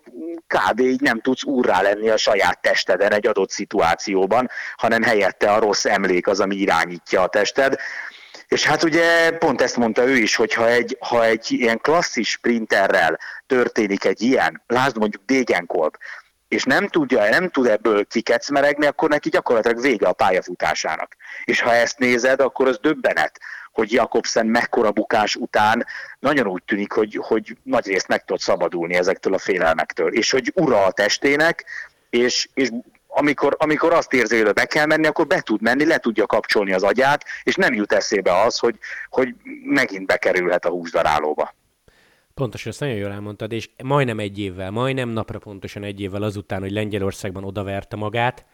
kb. 0.47 0.80
így 0.80 1.02
nem 1.02 1.21
tudsz 1.21 1.43
úrrá 1.43 1.82
lenni 1.82 2.10
a 2.10 2.17
saját 2.17 2.62
testeden 2.62 3.13
egy 3.13 3.28
adott 3.28 3.49
szituációban, 3.49 4.49
hanem 4.78 5.04
helyette 5.04 5.52
a 5.52 5.60
rossz 5.60 5.86
emlék 5.86 6.28
az, 6.28 6.39
ami 6.39 6.56
irányítja 6.56 7.21
a 7.21 7.28
tested. 7.28 7.75
És 8.47 8.65
hát 8.65 8.84
ugye 8.84 9.32
pont 9.32 9.62
ezt 9.62 9.78
mondta 9.78 10.08
ő 10.08 10.15
is, 10.15 10.36
hogy 10.36 10.54
ha 10.54 10.67
egy, 10.67 10.97
ha 10.99 11.25
egy 11.25 11.52
ilyen 11.52 11.80
klasszis 11.80 12.30
sprinterrel 12.30 13.19
történik 13.47 14.06
egy 14.06 14.21
ilyen, 14.21 14.62
lásd 14.67 14.97
mondjuk 14.97 15.23
Degenkolb, 15.25 15.95
és 16.47 16.63
nem 16.63 16.88
tudja, 16.88 17.30
nem 17.30 17.49
tud 17.49 17.67
ebből 17.67 18.06
kikecmeregni, 18.06 18.86
akkor 18.86 19.10
neki 19.10 19.30
gyakorlatilag 19.30 19.82
vége 19.82 20.08
a 20.08 20.13
pályafutásának. 20.13 21.15
És 21.43 21.62
ha 21.62 21.73
ezt 21.73 21.97
nézed, 21.97 22.39
akkor 22.39 22.67
az 22.67 22.80
döbbenet, 22.82 23.39
hogy 23.80 23.92
Jakobsen 23.92 24.46
mekkora 24.46 24.92
bukás 24.92 25.36
után 25.36 25.86
nagyon 26.20 26.48
úgy 26.48 26.63
tűnik, 26.63 26.92
hogy, 26.92 27.20
hogy 27.22 27.58
nagy 27.63 27.88
részt 27.88 28.08
meg 28.08 28.26
tud 28.26 28.39
szabadulni 28.39 28.94
ezektől 28.94 29.34
a 29.34 29.38
félelmektől, 29.38 30.13
és 30.13 30.32
hogy 30.32 30.52
ura 30.56 30.86
a 30.86 30.92
testének, 30.92 31.65
és, 32.10 32.50
és 32.54 32.70
amikor, 33.08 33.56
amikor 33.60 33.94
azt 33.94 34.13
érzi, 34.13 34.42
hogy 34.42 34.54
be 34.54 34.65
kell 34.65 34.86
menni, 34.86 35.08
akkor 35.08 35.28
be 35.28 35.42
tud 35.42 35.62
menni, 35.62 35.86
le 35.86 35.98
tudja 35.98 36.26
kapcsolni 36.26 36.74
az 36.74 36.84
agyát, 36.84 37.24
és 37.44 37.56
nem 37.56 37.74
jut 37.74 37.92
eszébe 37.92 38.42
az, 38.42 38.60
hogy, 38.60 38.76
hogy 39.10 39.36
megint 39.63 40.06
bekerülhet 40.06 40.65
a 40.65 40.70
húsdarálóba. 40.70 41.54
Pontosan, 42.34 42.72
ezt 42.72 42.80
nagyon 42.80 42.96
jól 42.96 43.12
elmondtad, 43.12 43.52
és 43.52 43.70
majdnem 43.84 44.20
egy 44.20 44.39
évvel, 44.39 44.72
majdnem 44.72 45.10
napra 45.10 45.39
pontosan 45.39 45.84
egy 45.84 46.02
évvel 46.02 46.24
azután, 46.24 46.62
hogy 46.62 46.72
Lengyelországban 46.72 47.44
odaverte 47.44 47.96
magát, 47.96 48.46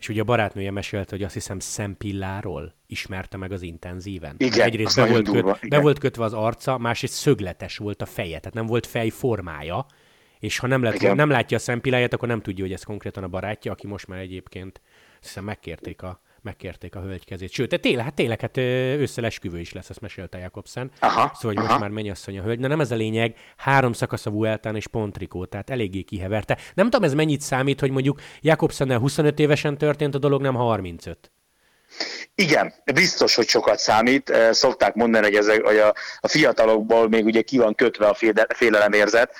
és 0.00 0.08
ugye 0.08 0.20
a 0.20 0.24
barátnője 0.24 0.70
mesélte, 0.70 1.10
hogy 1.10 1.24
azt 1.24 1.34
hiszem 1.34 1.58
szempilláról 1.58 2.74
ismerte 2.86 3.36
meg 3.36 3.52
az 3.52 3.62
intenzíven. 3.62 4.34
Igen, 4.38 4.66
Egyrészt 4.66 4.96
be 4.96 5.06
volt, 5.06 5.24
durva, 5.24 5.58
köt, 5.60 5.70
be 5.70 5.80
volt 5.80 5.98
kötve 5.98 6.24
az 6.24 6.32
arca, 6.32 6.78
másrészt 6.78 7.14
szögletes 7.14 7.76
volt 7.76 8.02
a 8.02 8.06
feje, 8.06 8.38
tehát 8.38 8.54
nem 8.54 8.66
volt 8.66 8.86
fejformája, 8.86 9.86
és 10.38 10.58
ha 10.58 10.66
nem, 10.66 10.82
lett, 10.82 11.14
nem 11.14 11.30
látja 11.30 11.56
a 11.56 11.60
szempilláját, 11.60 12.12
akkor 12.12 12.28
nem 12.28 12.40
tudja, 12.40 12.64
hogy 12.64 12.72
ez 12.72 12.82
konkrétan 12.82 13.22
a 13.22 13.28
barátja, 13.28 13.72
aki 13.72 13.86
most 13.86 14.06
már 14.06 14.18
egyébként 14.18 14.80
hiszem 15.20 15.44
megkérték 15.44 16.02
a 16.02 16.20
megkérték 16.42 16.94
a 16.94 17.00
hölgy 17.00 17.24
kezét. 17.24 17.52
Sőt, 17.52 17.80
tényleg, 17.80 18.04
hát 18.04 18.14
tényleg, 18.14 18.40
hát 18.40 18.56
összelesküvő 19.00 19.58
is 19.58 19.72
lesz, 19.72 19.90
ezt 19.90 20.00
mesélte 20.00 20.38
Jakobsen. 20.38 20.90
Aha, 20.98 21.32
szóval, 21.34 21.34
hogy 21.40 21.56
aha. 21.56 21.66
most 21.66 21.80
már 21.80 21.90
mennyasszony 21.90 22.38
a 22.38 22.42
hölgy. 22.42 22.60
De 22.60 22.68
nem 22.68 22.80
ez 22.80 22.90
a 22.90 22.94
lényeg, 22.94 23.36
három 23.56 23.92
szakasz 23.92 24.26
a 24.26 24.30
Vueltán 24.30 24.76
és 24.76 24.86
pontrikó, 24.86 25.44
tehát 25.44 25.70
eléggé 25.70 26.02
kiheverte. 26.02 26.58
Nem 26.74 26.90
tudom, 26.90 27.04
ez 27.04 27.14
mennyit 27.14 27.40
számít, 27.40 27.80
hogy 27.80 27.90
mondjuk 27.90 28.20
Jakobsennel 28.40 28.98
25 28.98 29.38
évesen 29.38 29.78
történt 29.78 30.14
a 30.14 30.18
dolog, 30.18 30.40
nem 30.40 30.54
35. 30.54 31.30
Igen, 32.34 32.74
biztos, 32.94 33.34
hogy 33.34 33.48
sokat 33.48 33.78
számít. 33.78 34.32
Szokták 34.50 34.94
mondani, 34.94 35.24
hogy, 35.24 35.34
ezek, 35.34 35.62
hogy 35.62 35.78
a, 35.78 35.94
a 36.20 36.28
fiatalokból 36.28 37.08
még 37.08 37.24
ugye 37.24 37.42
ki 37.42 37.58
van 37.58 37.74
kötve 37.74 38.06
a 38.06 38.16
félelemérzet, 38.54 39.34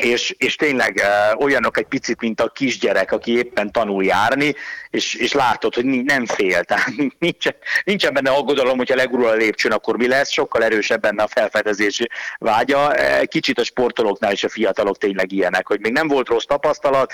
és, 0.00 0.34
és 0.38 0.56
tényleg 0.56 1.02
uh, 1.02 1.44
olyanok 1.44 1.78
egy 1.78 1.86
picit, 1.86 2.20
mint 2.20 2.40
a 2.40 2.48
kisgyerek, 2.48 3.12
aki 3.12 3.36
éppen 3.36 3.72
tanul 3.72 4.04
járni, 4.04 4.54
és, 4.90 5.14
és 5.14 5.32
látod, 5.32 5.74
hogy 5.74 5.84
nem 5.84 6.26
fél, 6.26 6.64
tehát 6.64 6.90
nincsen, 7.18 7.54
nincsen 7.84 8.12
benne 8.14 8.30
aggodalom, 8.30 8.76
hogyha 8.76 8.94
legurul 8.94 9.26
a 9.26 9.34
lépcsőn, 9.34 9.72
akkor 9.72 9.96
mi 9.96 10.08
lesz, 10.08 10.30
sokkal 10.30 10.64
erősebb 10.64 11.00
benne 11.00 11.22
a 11.22 11.26
felfedezés 11.26 12.06
vágya. 12.38 12.92
Kicsit 13.24 13.58
a 13.58 13.64
sportolóknál 13.64 14.32
és 14.32 14.44
a 14.44 14.48
fiatalok 14.48 14.98
tényleg 14.98 15.32
ilyenek, 15.32 15.66
hogy 15.66 15.80
még 15.80 15.92
nem 15.92 16.08
volt 16.08 16.28
rossz 16.28 16.44
tapasztalat, 16.44 17.12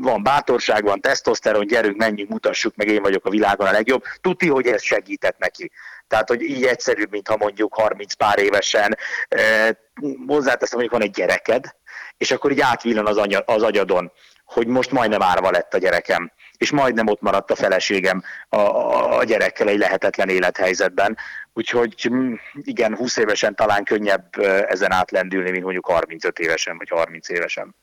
van 0.00 0.22
bátorság, 0.22 0.84
van 0.84 1.00
tesztoszteron, 1.00 1.66
gyerünk, 1.66 1.96
menjünk, 1.96 2.30
mutassuk 2.30 2.76
meg, 2.76 2.88
én 2.88 3.02
vagyok 3.02 3.26
a 3.26 3.30
világon 3.30 3.66
a 3.66 3.72
legjobb. 3.72 4.02
Tudti, 4.20 4.48
hogy 4.48 4.66
ez 4.66 4.82
segített 4.82 5.38
neki. 5.38 5.70
Tehát, 6.08 6.28
hogy 6.28 6.42
így 6.42 6.64
egyszerűbb, 6.64 7.10
mint 7.10 7.28
ha 7.28 7.36
mondjuk 7.36 7.74
30 7.74 8.14
pár 8.14 8.38
évesen. 8.38 8.96
E, 9.28 9.78
hozzáteszem, 10.26 10.78
hogy 10.78 10.90
van 10.90 11.02
egy 11.02 11.10
gyereked, 11.10 11.74
és 12.18 12.30
akkor 12.30 12.50
így 12.50 12.60
átvillan 12.60 13.06
az, 13.06 13.16
anya, 13.16 13.38
az 13.38 13.62
agyadon, 13.62 14.12
hogy 14.44 14.66
most 14.66 14.90
majdnem 14.90 15.22
árva 15.22 15.50
lett 15.50 15.74
a 15.74 15.78
gyerekem, 15.78 16.32
és 16.58 16.70
majdnem 16.70 17.06
ott 17.06 17.20
maradt 17.20 17.50
a 17.50 17.54
feleségem 17.54 18.22
a, 18.48 18.56
a, 18.56 19.18
a 19.18 19.24
gyerekkel 19.24 19.68
egy 19.68 19.78
lehetetlen 19.78 20.28
élethelyzetben. 20.28 21.16
Úgyhogy 21.52 22.08
mm, 22.10 22.34
igen, 22.62 22.96
20 22.96 23.16
évesen 23.16 23.54
talán 23.54 23.84
könnyebb 23.84 24.36
ezen 24.68 24.92
átlendülni, 24.92 25.50
mint 25.50 25.62
mondjuk 25.62 25.86
35 25.86 26.38
évesen 26.38 26.76
vagy 26.76 26.88
30 26.88 27.28
évesen. 27.28 27.74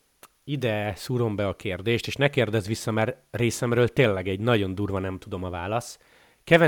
Ide 0.43 0.93
szúrom 0.95 1.35
be 1.35 1.47
a 1.47 1.55
kérdést, 1.55 2.07
és 2.07 2.15
ne 2.15 2.29
kérdezz 2.29 2.67
vissza, 2.67 2.91
mert 2.91 3.17
részemről 3.31 3.87
tényleg 3.87 4.27
egy 4.27 4.39
nagyon 4.39 4.75
durva 4.75 4.99
nem 4.99 5.19
tudom 5.19 5.43
a 5.43 5.49
válasz. 5.49 5.99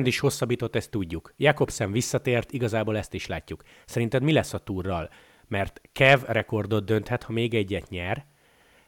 is 0.04 0.20
hosszabbított, 0.20 0.76
ezt 0.76 0.90
tudjuk. 0.90 1.34
Jakobsen 1.38 1.92
visszatért, 1.92 2.52
igazából 2.52 2.98
ezt 2.98 3.14
is 3.14 3.28
látjuk. 3.28 3.64
Szerinted 3.86 4.24
mi 4.24 4.32
lesz 4.32 4.54
a 4.54 4.58
túrral? 4.58 5.10
Mert 5.48 5.82
Kev 5.94 6.20
rekordot 6.26 6.86
dönthet, 6.86 7.24
ha 7.24 7.34
még 7.34 7.54
egyet 7.54 7.90
nyer. 7.90 8.26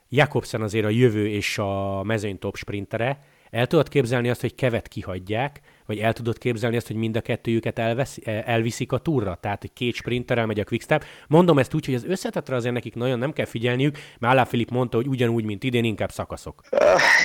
Jakobsen 0.10 0.62
azért 0.62 0.86
a 0.86 0.90
jövő 0.90 1.28
és 1.28 1.58
a 1.58 2.04
mezőny 2.04 2.40
top 2.40 2.56
sprintere. 2.56 3.20
El 3.50 3.68
tudod 3.68 3.90
képzelni 3.90 4.30
azt, 4.30 4.42
hogy 4.42 4.56
Kevet 4.56 4.88
kihagyják, 4.88 5.60
vagy 5.86 5.98
el 5.98 6.14
tudod 6.14 6.38
képzelni 6.38 6.76
azt, 6.76 6.88
hogy 6.88 6.96
mind 6.96 7.16
a 7.16 7.22
kettőjüket 7.22 7.80
elvesz, 7.80 8.18
elviszik 8.26 8.92
a 8.92 8.98
túra? 8.98 9.38
Tehát, 9.42 9.62
hogy 9.62 9.74
két 9.74 9.94
sprinterrel 9.94 10.46
megy 10.46 10.60
a 10.60 10.64
quickstep. 10.64 11.04
Mondom 11.28 11.60
ezt 11.60 11.74
úgy, 11.74 11.86
hogy 11.86 11.94
az 11.96 12.06
összetetre 12.06 12.56
azért 12.56 12.74
nekik 12.74 12.96
nagyon 12.96 13.20
nem 13.20 13.34
kell 13.34 13.46
figyelniük, 13.46 13.98
mert 14.20 14.34
Alá 14.34 14.44
Filip 14.44 14.70
mondta, 14.70 14.98
hogy 14.98 15.08
ugyanúgy, 15.08 15.44
mint 15.44 15.64
idén, 15.64 15.84
inkább 15.84 16.12
szakaszok. 16.12 16.62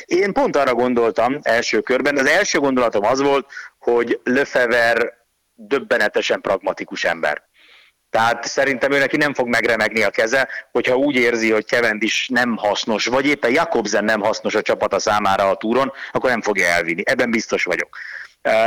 Én 0.04 0.32
pont 0.32 0.56
arra 0.56 0.74
gondoltam 0.74 1.38
első 1.42 1.80
körben. 1.80 2.16
Az 2.16 2.26
első 2.26 2.58
gondolatom 2.58 3.04
az 3.04 3.20
volt, 3.20 3.46
hogy 3.78 4.20
Lefever 4.24 5.12
döbbenetesen 5.54 6.40
pragmatikus 6.40 7.04
ember. 7.04 7.42
Tehát 8.14 8.44
szerintem 8.44 8.92
ő 8.92 8.98
neki 8.98 9.16
nem 9.16 9.34
fog 9.34 9.48
megremegni 9.48 10.02
a 10.02 10.10
keze, 10.10 10.48
hogyha 10.72 10.96
úgy 10.96 11.16
érzi, 11.16 11.50
hogy 11.50 11.66
is 11.98 12.28
nem 12.28 12.56
hasznos, 12.56 13.06
vagy 13.06 13.26
éppen 13.26 13.50
Jakobsen 13.50 14.04
nem 14.04 14.20
hasznos 14.20 14.54
a 14.54 14.62
csapata 14.62 14.98
számára 14.98 15.48
a 15.48 15.56
túron, 15.56 15.92
akkor 16.12 16.30
nem 16.30 16.42
fogja 16.42 16.66
elvinni. 16.66 17.02
Ebben 17.04 17.30
biztos 17.30 17.64
vagyok. 17.64 17.96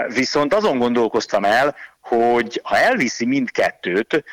Viszont 0.07 0.53
azon 0.53 0.77
gondolkoztam 0.77 1.43
el, 1.43 1.75
hogy 2.01 2.61
ha 2.63 2.77
elviszi 2.77 3.25
mindkettőt, 3.25 4.23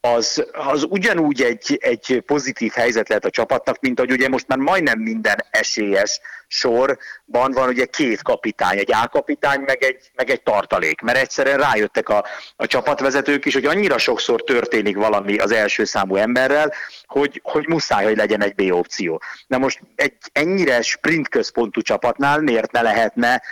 az, 0.00 0.46
az 0.52 0.86
ugyanúgy 0.88 1.42
egy, 1.42 1.78
egy 1.80 2.22
pozitív 2.26 2.72
helyzet 2.72 3.08
lehet 3.08 3.24
a 3.24 3.30
csapatnak, 3.30 3.80
mint 3.80 3.98
hogy 3.98 4.12
ugye 4.12 4.28
most 4.28 4.46
már 4.46 4.58
majdnem 4.58 4.98
minden 4.98 5.44
esélyes 5.50 6.20
sorban 6.54 7.50
van 7.52 7.68
ugye 7.68 7.84
két 7.84 8.22
kapitány, 8.22 8.78
egy 8.78 8.92
A-kapitány, 8.92 9.60
meg 9.60 9.82
egy, 9.82 10.10
meg 10.14 10.30
egy 10.30 10.42
tartalék, 10.42 11.00
mert 11.00 11.18
egyszerűen 11.18 11.58
rájöttek 11.58 12.08
a, 12.08 12.24
a 12.56 12.66
csapatvezetők 12.66 13.44
is, 13.44 13.54
hogy 13.54 13.64
annyira 13.64 13.98
sokszor 13.98 14.42
történik 14.42 14.96
valami 14.96 15.38
az 15.38 15.52
első 15.52 15.84
számú 15.84 16.16
emberrel, 16.16 16.72
hogy, 17.06 17.40
hogy 17.44 17.68
muszáj, 17.68 18.04
hogy 18.04 18.16
legyen 18.16 18.42
egy 18.42 18.54
B 18.54 18.72
opció. 18.72 19.22
Na 19.46 19.58
most 19.58 19.80
egy 19.94 20.14
ennyire 20.32 20.82
sprint 20.82 21.28
központú 21.28 21.80
csapatnál 21.80 22.40
miért 22.40 22.72
ne 22.72 22.82
lehetne 22.82 23.42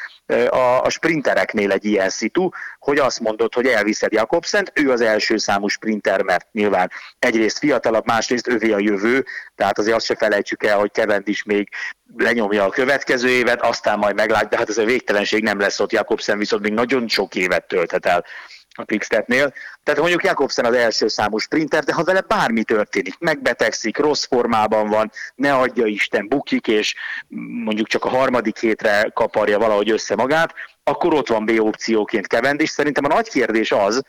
a, 0.51 0.83
a 0.83 0.91
sprintereknél 0.91 1.73
egy 1.73 1.85
ilyen 1.85 2.09
szitu, 2.09 2.49
hogy 2.79 2.99
azt 2.99 3.21
mondod, 3.21 3.55
hogy 3.55 3.67
elviszed 3.67 4.13
Jakobszent, 4.13 4.73
ő 4.75 4.91
az 4.91 5.01
első 5.01 5.37
számú 5.37 5.67
sprinter, 5.67 6.23
mert 6.23 6.53
nyilván 6.53 6.91
egyrészt 7.19 7.59
fiatalabb, 7.59 8.07
másrészt 8.07 8.49
ővé 8.49 8.73
a 8.73 8.79
jövő, 8.79 9.25
tehát 9.55 9.79
azért 9.79 9.97
azt 9.97 10.07
se 10.07 10.17
felejtsük 10.17 10.65
el, 10.65 10.79
hogy 10.79 10.91
Kevend 10.91 11.29
is 11.29 11.43
még 11.43 11.69
lenyomja 12.17 12.65
a 12.65 12.71
következő 12.71 13.29
évet, 13.29 13.63
aztán 13.63 13.99
majd 13.99 14.15
meglátja, 14.15 14.49
de 14.49 14.57
hát 14.57 14.69
ez 14.69 14.79
a 14.79 14.85
végtelenség 14.85 15.43
nem 15.43 15.59
lesz 15.59 15.81
ott, 15.81 15.93
Jakobsen 15.93 16.39
viszont 16.39 16.63
még 16.63 16.73
nagyon 16.73 17.09
sok 17.09 17.35
évet 17.35 17.67
tölthet 17.67 18.07
el 18.07 18.25
a 18.75 18.85
Quickstepnél. 18.85 19.53
Tehát 19.83 20.01
mondjuk 20.01 20.25
Jakobsen 20.25 20.65
az 20.65 20.75
első 20.75 21.09
számú 21.09 21.39
sprinter, 21.39 21.85
de 21.85 21.93
ha 21.93 22.05
vele 22.05 22.21
bármi 22.21 22.65
történik, 22.65 23.19
megbetegszik, 23.19 23.99
rossz 23.99 24.25
formában 24.25 24.89
van, 24.89 25.11
ne 25.35 25.55
adja 25.55 25.87
Isten, 25.87 26.29
bukik, 26.29 26.67
és 26.67 26.95
mondjuk 27.65 27.87
csak 27.87 28.05
a 28.05 28.09
harmadik 28.09 28.59
hétre 28.59 29.11
kaparja 29.15 29.59
valahogy 29.59 29.91
össze 29.91 30.15
magát, 30.15 30.55
akkor 30.85 31.15
ott 31.15 31.29
van 31.29 31.45
B 31.45 31.61
opcióként 31.61 32.27
Cavendish. 32.27 32.73
Szerintem 32.73 33.05
a 33.05 33.15
nagy 33.15 33.29
kérdés 33.29 33.73
az, 33.73 34.03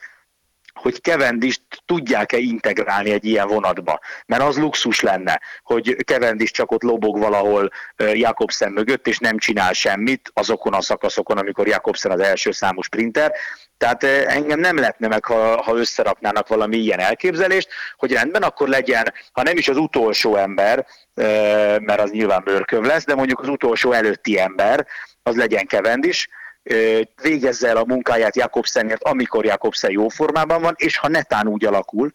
hogy 0.83 1.01
Cavendish 1.01 1.59
tudják-e 1.85 2.37
integrálni 2.37 3.11
egy 3.11 3.25
ilyen 3.25 3.47
vonatba. 3.47 3.99
Mert 4.25 4.41
az 4.41 4.57
luxus 4.57 5.01
lenne, 5.01 5.41
hogy 5.63 5.95
Cavendish 6.05 6.53
csak 6.53 6.71
ott 6.71 6.81
lobog 6.81 7.19
valahol 7.19 7.69
Jakobsen 7.97 8.71
mögött, 8.71 9.07
és 9.07 9.17
nem 9.17 9.37
csinál 9.37 9.73
semmit 9.73 10.31
azokon 10.33 10.73
a 10.73 10.81
szakaszokon, 10.81 11.37
amikor 11.37 11.67
Jakobsen 11.67 12.11
az 12.11 12.19
első 12.19 12.51
számú 12.51 12.81
sprinter. 12.81 13.31
Tehát 13.77 14.03
engem 14.03 14.59
nem 14.59 14.77
lehetne 14.77 15.07
meg, 15.07 15.25
ha, 15.25 15.61
ha 15.61 15.77
összeraknának 15.77 16.47
valami 16.47 16.77
ilyen 16.77 16.99
elképzelést, 16.99 17.69
hogy 17.97 18.13
rendben, 18.13 18.43
akkor 18.43 18.67
legyen, 18.67 19.13
ha 19.31 19.43
nem 19.43 19.57
is 19.57 19.67
az 19.67 19.77
utolsó 19.77 20.35
ember, 20.35 20.85
mert 21.79 21.99
az 21.99 22.11
nyilván 22.11 22.41
mörköv 22.45 22.81
lesz, 22.83 23.05
de 23.05 23.15
mondjuk 23.15 23.39
az 23.39 23.47
utolsó 23.47 23.91
előtti 23.91 24.39
ember, 24.39 24.87
az 25.23 25.35
legyen 25.35 25.67
Cavendish, 25.67 26.27
végezze 27.21 27.67
el 27.67 27.77
a 27.77 27.85
munkáját 27.85 28.35
Jakobsenért, 28.35 29.03
amikor 29.03 29.45
Jakobsen 29.45 29.91
jó 29.91 30.07
formában 30.07 30.61
van, 30.61 30.73
és 30.77 30.97
ha 30.97 31.07
netán 31.07 31.47
úgy 31.47 31.65
alakul, 31.65 32.13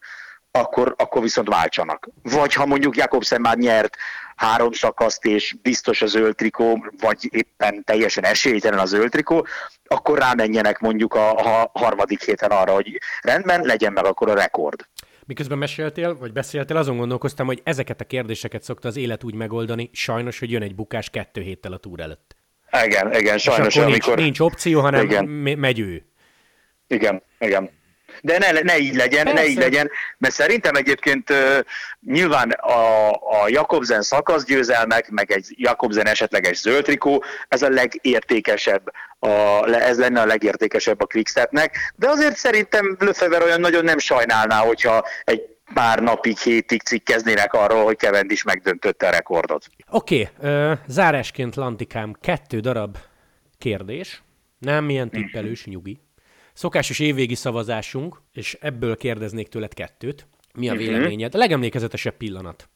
akkor, 0.51 0.95
akkor 0.99 1.23
viszont 1.23 1.49
váltsanak. 1.49 2.09
Vagy 2.23 2.55
ha 2.55 2.67
mondjuk 2.67 2.97
Jakobsen 2.97 3.41
már 3.41 3.57
nyert 3.57 3.97
három 4.37 4.73
szakaszt, 4.73 5.25
és 5.25 5.57
biztos 5.63 6.03
a 6.03 6.07
zöld 6.07 6.35
trikó, 6.35 6.85
vagy 7.01 7.29
éppen 7.31 7.85
teljesen 7.85 8.25
esélytelen 8.25 8.79
a 8.79 8.85
zöld 8.85 9.11
trikó, 9.11 9.47
akkor 9.87 10.19
rámenjenek 10.19 10.79
mondjuk 10.79 11.15
a, 11.15 11.61
a 11.61 11.71
harmadik 11.73 12.25
héten 12.25 12.51
arra, 12.51 12.73
hogy 12.73 12.99
rendben, 13.21 13.61
legyen 13.61 13.93
meg 13.93 14.05
akkor 14.05 14.31
a 14.31 14.35
rekord. 14.35 14.89
Miközben 15.27 15.59
meséltél, 15.59 16.17
vagy 16.19 16.33
beszéltél, 16.33 16.77
azon 16.77 16.97
gondolkoztam, 16.97 17.47
hogy 17.47 17.61
ezeket 17.65 18.01
a 18.01 18.05
kérdéseket 18.05 18.63
szokta 18.63 18.89
az 18.89 18.97
élet 18.97 19.25
úgy 19.25 19.35
megoldani, 19.35 19.91
sajnos, 19.93 20.39
hogy 20.39 20.51
jön 20.51 20.63
egy 20.63 20.75
bukás 20.75 21.11
kettő 21.11 21.41
héttel 21.41 21.73
a 21.73 21.79
túr 21.79 22.01
előtt. 22.01 22.38
Igen, 22.85 23.15
igen, 23.15 23.39
sajnos. 23.39 23.67
És 23.67 23.77
akkor 23.77 23.93
amikor... 23.93 24.17
nincs, 24.17 24.39
nincs 24.39 24.41
opció, 24.41 24.81
hanem 24.81 25.05
igen. 25.05 25.25
megy 25.59 25.81
ő. 25.81 26.03
Igen, 26.87 27.23
igen. 27.39 27.71
De 28.21 28.39
ne, 28.39 28.51
ne 28.51 28.79
így 28.79 28.95
legyen, 28.95 29.25
Persze. 29.25 29.41
ne 29.41 29.47
így 29.47 29.59
legyen, 29.59 29.91
mert 30.19 30.35
szerintem 30.35 30.75
egyébként 30.75 31.31
uh, 31.31 31.59
nyilván 32.07 32.51
a, 32.51 33.11
a 33.11 33.45
Jakobsen 33.47 34.03
szakaszgyőzelmek, 34.03 35.11
meg 35.11 35.31
egy 35.31 35.47
Jakobsen 35.57 36.07
esetleges 36.07 36.59
zöld 36.59 36.85
trikó, 36.85 37.25
ez 37.49 37.63
a 37.63 37.69
legértékesebb, 37.69 38.93
a, 39.19 39.29
ez 39.73 39.99
lenne 39.99 40.21
a 40.21 40.27
legértékesebb 40.27 41.01
a 41.01 41.07
Quickstepnek, 41.07 41.77
de 41.97 42.09
azért 42.09 42.37
szerintem 42.37 42.97
Lefever 42.99 43.43
olyan 43.43 43.61
nagyon 43.61 43.85
nem 43.85 43.99
sajnálná, 43.99 44.57
hogyha 44.57 45.05
egy 45.25 45.43
pár 45.75 46.03
napig, 46.03 46.39
hétig 46.39 46.83
cikkeznének 46.83 47.53
arról, 47.53 47.85
hogy 47.85 47.97
is 48.29 48.43
megdöntötte 48.43 49.07
a 49.07 49.11
rekordot. 49.11 49.67
Oké, 49.91 50.29
okay, 50.39 50.75
zárásként 50.87 51.55
Lantikám 51.55 52.13
kettő 52.21 52.61
darab 52.61 52.97
kérdés, 53.59 54.23
nem 54.59 54.85
milyen 54.85 55.11
tippelős, 55.11 55.65
nyugi. 55.65 56.01
Szokásos 56.53 56.99
évvégi 56.99 57.35
szavazásunk, 57.35 58.21
és 58.33 58.57
ebből 58.61 58.97
kérdeznék 58.97 59.49
tőled 59.49 59.75
kettőt. 59.75 60.27
Mi 60.55 60.69
a 60.69 60.75
mhm. 60.75 60.83
véleményed? 60.83 61.35
A 61.35 61.39
legemlékezetesebb 61.39 62.17
pillanat. 62.17 62.69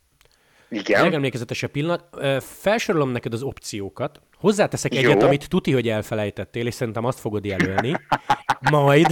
Igen. 0.72 1.00
A 1.00 1.04
legemlékezetesebb 1.04 1.70
pillanat. 1.70 2.04
Felsorolom 2.40 3.10
neked 3.10 3.32
az 3.32 3.42
opciókat. 3.42 4.20
Hozzáteszek 4.36 4.94
Jó. 4.94 5.00
egyet, 5.00 5.22
amit 5.22 5.48
tuti, 5.48 5.72
hogy 5.72 5.88
elfelejtettél, 5.88 6.66
és 6.66 6.74
szerintem 6.74 7.04
azt 7.04 7.20
fogod 7.20 7.44
jelölni. 7.44 7.92
Majd, 8.70 9.06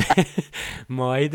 majd 0.87 1.35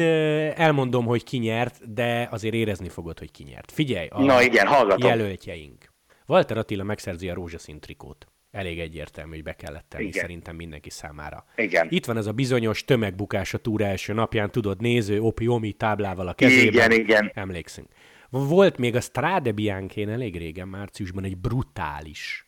elmondom, 0.55 1.05
hogy 1.05 1.23
ki 1.23 1.37
nyert, 1.37 1.93
de 1.93 2.27
azért 2.31 2.53
érezni 2.53 2.89
fogod, 2.89 3.19
hogy 3.19 3.31
ki 3.31 3.43
nyert. 3.43 3.71
Figyelj, 3.71 4.07
a 4.07 4.21
Na 4.23 4.41
igen, 4.41 4.67
hallgatom. 4.67 5.09
jelöltjeink. 5.09 5.93
Walter 6.27 6.57
Attila 6.57 6.83
megszerzi 6.83 7.29
a 7.29 7.33
rózsaszín 7.33 7.79
trikót. 7.79 8.27
Elég 8.51 8.79
egyértelmű, 8.79 9.33
hogy 9.33 9.43
be 9.43 9.53
kellett 9.53 9.85
tenni 9.89 10.03
Igen. 10.05 10.21
szerintem 10.21 10.55
mindenki 10.55 10.89
számára. 10.89 11.45
Igen. 11.55 11.87
Itt 11.89 12.05
van 12.05 12.17
ez 12.17 12.25
a 12.25 12.31
bizonyos 12.31 12.85
tömegbukás 12.85 13.53
a 13.53 13.57
túra 13.57 13.85
első 13.85 14.13
napján, 14.13 14.51
tudod, 14.51 14.81
néző, 14.81 15.21
opi, 15.21 15.47
omi 15.47 15.71
táblával 15.71 16.27
a 16.27 16.33
kezében. 16.33 16.91
Igen, 16.91 16.91
igen. 16.91 17.31
Emlékszünk. 17.33 17.87
Volt 18.43 18.77
még 18.77 18.95
a 18.95 19.01
Strade 19.01 19.51
Bianchén 19.51 20.09
elég 20.09 20.37
régen, 20.37 20.67
márciusban 20.67 21.23
egy 21.23 21.37
brutális 21.37 22.45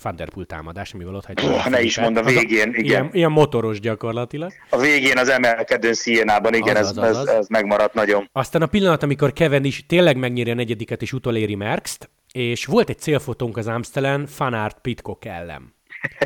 Thunderpool 0.00 0.46
támadás, 0.46 0.94
amivel 0.94 1.14
ott 1.14 1.24
hagyta. 1.24 1.46
Oh, 1.46 1.68
ne 1.68 1.82
is 1.82 1.98
mond 1.98 2.16
a 2.16 2.22
végén, 2.22 2.68
a, 2.68 2.70
igen. 2.70 2.84
Ilyen, 2.84 3.10
ilyen, 3.12 3.30
motoros 3.30 3.80
gyakorlatilag. 3.80 4.52
A 4.70 4.78
végén 4.78 5.18
az 5.18 5.28
emelkedő 5.28 5.92
Sienában, 5.92 6.54
igen, 6.54 6.76
az, 6.76 6.88
ez, 6.88 6.96
az, 6.96 7.16
az. 7.16 7.28
Ez, 7.28 7.34
ez, 7.34 7.48
megmaradt 7.48 7.94
nagyon. 7.94 8.28
Aztán 8.32 8.62
a 8.62 8.66
pillanat, 8.66 9.02
amikor 9.02 9.32
Kevin 9.32 9.64
is 9.64 9.86
tényleg 9.86 10.16
megnyeri 10.16 10.50
a 10.50 10.54
negyediket 10.54 11.02
és 11.02 11.12
utoléri 11.12 11.54
Merckx-t, 11.54 12.10
és 12.32 12.64
volt 12.64 12.88
egy 12.88 12.98
célfotónk 12.98 13.56
az 13.56 13.66
Amstelen 13.66 14.26
Fanart 14.26 14.78
Pitcock 14.80 15.24
ellen. 15.24 15.74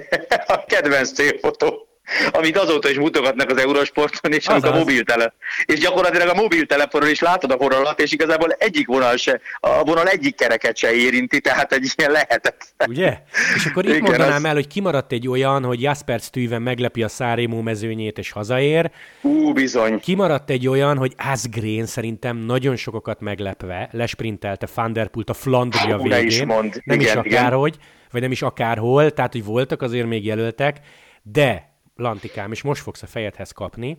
a 0.47 0.65
kedvenc 0.67 1.13
célfotó. 1.13 1.89
Amit 2.33 2.59
azóta 2.59 2.91
is 2.91 2.99
mutogatnak 2.99 3.51
az 3.51 3.57
Eurosporton, 3.57 4.33
és 4.33 4.47
a 4.47 4.75
mobiltele. 4.75 5.35
És 5.65 5.79
gyakorlatilag 5.79 6.29
a 6.29 6.35
mobiltelefonon 6.35 7.09
is 7.09 7.21
látod 7.21 7.51
a 7.51 7.57
vonalat, 7.57 8.01
és 8.01 8.13
igazából 8.13 8.51
egyik 8.59 8.87
vonal 8.87 9.17
se, 9.17 9.41
a 9.61 9.85
vonal 9.85 10.09
egyik 10.09 10.37
kereket 10.37 10.77
se 10.77 10.93
érinti, 10.93 11.41
tehát 11.41 11.73
egy 11.73 11.93
ilyen 11.97 12.11
lehetetlen. 12.11 12.89
Ugye? 12.89 13.19
És 13.55 13.67
akkor 13.67 13.85
itt 13.85 13.91
Igen, 13.91 14.03
mondanám 14.03 14.37
az... 14.37 14.45
el, 14.45 14.55
hogy 14.55 14.67
kimaradt 14.67 15.13
egy 15.13 15.29
olyan, 15.29 15.65
hogy 15.65 15.83
Jasper 15.83 16.21
Stuyven 16.21 16.63
meglepi 16.63 17.03
a 17.03 17.09
Szárémó 17.09 17.61
mezőnyét 17.61 18.19
és 18.19 18.31
hazaér. 18.31 18.91
Ú, 19.21 19.53
bizony. 19.53 20.01
Kimaradt 20.01 20.51
egy 20.51 20.69
olyan, 20.69 20.97
hogy 20.97 21.15
Asgreen 21.33 21.87
szerintem 21.87 22.37
nagyon 22.37 22.77
sokakat 22.77 23.21
meglepve 23.21 23.89
lesprintelte 23.93 24.67
Fanderpult 24.67 25.31
a 25.31 25.35
Flandria 25.35 25.97
Hú, 25.97 26.03
végén. 26.03 26.27
is 26.27 26.45
mond. 26.45 26.81
Nem 26.85 27.01
igen, 27.01 27.25
is 27.25 27.33
akárhogy, 27.33 27.75
igen. 27.75 27.87
vagy 28.11 28.21
nem 28.21 28.31
is 28.31 28.43
akárhol, 28.43 29.11
tehát 29.11 29.33
hogy 29.33 29.45
voltak 29.45 29.83
azért 29.83 30.07
még 30.07 30.25
jelöltek, 30.25 30.81
de 31.23 31.74
Lantikám, 31.97 32.53
és 32.53 32.63
most 32.63 32.83
fogsz 32.83 33.03
a 33.03 33.07
fejedhez 33.07 33.51
kapni. 33.51 33.99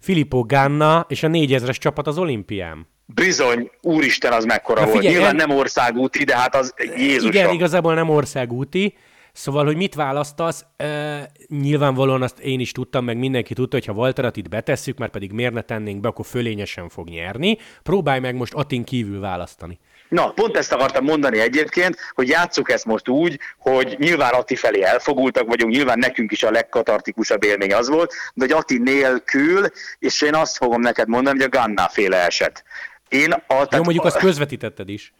Filippo 0.00 0.42
Ganna 0.42 1.06
és 1.08 1.22
a 1.22 1.28
4000-es 1.28 1.76
csapat 1.76 2.06
az 2.06 2.18
olimpián. 2.18 2.86
Bizony, 3.06 3.70
úristen, 3.80 4.32
az 4.32 4.44
mekkora 4.44 4.80
Na, 4.80 4.86
figyelj, 4.86 5.02
volt. 5.02 5.14
Nyilván 5.14 5.40
el... 5.40 5.46
nem 5.46 5.56
országúti, 5.56 6.24
de 6.24 6.36
hát 6.36 6.54
az 6.54 6.74
Jézus. 6.96 7.28
Igen, 7.28 7.50
igazából 7.50 7.94
nem 7.94 8.08
országúti. 8.08 8.94
Szóval, 9.32 9.64
hogy 9.64 9.76
mit 9.76 9.94
választasz, 9.94 10.64
e, 10.76 11.30
nyilvánvalóan 11.48 12.22
azt 12.22 12.38
én 12.38 12.60
is 12.60 12.72
tudtam, 12.72 13.04
meg 13.04 13.18
mindenki 13.18 13.54
tudta, 13.54 13.76
hogy 13.76 13.86
ha 13.86 13.92
Walterat 13.92 14.36
itt 14.36 14.48
betesszük, 14.48 14.98
mert 14.98 15.12
pedig 15.12 15.32
miért 15.32 15.52
ne 15.52 15.60
tennénk 15.62 16.00
be, 16.00 16.08
akkor 16.08 16.26
fölényesen 16.26 16.88
fog 16.88 17.08
nyerni. 17.08 17.58
Próbálj 17.82 18.20
meg 18.20 18.34
most 18.34 18.54
Atin 18.54 18.84
kívül 18.84 19.20
választani. 19.20 19.78
Na, 20.10 20.30
pont 20.30 20.56
ezt 20.56 20.72
akartam 20.72 21.04
mondani 21.04 21.38
egyébként, 21.38 21.96
hogy 22.14 22.28
játsszuk 22.28 22.70
ezt 22.70 22.84
most 22.84 23.08
úgy, 23.08 23.38
hogy 23.58 23.96
nyilván 23.98 24.32
Ati 24.32 24.56
felé 24.56 24.82
elfogultak 24.82 25.46
vagyunk, 25.46 25.72
nyilván 25.72 25.98
nekünk 25.98 26.32
is 26.32 26.42
a 26.42 26.50
legkatartikusabb 26.50 27.44
élmény 27.44 27.74
az 27.74 27.88
volt, 27.88 28.14
de 28.34 28.44
hogy 28.44 28.52
Ati 28.52 28.78
nélkül, 28.78 29.66
és 29.98 30.20
én 30.20 30.34
azt 30.34 30.56
fogom 30.56 30.80
neked 30.80 31.08
mondani, 31.08 31.38
hogy 31.38 31.46
a 31.52 31.58
Ganna 31.58 31.88
féle 31.88 32.24
eset. 32.24 32.64
Én 33.08 33.32
a, 33.32 33.42
tehát, 33.46 33.74
Jó, 33.74 33.82
mondjuk 33.82 34.04
azt 34.04 34.18
közvetítetted 34.18 34.88
is. 34.88 35.12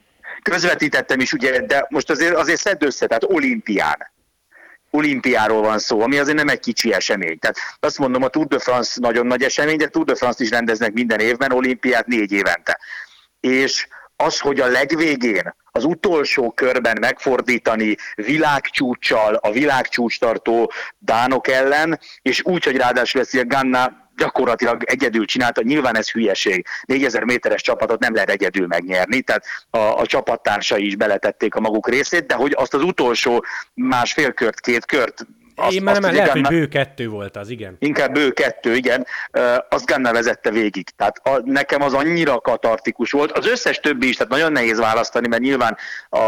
Közvetítettem 0.43 1.20
is, 1.20 1.32
ugye, 1.32 1.61
de 1.61 1.86
most 1.88 2.11
azért, 2.11 2.34
azért 2.34 2.61
szedd 2.61 2.84
össze, 2.84 3.07
tehát 3.07 3.24
olimpián 3.24 4.11
olimpiáról 4.91 5.62
van 5.62 5.78
szó, 5.78 6.01
ami 6.01 6.18
azért 6.18 6.36
nem 6.36 6.49
egy 6.49 6.61
kicsi 6.61 6.93
esemény. 6.93 7.38
Tehát 7.38 7.57
azt 7.80 7.99
mondom, 7.99 8.22
a 8.22 8.28
Tour 8.28 8.47
de 8.47 8.59
France 8.59 9.01
nagyon 9.01 9.26
nagy 9.26 9.43
esemény, 9.43 9.76
de 9.76 9.88
Tour 9.88 10.05
de 10.05 10.14
France 10.14 10.45
is 10.45 10.51
rendeznek 10.51 10.93
minden 10.93 11.20
évben, 11.20 11.53
olimpiát 11.53 12.07
négy 12.07 12.32
évente. 12.32 12.80
És 13.41 13.86
az, 14.20 14.38
hogy 14.38 14.60
a 14.60 14.66
legvégén, 14.66 15.54
az 15.72 15.84
utolsó 15.84 16.50
körben 16.50 16.96
megfordítani 17.00 17.96
világcsúcsal, 18.14 19.34
a 19.34 19.50
világcsúcstartó 19.50 20.72
dánok 20.98 21.48
ellen, 21.48 21.98
és 22.22 22.42
úgy, 22.44 22.64
hogy 22.64 22.76
ráadásul 22.76 23.20
ezt 23.20 23.34
a 23.34 23.46
Ganna 23.46 24.08
gyakorlatilag 24.16 24.82
egyedül 24.84 25.24
csinálta, 25.24 25.62
nyilván 25.62 25.96
ez 25.96 26.10
hülyeség. 26.10 26.66
4000 26.84 27.24
méteres 27.24 27.62
csapatot 27.62 28.00
nem 28.00 28.14
lehet 28.14 28.30
egyedül 28.30 28.66
megnyerni, 28.66 29.20
tehát 29.20 29.44
a, 29.70 29.78
a 29.78 30.06
csapattársai 30.06 30.86
is 30.86 30.96
beletették 30.96 31.54
a 31.54 31.60
maguk 31.60 31.88
részét, 31.88 32.26
de 32.26 32.34
hogy 32.34 32.52
azt 32.56 32.74
az 32.74 32.82
utolsó 32.82 33.44
másfél 33.74 34.32
kört, 34.32 34.60
két 34.60 34.86
kört 34.86 35.26
azt, 35.61 35.72
Én 35.72 35.82
már 35.82 36.00
nem, 36.00 36.14
lehet, 36.14 36.30
hogy 36.30 36.46
bő 36.48 36.66
kettő 36.66 37.08
volt 37.08 37.36
az, 37.36 37.50
igen. 37.50 37.76
Inkább 37.78 38.12
bő 38.12 38.30
kettő, 38.30 38.74
igen. 38.74 39.06
Azt 39.68 39.86
Ganna 39.86 40.12
vezette 40.12 40.50
végig. 40.50 40.88
Tehát 40.96 41.20
a, 41.22 41.40
nekem 41.44 41.82
az 41.82 41.94
annyira 41.94 42.40
katartikus 42.40 43.11
volt. 43.11 43.32
Az 43.32 43.46
összes 43.46 43.80
többi 43.80 44.08
is, 44.08 44.16
tehát 44.16 44.32
nagyon 44.32 44.52
nehéz 44.52 44.78
választani, 44.78 45.28
mert 45.28 45.42
nyilván 45.42 45.76
a, 46.08 46.18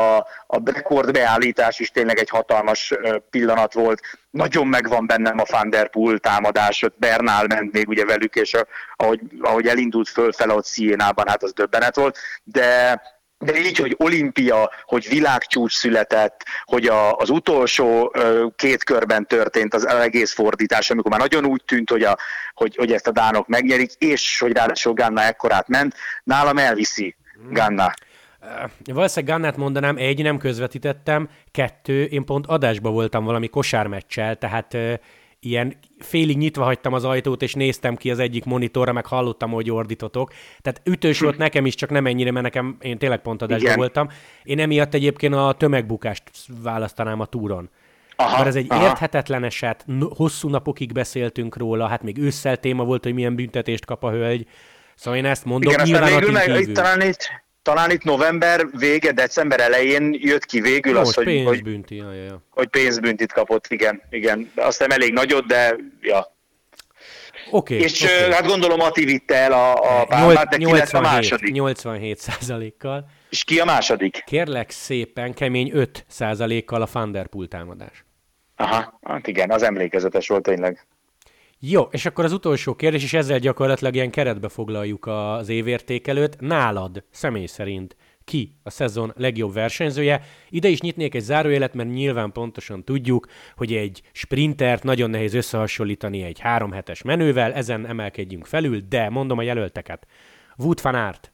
a 0.47 0.61
rekordbeállítás 0.65 1.79
is 1.79 1.91
tényleg 1.91 2.19
egy 2.19 2.29
hatalmas 2.29 2.95
pillanat 3.31 3.73
volt. 3.73 4.01
Nagyon 4.31 4.67
megvan 4.67 5.07
bennem 5.07 5.39
a 5.39 5.45
Van 5.51 5.71
Der 5.71 5.91
Poel 5.91 6.19
támadás, 6.19 6.85
Bernál 6.97 7.47
ment 7.47 7.73
még 7.73 7.89
ugye 7.89 8.05
velük, 8.05 8.35
és 8.35 8.55
a, 8.55 8.67
ahogy, 8.97 9.21
ahogy 9.41 9.67
elindult 9.67 10.09
fölfele 10.09 10.55
ott 10.55 10.65
Szienában, 10.65 11.29
hát 11.29 11.43
az 11.43 11.53
döbbenet 11.53 11.97
volt, 11.97 12.19
de 12.45 13.01
de 13.43 13.61
így, 13.61 13.79
hogy 13.79 13.95
olimpia, 13.99 14.71
hogy 14.85 15.09
világcsúcs 15.09 15.73
született, 15.73 16.45
hogy 16.65 16.87
a, 16.87 17.17
az 17.17 17.31
utolsó 17.31 18.11
ö, 18.15 18.47
két 18.57 18.85
körben 18.85 19.27
történt 19.27 19.75
az 19.75 19.87
egész 19.87 20.33
fordítás, 20.33 20.91
amikor 20.91 21.11
már 21.11 21.21
nagyon 21.21 21.45
úgy 21.45 21.63
tűnt, 21.65 21.91
hogy, 21.91 22.03
a, 22.03 22.19
hogy, 22.55 22.77
hogy 22.77 22.93
ezt 22.93 23.07
a 23.07 23.13
dánok 23.13 23.49
megnyerik, 23.49 23.91
és 23.99 24.39
hogy 24.39 24.53
ráadásul 24.53 24.93
Ganna 24.93 25.23
ekkorát 25.23 25.69
ment, 25.69 25.95
nálam 26.25 26.59
elviszi 26.59 27.17
Ganna. 27.51 27.93
Valószínűleg 28.85 29.35
Gannát 29.35 29.57
mondanám, 29.57 29.97
egy, 29.97 30.23
nem 30.23 30.39
közvetítettem, 30.39 31.29
kettő, 31.51 32.05
én 32.05 32.25
pont 32.25 32.47
adásba 32.47 32.91
voltam 32.91 33.25
valami 33.25 33.49
kosármeccsel, 33.49 34.37
tehát 34.37 34.77
ilyen 35.45 35.77
félig 35.99 36.37
nyitva 36.37 36.65
hagytam 36.65 36.93
az 36.93 37.05
ajtót, 37.05 37.43
és 37.43 37.55
néztem 37.55 37.97
ki 37.97 38.11
az 38.11 38.19
egyik 38.19 38.45
monitorra, 38.45 38.93
meg 38.93 39.07
hallottam, 39.07 39.51
hogy 39.51 39.71
ordítotok. 39.71 40.33
Tehát 40.61 40.81
ütős 40.85 41.21
volt 41.21 41.39
nekem 41.39 41.67
is, 41.67 41.75
csak 41.75 41.91
nem 41.91 42.07
ennyire, 42.07 42.31
mert 42.31 42.45
nekem 42.45 42.77
én 42.81 42.99
tényleg 42.99 43.23
pont 43.23 43.43
adásban 43.43 43.77
voltam. 43.77 44.09
Én 44.43 44.59
emiatt 44.59 44.95
egyébként 44.95 45.35
a 45.35 45.55
tömegbukást 45.59 46.23
választanám 46.63 47.21
a 47.21 47.27
túron. 47.27 47.71
Aha, 48.17 48.37
Mert 48.37 48.49
ez 48.49 48.57
egy 48.57 48.67
aha. 48.69 48.85
érthetetlen 48.85 49.45
eset, 49.45 49.87
hosszú 50.17 50.49
napokig 50.49 50.93
beszéltünk 50.93 51.57
róla, 51.57 51.87
hát 51.87 52.03
még 52.03 52.19
ősszel 52.19 52.57
téma 52.57 52.85
volt, 52.85 53.05
hogy 53.05 53.15
milyen 53.15 53.35
büntetést 53.35 53.85
kap 53.85 54.05
a 54.05 54.11
hölgy. 54.11 54.47
Szóval 54.95 55.19
én 55.19 55.25
ezt 55.25 55.45
mondom, 55.45 55.73
Igen, 55.73 55.85
nyilván 55.87 56.11
végül 56.11 56.31
meg, 56.31 56.73
talán 56.73 57.01
itt, 57.01 57.45
talán 57.63 57.91
itt 57.91 58.05
november 58.05 58.67
vége, 58.79 59.13
december 59.13 59.61
elején 59.61 60.17
jött 60.19 60.45
ki 60.45 60.61
végül 60.61 60.97
az, 60.97 61.15
hogy, 61.15 61.25
pénzbünti, 61.25 61.99
hogy, 61.99 62.17
ja, 62.17 62.23
ja. 62.23 62.43
hogy 62.51 62.69
pénzbüntit 62.69 63.33
kapott, 63.33 63.67
igen, 63.69 64.03
igen. 64.11 64.53
Azt 64.55 64.79
nem 64.79 64.91
elég 64.91 65.13
nagyot, 65.13 65.47
de 65.47 65.77
ja. 66.01 66.31
Okay, 67.51 67.79
és 67.79 68.03
okay. 68.03 68.33
hát 68.33 68.47
gondolom 68.47 68.81
Ati 68.81 69.05
vitte 69.05 69.35
el 69.35 69.53
a, 69.53 69.73
a 69.73 70.05
pálmát, 70.05 70.49
de 70.49 70.57
ki 70.57 70.73
lett 70.73 70.93
a 70.93 71.01
második? 71.01 71.53
87 71.53 72.19
százalékkal. 72.19 73.07
És 73.31 73.45
ki 73.45 73.61
a 73.61 73.65
második? 73.65 74.23
Kérlek 74.27 74.71
szépen, 74.71 75.35
kemény 75.35 75.71
5 75.73 76.05
százalékkal 76.09 76.83
a 76.83 76.87
Thunderpool 76.87 77.49
támadás. 77.49 78.05
Aha, 78.57 78.99
hát 79.03 79.27
igen, 79.27 79.51
az 79.51 79.63
emlékezetes 79.63 80.29
volt 80.29 80.43
tényleg. 80.43 80.87
Jó, 81.65 81.83
és 81.83 82.07
akkor 82.07 82.25
az 82.25 82.33
utolsó 82.33 82.75
kérdés, 82.75 83.03
és 83.03 83.13
ezzel 83.13 83.39
gyakorlatilag 83.39 83.95
ilyen 83.95 84.11
keretbe 84.11 84.49
foglaljuk 84.49 85.07
az 85.07 85.49
évértékelőt. 85.49 86.41
Nálad, 86.41 87.05
személy 87.11 87.47
szerint, 87.47 87.97
ki 88.25 88.57
a 88.63 88.71
szezon 88.71 89.13
legjobb 89.17 89.53
versenyzője. 89.53 90.23
Ide 90.49 90.69
is 90.69 90.81
nyitnék 90.81 91.15
egy 91.15 91.23
zárójelet, 91.23 91.75
mert 91.75 91.89
nyilván 91.89 92.33
pontosan 92.33 92.85
tudjuk, 92.85 93.27
hogy 93.57 93.73
egy 93.73 94.03
sprintert 94.13 94.83
nagyon 94.83 95.11
nehéz 95.11 95.35
összehasonlítani 95.35 96.23
egy 96.23 96.39
három 96.39 96.73
hetes 96.73 97.03
menővel, 97.03 97.53
ezen 97.53 97.87
emelkedjünk 97.87 98.47
felül, 98.47 98.81
de 98.89 99.09
mondom 99.09 99.39
a 99.39 99.43
jelölteket. 99.43 100.07
Wood 100.57 100.83
van 100.83 100.95
Aert, 100.95 101.33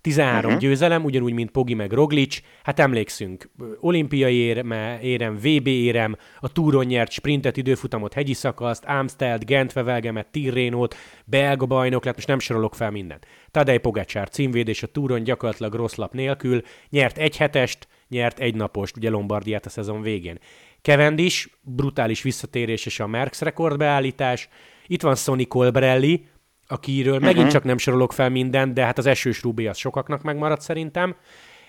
13 0.00 0.44
uh-huh. 0.44 0.60
győzelem, 0.60 1.04
ugyanúgy, 1.04 1.32
mint 1.32 1.50
Pogi 1.50 1.74
meg 1.74 1.92
Roglic. 1.92 2.40
Hát 2.62 2.80
emlékszünk, 2.80 3.50
olimpiai 3.80 4.34
érem, 4.34 4.72
érem, 5.02 5.34
VB 5.34 5.66
érem, 5.66 6.16
a 6.40 6.52
túron 6.52 6.84
nyert 6.84 7.10
sprintet, 7.10 7.56
időfutamot, 7.56 8.12
hegyi 8.12 8.34
szakaszt, 8.34 8.84
Amstelt, 8.84 9.44
Gent, 9.44 9.72
Vevelgemet, 9.72 10.26
Tirrénót, 10.30 10.96
belga 11.24 11.66
bajnok 11.66 12.04
lett, 12.04 12.14
most 12.14 12.26
nem 12.28 12.38
sorolok 12.38 12.74
fel 12.74 12.90
mindent. 12.90 13.26
Tadej 13.50 13.78
Pogacsár 13.78 14.28
címvédés 14.28 14.82
a 14.82 14.86
túron 14.86 15.22
gyakorlatilag 15.22 15.74
rossz 15.74 15.94
lap 15.94 16.12
nélkül, 16.12 16.62
nyert 16.88 17.18
egy 17.18 17.36
hetest, 17.36 17.88
nyert 18.08 18.38
egy 18.38 18.54
napost, 18.54 18.96
ugye 18.96 19.10
Lombardiát 19.10 19.66
a 19.66 19.70
szezon 19.70 20.02
végén. 20.02 20.38
Cavendish, 20.82 21.48
brutális 21.62 22.22
visszatérés 22.22 22.86
és 22.86 23.00
a 23.00 23.06
Merckx 23.06 23.40
rekordbeállítás. 23.40 24.48
Itt 24.86 25.02
van 25.02 25.14
Sonny 25.14 25.48
Colbrelli, 25.48 26.26
akiről 26.68 27.12
uh-huh. 27.12 27.26
megint 27.26 27.50
csak 27.50 27.64
nem 27.64 27.78
sorolok 27.78 28.12
fel 28.12 28.28
mindent, 28.28 28.74
de 28.74 28.84
hát 28.84 28.98
az 28.98 29.06
esős 29.06 29.42
Rubé 29.42 29.66
az 29.66 29.76
sokaknak 29.76 30.22
megmaradt 30.22 30.60
szerintem, 30.60 31.16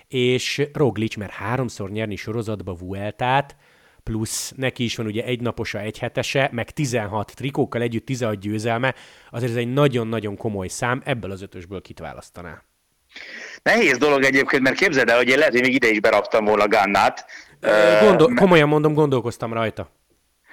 és 0.08 0.62
Roglic, 0.72 1.16
mert 1.16 1.32
háromszor 1.32 1.90
nyerni 1.90 2.16
sorozatba 2.16 2.74
Vueltát, 2.74 3.56
plusz 4.02 4.52
neki 4.56 4.84
is 4.84 4.96
van 4.96 5.06
ugye 5.06 5.24
egy 5.24 5.40
naposa, 5.40 5.80
egy 5.80 5.98
hetese, 5.98 6.48
meg 6.52 6.70
16 6.70 7.32
trikókkal 7.34 7.82
együtt 7.82 8.06
16 8.06 8.38
győzelme, 8.38 8.94
azért 9.30 9.50
ez 9.50 9.58
egy 9.58 9.72
nagyon-nagyon 9.72 10.36
komoly 10.36 10.68
szám, 10.68 11.02
ebből 11.04 11.30
az 11.30 11.42
ötösből 11.42 11.80
kit 11.80 11.98
választaná? 11.98 12.62
Nehéz 13.62 13.98
dolog 13.98 14.22
egyébként, 14.22 14.62
mert 14.62 14.76
képzeld 14.76 15.08
el, 15.08 15.16
hogy 15.16 15.28
én 15.28 15.38
lehet, 15.38 15.52
hogy 15.52 15.62
még 15.62 15.74
ide 15.74 15.88
is 15.88 16.00
beraktam 16.00 16.44
volna 16.44 16.68
Gannát. 16.68 17.24
Gondol, 18.00 18.34
komolyan 18.34 18.68
mondom, 18.68 18.94
gondolkoztam 18.94 19.52
rajta 19.52 19.99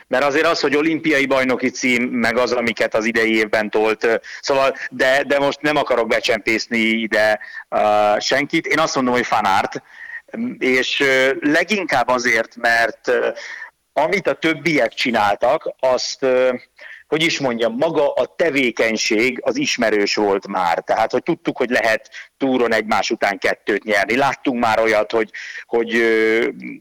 mert 0.07 0.23
azért 0.23 0.45
az, 0.45 0.59
hogy 0.59 0.75
olimpiai 0.75 1.25
bajnoki 1.25 1.69
cím, 1.69 2.03
meg 2.03 2.37
az, 2.37 2.51
amiket 2.51 2.95
az 2.95 3.05
idei 3.05 3.35
évben 3.35 3.69
tolt, 3.69 4.21
szóval, 4.41 4.75
de, 4.89 5.23
de 5.23 5.39
most 5.39 5.61
nem 5.61 5.75
akarok 5.75 6.07
becsempészni 6.07 6.77
ide 6.77 7.39
uh, 7.69 8.19
senkit, 8.19 8.65
én 8.65 8.79
azt 8.79 8.95
mondom, 8.95 9.13
hogy 9.13 9.25
fanárt, 9.25 9.81
és 10.57 10.99
uh, 10.99 11.31
leginkább 11.39 12.07
azért, 12.07 12.55
mert 12.55 13.07
uh, 13.07 13.27
amit 13.93 14.27
a 14.27 14.33
többiek 14.33 14.93
csináltak, 14.93 15.73
azt 15.79 16.23
uh, 16.23 16.59
hogy 17.07 17.23
is 17.23 17.39
mondjam, 17.39 17.75
maga 17.75 18.13
a 18.13 18.35
tevékenység 18.35 19.39
az 19.41 19.57
ismerős 19.57 20.15
volt 20.15 20.47
már. 20.47 20.79
Tehát, 20.79 21.11
hogy 21.11 21.23
tudtuk, 21.23 21.57
hogy 21.57 21.69
lehet 21.69 22.09
túron 22.37 22.73
egymás 22.73 23.11
után 23.11 23.37
kettőt 23.37 23.83
nyerni. 23.83 24.15
Láttunk 24.15 24.59
már 24.59 24.79
olyat, 24.79 25.11
hogy, 25.11 25.31
hogy, 25.65 26.01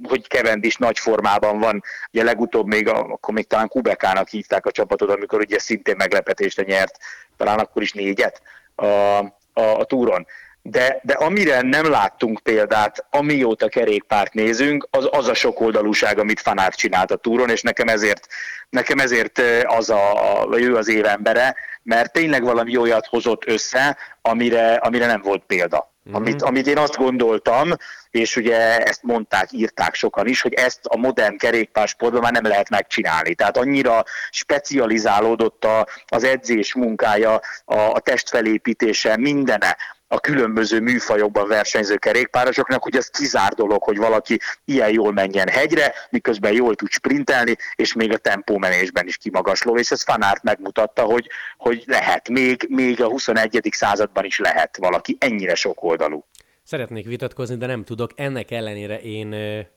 hogy 0.08 0.26
Kevendis 0.26 0.76
nagy 0.76 0.98
formában 0.98 1.58
van. 1.58 1.82
Ugye 2.12 2.24
legutóbb 2.24 2.66
még, 2.66 2.88
akkor 2.88 3.34
még 3.34 3.46
talán 3.46 3.68
Kubekának 3.68 4.28
hívták 4.28 4.66
a 4.66 4.70
csapatot, 4.70 5.10
amikor 5.10 5.40
ugye 5.40 5.58
szintén 5.58 5.96
meglepetésre 5.96 6.62
nyert, 6.62 6.98
talán 7.36 7.58
akkor 7.58 7.82
is 7.82 7.92
négyet 7.92 8.42
a, 8.74 8.84
a, 8.84 9.30
a 9.52 9.84
túron 9.84 10.26
de, 10.70 11.00
de 11.02 11.12
amire 11.12 11.60
nem 11.60 11.90
láttunk 11.90 12.40
példát, 12.42 13.06
amióta 13.10 13.68
kerékpárt 13.68 14.34
nézünk, 14.34 14.88
az, 14.90 15.08
az 15.10 15.28
a 15.28 15.34
sokoldalúság, 15.34 16.18
amit 16.18 16.40
Fanár 16.40 16.74
csinált 16.74 17.10
a 17.10 17.16
túron, 17.16 17.50
és 17.50 17.62
nekem 17.62 17.88
ezért, 17.88 18.26
nekem 18.70 18.98
ezért 18.98 19.42
az 19.62 19.90
a, 19.90 20.42
a, 20.42 20.58
ő 20.58 20.76
az 20.76 20.88
évembere, 20.88 21.56
mert 21.82 22.12
tényleg 22.12 22.42
valami 22.42 22.76
olyat 22.76 23.06
hozott 23.06 23.46
össze, 23.46 23.96
amire, 24.22 24.74
amire 24.74 25.06
nem 25.06 25.20
volt 25.22 25.42
példa. 25.46 25.94
Mm-hmm. 26.08 26.16
Amit, 26.16 26.42
amit 26.42 26.66
én 26.66 26.78
azt 26.78 26.96
gondoltam, 26.96 27.70
és 28.10 28.36
ugye 28.36 28.78
ezt 28.78 29.02
mondták, 29.02 29.52
írták 29.52 29.94
sokan 29.94 30.26
is, 30.26 30.40
hogy 30.40 30.54
ezt 30.54 30.80
a 30.84 30.96
modern 30.96 31.36
kerékpársportban 31.36 32.20
már 32.20 32.32
nem 32.32 32.46
lehet 32.46 32.68
megcsinálni. 32.68 33.34
Tehát 33.34 33.56
annyira 33.56 34.04
specializálódott 34.30 35.64
a, 35.64 35.86
az 36.06 36.24
edzés 36.24 36.74
munkája, 36.74 37.40
a, 37.64 37.78
a 37.78 38.00
testfelépítése, 38.00 39.16
mindene, 39.16 39.76
a 40.08 40.20
különböző 40.20 40.80
műfajokban 40.80 41.48
versenyző 41.48 41.96
kerékpárosoknak, 41.96 42.82
hogy 42.82 42.96
ez 42.96 43.08
kizár 43.08 43.52
dolog, 43.52 43.82
hogy 43.82 43.96
valaki 43.96 44.38
ilyen 44.64 44.90
jól 44.90 45.12
menjen 45.12 45.48
hegyre, 45.48 45.94
miközben 46.10 46.52
jól 46.52 46.74
tud 46.74 46.90
sprintelni, 46.90 47.56
és 47.74 47.94
még 47.94 48.12
a 48.12 48.16
tempómenésben 48.16 49.06
is 49.06 49.16
kimagasló, 49.16 49.76
és 49.76 49.90
ez 49.90 50.02
Fanárt 50.02 50.42
megmutatta, 50.42 51.02
hogy, 51.02 51.28
hogy 51.56 51.82
lehet, 51.86 52.28
még, 52.28 52.66
még 52.68 53.02
a 53.02 53.08
21. 53.08 53.68
században 53.70 54.24
is 54.24 54.38
lehet 54.38 54.76
valaki 54.76 55.16
ennyire 55.20 55.54
sok 55.54 55.82
oldalú. 55.82 56.24
Szeretnék 56.62 57.06
vitatkozni, 57.06 57.56
de 57.56 57.66
nem 57.66 57.84
tudok. 57.84 58.10
Ennek 58.14 58.50
ellenére 58.50 59.00
én 59.00 59.34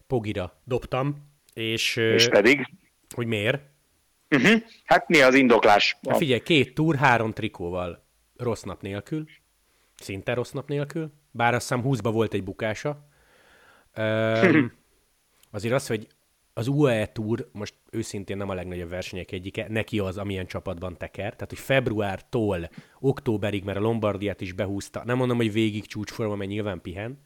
Pogira 0.08 0.62
dobtam, 0.64 1.16
és... 1.54 1.96
És 1.96 2.28
pedig? 2.28 2.68
Hogy 3.16 3.28
miért? 3.28 3.62
Uh-huh. 4.30 4.62
Hát 4.86 5.08
mi 5.08 5.22
az 5.22 5.34
indoklás? 5.36 5.98
Hát 6.08 6.18
figyelj, 6.18 6.40
két 6.40 6.74
túr, 6.74 6.96
három 6.96 7.34
trikóval, 7.34 8.06
rossz 8.38 8.62
nap 8.62 8.82
nélkül. 8.82 9.26
Szinte 10.02 10.34
rossz 10.34 10.52
nap 10.52 10.68
nélkül, 10.68 11.12
bár 11.32 11.54
azt 11.54 11.68
hiszem 11.68 11.84
20 11.84 12.02
volt 12.02 12.34
egy 12.34 12.44
bukása. 12.44 13.08
Üm, 14.44 14.74
azért 15.52 15.74
az, 15.74 15.88
hogy 15.88 16.08
az 16.54 16.68
UAE 16.68 17.06
Tour 17.06 17.50
most 17.52 17.74
őszintén 17.92 18.38
nem 18.38 18.50
a 18.50 18.54
legnagyobb 18.54 18.90
versenyek 18.90 19.32
egyike, 19.32 19.66
neki 19.70 20.00
az, 20.00 20.18
amilyen 20.18 20.46
csapatban 20.46 20.98
teker. 20.98 21.34
Tehát, 21.34 21.50
hogy 21.50 21.60
februártól 21.60 22.70
októberig, 23.00 23.64
mert 23.64 23.78
a 23.78 23.82
Lombardiát 23.82 24.42
is 24.42 24.52
behúzta, 24.52 25.04
nem 25.06 25.18
mondom, 25.18 25.38
hogy 25.38 25.52
végig 25.52 25.86
csúcsforma, 25.86 26.36
mert 26.36 26.50
nyilván 26.50 26.82
pihen, 26.82 27.20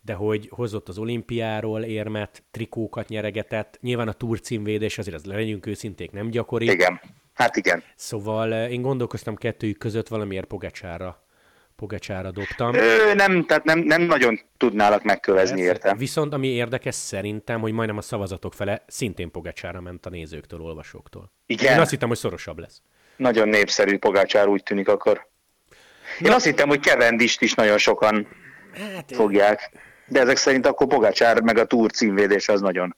de 0.00 0.14
hogy 0.14 0.48
hozott 0.50 0.88
az 0.88 0.98
olimpiáról 0.98 1.82
érmet, 1.82 2.42
trikókat 2.50 3.08
nyeregetett, 3.08 3.78
nyilván 3.80 4.08
a 4.08 4.12
Tour 4.12 4.40
címvédés 4.40 4.98
azért 4.98 5.16
az 5.16 5.24
legyünk 5.24 5.66
őszinték, 5.66 6.10
nem 6.10 6.30
gyakori. 6.30 6.70
Igen, 6.70 7.00
hát 7.32 7.56
igen. 7.56 7.82
Szóval 7.96 8.52
én 8.52 8.82
gondolkoztam 8.82 9.34
kettőjük 9.34 9.78
között 9.78 10.08
valamiért 10.08 10.46
Pogacsára 10.46 11.23
Pogacsára 11.76 12.30
dobtam. 12.30 12.74
Ő 12.74 13.14
nem, 13.14 13.44
tehát 13.46 13.64
nem, 13.64 13.78
nem 13.78 14.02
nagyon 14.02 14.40
tudnálak 14.56 15.02
megkövezni 15.02 15.60
érte. 15.60 15.94
Viszont 15.94 16.32
ami 16.32 16.46
érdekes 16.46 16.94
szerintem, 16.94 17.60
hogy 17.60 17.72
majdnem 17.72 17.96
a 17.96 18.02
szavazatok 18.02 18.54
fele 18.54 18.84
szintén 18.86 19.30
Pogacsára 19.30 19.80
ment 19.80 20.06
a 20.06 20.10
nézőktől, 20.10 20.60
olvasóktól. 20.60 21.32
Igen. 21.46 21.74
Én 21.74 21.80
azt 21.80 21.90
hittem, 21.90 22.08
hogy 22.08 22.16
szorosabb 22.16 22.58
lesz. 22.58 22.82
Nagyon 23.16 23.48
népszerű 23.48 23.98
Pogacsár 23.98 24.48
úgy 24.48 24.62
tűnik 24.62 24.88
akkor. 24.88 25.26
Én 26.20 26.28
Na, 26.28 26.34
azt 26.34 26.44
hittem, 26.44 26.68
hogy 26.68 26.80
Kevendist 26.80 27.40
is 27.40 27.54
nagyon 27.54 27.78
sokan 27.78 28.28
hát, 28.94 29.12
fogják. 29.14 29.70
De 30.06 30.20
ezek 30.20 30.36
szerint 30.36 30.66
akkor 30.66 30.86
Pogacsár 30.86 31.42
meg 31.42 31.58
a 31.58 31.64
túr 31.64 31.90
címvédés 31.90 32.48
az 32.48 32.60
nagyon, 32.60 32.96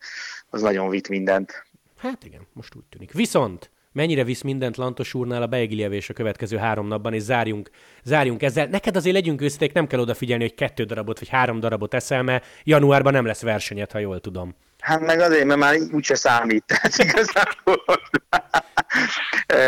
az 0.50 0.62
nagyon 0.62 0.88
vitt 0.88 1.08
mindent. 1.08 1.64
Hát 1.98 2.24
igen, 2.24 2.46
most 2.52 2.74
úgy 2.74 2.84
tűnik. 2.84 3.12
Viszont 3.12 3.70
mennyire 3.96 4.24
visz 4.24 4.42
mindent 4.42 4.76
Lantos 4.76 5.14
úrnál 5.14 5.42
a 5.42 5.46
beigilievés 5.46 6.10
a 6.10 6.12
következő 6.12 6.56
három 6.56 6.86
napban, 6.86 7.12
és 7.12 7.22
zárjunk, 7.22 7.70
zárjunk 8.04 8.42
ezzel. 8.42 8.66
Neked 8.66 8.96
azért 8.96 9.14
legyünk 9.14 9.40
őszinték, 9.40 9.72
nem 9.72 9.86
kell 9.86 10.00
odafigyelni, 10.00 10.42
hogy 10.42 10.54
kettő 10.54 10.84
darabot 10.84 11.18
vagy 11.18 11.28
három 11.28 11.60
darabot 11.60 11.94
eszel, 11.94 12.22
mert 12.22 12.46
januárban 12.64 13.12
nem 13.12 13.26
lesz 13.26 13.42
versenyed, 13.42 13.92
ha 13.92 13.98
jól 13.98 14.20
tudom. 14.20 14.54
Hát 14.78 15.00
meg 15.00 15.20
azért, 15.20 15.44
mert 15.44 15.60
már 15.60 15.76
úgyse 15.92 16.14
számít. 16.14 16.64
Tehát 16.66 16.96
igazából 16.96 17.84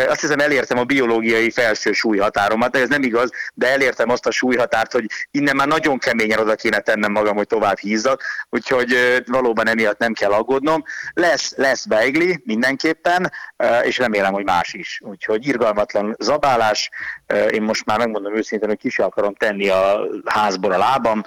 azt 0.08 0.20
hiszem 0.20 0.38
elértem 0.38 0.78
a 0.78 0.84
biológiai 0.84 1.50
felső 1.50 1.92
súlyhatáromat, 1.92 2.76
ez 2.76 2.88
nem 2.88 3.02
igaz, 3.02 3.30
de 3.54 3.68
elértem 3.68 4.10
azt 4.10 4.26
a 4.26 4.30
súlyhatárt, 4.30 4.92
hogy 4.92 5.06
innen 5.30 5.56
már 5.56 5.66
nagyon 5.66 5.98
keményen 5.98 6.38
oda 6.38 6.54
kéne 6.54 6.80
tennem 6.80 7.12
magam, 7.12 7.36
hogy 7.36 7.46
tovább 7.46 7.78
hízzak, 7.78 8.22
úgyhogy 8.50 9.22
valóban 9.26 9.68
emiatt 9.68 9.98
nem 9.98 10.12
kell 10.12 10.32
aggódnom. 10.32 10.84
Lesz, 11.12 11.56
lesz 11.56 11.84
beigli 11.84 12.42
mindenképpen, 12.44 13.32
és 13.82 13.98
remélem, 13.98 14.32
hogy 14.32 14.44
más 14.44 14.72
is. 14.72 15.00
Úgyhogy 15.04 15.46
irgalmatlan 15.46 16.16
zabálás, 16.18 16.90
én 17.50 17.62
most 17.62 17.84
már 17.84 17.98
megmondom 17.98 18.36
őszintén, 18.36 18.68
hogy 18.68 18.78
ki 18.78 19.02
akarom 19.02 19.34
tenni 19.34 19.68
a 19.68 20.06
házból 20.24 20.72
a 20.72 20.78
lábam, 20.78 21.22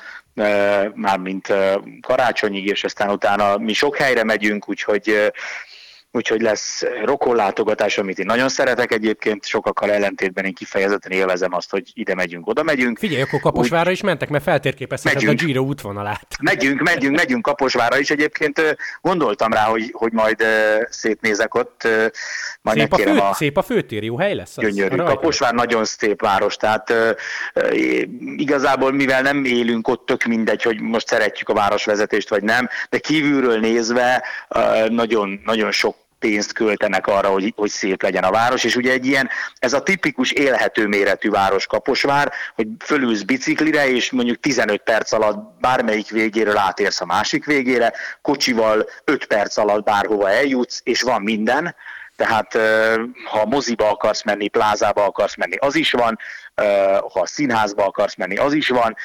mármint 0.94 1.54
karácsonyig, 2.02 2.66
és 2.66 2.84
aztán 2.84 3.10
utána 3.10 3.58
mi 3.58 3.74
sok 3.74 3.98
helyre 3.98 4.24
megyünk, 4.24 4.70
úgyhogy 4.70 5.32
úgyhogy 6.12 6.42
lesz 6.42 6.84
rokonlátogatás, 7.04 7.98
amit 7.98 8.20
én 8.20 8.26
nagyon 8.26 8.50
szeretek 8.50 8.92
egyébként, 8.92 9.46
sokakkal 9.46 9.92
ellentétben 9.92 10.46
én 10.46 10.54
kifejezetten 10.54 11.12
élvezem 11.12 11.54
azt, 11.54 11.72
hogy 11.72 11.92
ide 11.94 12.16
megyünk, 12.16 12.48
oda 12.48 12.64
megyünk. 12.64 12.98
Figyelj, 12.98 13.22
akkor 13.22 13.40
Kaposvára 13.40 13.90
Úgy... 13.90 13.96
is 13.96 14.02
mentek, 14.02 14.30
mert 14.30 14.44
feltérképezheted 14.44 15.30
a 15.30 15.34
Giro 15.34 15.62
útvonalát. 15.62 16.28
Megyünk, 16.42 16.82
megyünk, 16.82 17.16
megyünk 17.16 17.42
Kaposvára 17.42 18.00
is 18.00 18.10
egyébként. 18.10 18.76
Gondoltam 19.02 19.54
rá, 19.54 19.64
hogy, 19.64 19.90
hogy 19.92 20.12
majd 20.12 20.44
szétnézek 20.90 21.56
ott. 21.56 21.88
Majd 22.62 22.78
szép, 22.78 22.94
a 22.94 22.98
fő, 22.98 23.18
a... 23.18 23.34
szép 23.34 23.58
a 23.58 23.62
főtér, 23.62 24.04
jó 24.04 24.18
hely 24.18 24.36
lesz? 24.36 24.58
Az 24.58 24.64
gyönyörű. 24.64 24.96
Kaposvár 24.96 25.54
nagyon 25.54 25.86
szép 25.86 26.22
város, 26.22 26.56
tehát 26.56 26.94
igazából 28.36 28.92
mivel 28.92 29.22
nem 29.22 29.46
élünk 29.46 29.88
ott, 29.88 30.06
tök 30.06 30.24
mindegy, 30.24 30.64
hogy 30.64 30.80
most 30.80 31.08
szeretjük 31.08 31.50
a 31.50 31.54
városvezetést 31.54 32.30
vagy 32.30 32.44
nem, 32.44 32.70
de 32.90 32.98
kívülről 32.98 33.60
nézve 33.60 34.24
nagyon, 34.90 35.42
nagyon 35.46 35.72
sok 35.72 36.00
pénzt 36.22 36.54
költenek 36.54 37.08
arra, 37.08 37.28
hogy, 37.28 37.54
hogy 37.56 37.70
szép 37.70 38.02
legyen 38.04 38.24
a 38.24 38.32
város, 38.32 38.64
és 38.64 38.76
ugye 38.76 38.92
egy 38.92 39.06
ilyen, 39.06 39.30
ez 39.60 39.74
a 39.74 39.84
tipikus 39.84 40.32
élhető 40.32 40.88
méretű 40.88 41.30
város 41.30 41.68
Kaposvár, 41.68 42.32
hogy 42.56 42.68
fölülsz 42.80 43.22
biciklire, 43.22 43.90
és 43.90 44.12
mondjuk 44.12 44.40
15 44.40 44.82
perc 44.82 45.12
alatt 45.12 45.60
bármelyik 45.60 46.10
végéről 46.10 46.58
átérsz 46.58 47.02
a 47.02 47.06
másik 47.06 47.46
végére, 47.46 47.94
kocsival 48.22 48.86
5 49.04 49.26
perc 49.26 49.58
alatt 49.58 49.84
bárhova 49.84 50.30
eljutsz, 50.30 50.82
és 50.84 51.02
van 51.02 51.22
minden, 51.22 51.76
tehát 52.16 52.58
ha 53.26 53.46
moziba 53.46 53.90
akarsz 53.90 54.24
menni, 54.24 54.48
plázába 54.48 55.06
akarsz 55.06 55.36
menni, 55.36 55.56
az 55.56 55.76
is 55.76 55.92
van, 55.92 56.18
ha 57.14 57.26
színházba 57.26 57.86
akarsz 57.86 58.16
menni, 58.16 58.38
az 58.38 58.54
is 58.54 58.70
van, 58.70 58.96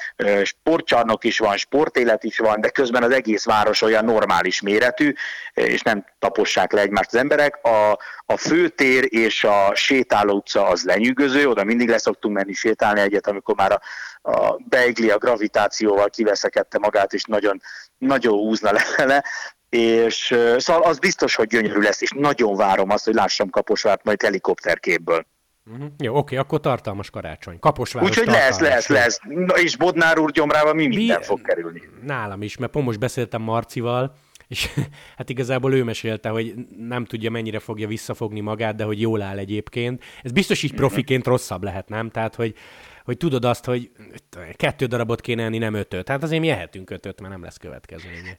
sportcsarnok 0.42 1.24
is 1.24 1.38
van, 1.38 1.56
sportélet 1.56 2.24
is 2.24 2.38
van, 2.38 2.60
de 2.60 2.68
közben 2.68 3.02
az 3.02 3.10
egész 3.10 3.44
város 3.44 3.82
olyan 3.82 4.04
normális 4.04 4.60
méretű, 4.60 5.12
és 5.54 5.82
nem 5.82 6.04
tapossák 6.18 6.72
le 6.72 6.80
egymást 6.80 7.14
az 7.14 7.18
emberek. 7.18 7.64
A, 7.64 7.98
a 8.26 8.36
főtér 8.36 9.06
és 9.08 9.44
a 9.44 9.74
sétáló 9.74 10.34
utca 10.34 10.66
az 10.66 10.84
lenyűgöző, 10.84 11.48
oda 11.48 11.64
mindig 11.64 11.88
leszoktunk 11.88 12.34
menni 12.34 12.52
sétálni 12.52 13.00
egyet, 13.00 13.26
amikor 13.26 13.54
már 13.54 13.72
a, 13.72 13.80
a 14.30 14.56
Beigli 14.68 15.10
a 15.10 15.18
gravitációval 15.18 16.10
kiveszekedte 16.10 16.78
magát, 16.78 17.12
és 17.12 17.24
nagyon, 17.24 17.60
nagyon 17.98 18.32
húzna 18.32 18.72
le, 18.96 19.24
és 19.68 20.34
szóval 20.56 20.82
az 20.82 20.98
biztos, 20.98 21.34
hogy 21.34 21.46
gyönyörű 21.46 21.80
lesz, 21.80 22.00
és 22.00 22.10
nagyon 22.16 22.56
várom 22.56 22.90
azt, 22.90 23.04
hogy 23.04 23.14
lássam 23.14 23.50
Kaposvárt 23.50 24.04
majd 24.04 24.22
helikopterképből. 24.22 25.26
Uh-huh. 25.72 25.86
Jó, 25.98 26.16
oké, 26.16 26.36
akkor 26.36 26.60
tartalmas 26.60 27.10
karácsony. 27.10 27.58
Kaposváros 27.58 28.08
Úgyhogy 28.08 28.26
lesz, 28.26 28.58
lesz, 28.58 28.88
lesz. 28.88 29.20
Na, 29.24 29.58
és 29.58 29.76
Bodnár 29.76 30.18
úr 30.18 30.30
gyomrával 30.30 30.74
mi 30.74 30.86
minden 30.86 31.18
Bi- 31.18 31.24
fog 31.24 31.40
kerülni. 31.40 31.82
Nálam 32.02 32.42
is, 32.42 32.56
mert 32.56 32.72
pont 32.72 32.86
most 32.86 32.98
beszéltem 32.98 33.42
Marcival, 33.42 34.14
és 34.48 34.68
hát 35.16 35.30
igazából 35.30 35.74
ő 35.74 35.84
mesélte, 35.84 36.28
hogy 36.28 36.54
nem 36.78 37.04
tudja 37.04 37.30
mennyire 37.30 37.58
fogja 37.58 37.88
visszafogni 37.88 38.40
magát, 38.40 38.74
de 38.74 38.84
hogy 38.84 39.00
jól 39.00 39.22
áll 39.22 39.38
egyébként. 39.38 40.04
Ez 40.22 40.32
biztos 40.32 40.62
így 40.62 40.74
profiként 40.74 41.26
rosszabb 41.26 41.62
lehet, 41.62 41.88
nem? 41.88 42.10
Tehát, 42.10 42.34
hogy 42.34 42.54
hogy 43.06 43.16
tudod 43.16 43.44
azt, 43.44 43.64
hogy 43.64 43.90
kettő 44.56 44.86
darabot 44.86 45.20
kéne 45.20 45.42
enni, 45.42 45.58
nem 45.58 45.74
ötöt. 45.74 46.08
Hát 46.08 46.22
azért 46.22 46.40
mi 46.40 46.48
ehetünk 46.48 46.90
ötöt, 46.90 47.20
mert 47.20 47.32
nem 47.32 47.42
lesz 47.42 47.56
következménye. 47.56 48.34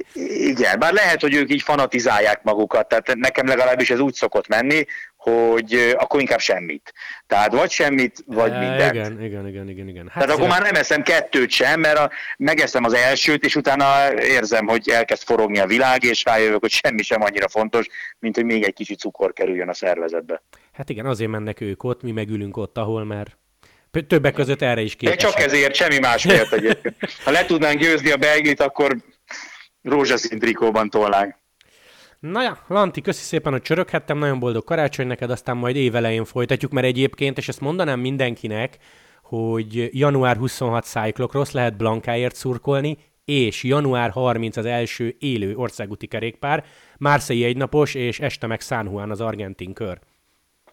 Igen, 0.49 0.79
bár 0.79 0.93
lehet, 0.93 1.21
hogy 1.21 1.33
ők 1.33 1.51
így 1.53 1.61
fanatizálják 1.61 2.43
magukat, 2.43 2.87
tehát 2.87 3.15
nekem 3.15 3.47
legalábbis 3.47 3.89
ez 3.89 3.99
úgy 3.99 4.13
szokott 4.13 4.47
menni, 4.47 4.85
hogy 5.15 5.95
akkor 5.97 6.19
inkább 6.19 6.39
semmit. 6.39 6.93
Tehát 7.27 7.53
vagy 7.53 7.69
semmit, 7.69 8.23
vagy 8.25 8.51
e, 8.51 8.59
mindent. 8.59 8.93
Igen, 8.93 9.23
igen, 9.23 9.47
igen, 9.47 9.69
igen. 9.69 9.87
igen. 9.87 10.07
Hát 10.07 10.23
Tehát 10.23 10.37
akkor 10.37 10.49
már 10.49 10.61
nem 10.61 10.75
eszem 10.75 11.01
kettőt 11.01 11.49
sem, 11.49 11.79
mert 11.79 11.97
a, 11.97 12.11
megeszem 12.37 12.83
az 12.83 12.93
elsőt, 12.93 13.43
és 13.43 13.55
utána 13.55 14.13
érzem, 14.21 14.67
hogy 14.67 14.89
elkezd 14.89 15.23
forogni 15.23 15.59
a 15.59 15.65
világ, 15.65 16.03
és 16.03 16.23
rájövök, 16.23 16.59
hogy 16.59 16.71
semmi 16.71 17.01
sem 17.01 17.21
annyira 17.21 17.47
fontos, 17.47 17.87
mint 18.19 18.35
hogy 18.35 18.45
még 18.45 18.63
egy 18.63 18.73
kicsit 18.73 18.99
cukor 18.99 19.33
kerüljön 19.33 19.69
a 19.69 19.73
szervezetbe. 19.73 20.41
Hát 20.71 20.89
igen, 20.89 21.05
azért 21.05 21.31
mennek 21.31 21.61
ők 21.61 21.83
ott, 21.83 22.01
mi 22.01 22.11
megülünk 22.11 22.57
ott, 22.57 22.77
ahol 22.77 23.03
már 23.03 23.27
többek 24.07 24.33
között 24.33 24.61
erre 24.61 24.81
is 24.81 24.95
képesek. 24.95 25.21
De 25.21 25.27
csak 25.27 25.39
ezért, 25.39 25.75
semmi 25.75 25.99
más 25.99 26.25
miatt 26.25 26.51
egyébként. 26.51 26.95
Ha 27.23 27.31
le 27.31 27.45
tudnánk 27.45 27.79
győzni 27.79 28.11
a 28.11 28.17
beiglit, 28.17 28.59
akkor 28.59 28.95
rózsaszín 29.81 30.39
trikóban 30.39 30.89
tolnánk. 30.89 31.35
Na 32.19 32.41
ja, 32.41 32.63
Lanti, 32.67 33.01
köszi 33.01 33.23
szépen, 33.23 33.51
hogy 33.51 33.61
csöröghettem, 33.61 34.17
nagyon 34.17 34.39
boldog 34.39 34.63
karácsony 34.63 35.07
neked, 35.07 35.29
aztán 35.29 35.57
majd 35.57 35.75
évelején 35.75 36.25
folytatjuk, 36.25 36.71
mert 36.71 36.85
egyébként, 36.85 37.37
és 37.37 37.47
ezt 37.47 37.59
mondanám 37.59 37.99
mindenkinek, 37.99 38.77
hogy 39.23 39.89
január 39.97 40.37
26 40.37 40.85
Cyclocross 40.85 41.51
lehet 41.51 41.77
Blankáért 41.77 42.35
szurkolni, 42.35 42.97
és 43.25 43.63
január 43.63 44.09
30 44.09 44.57
az 44.57 44.65
első 44.65 45.15
élő 45.19 45.55
országúti 45.55 46.07
kerékpár, 46.07 46.65
Marseille 46.97 47.45
egynapos, 47.45 47.93
és 47.93 48.19
este 48.19 48.47
meg 48.47 48.61
San 48.61 48.85
Juan 48.85 49.11
az 49.11 49.21
argentin 49.21 49.73
kör. 49.73 49.99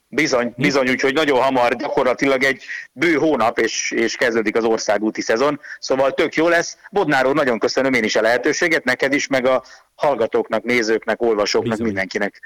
Bizony, 0.09 0.55
bizony, 0.57 0.89
úgyhogy 0.91 1.15
nagyon 1.15 1.43
hamar, 1.43 1.77
gyakorlatilag 1.77 2.43
egy 2.43 2.65
bő 2.93 3.15
hónap, 3.15 3.59
és, 3.59 3.91
és 3.91 4.17
kezdődik 4.17 4.57
az 4.57 4.65
országúti 4.65 5.21
szezon, 5.21 5.61
szóval 5.79 6.13
tök 6.13 6.35
jó 6.35 6.49
lesz. 6.49 6.79
Bodnáról 6.91 7.33
nagyon 7.33 7.59
köszönöm 7.59 7.93
én 7.93 8.05
is 8.05 8.17
a 8.17 8.21
lehetőséget, 8.21 8.85
neked 8.85 9.13
is, 9.13 9.27
meg 9.27 9.47
a 9.47 9.65
hallgatóknak, 9.95 10.63
nézőknek, 10.63 11.23
olvasóknak, 11.23 11.71
bizony. 11.71 11.87
mindenkinek 11.87 12.41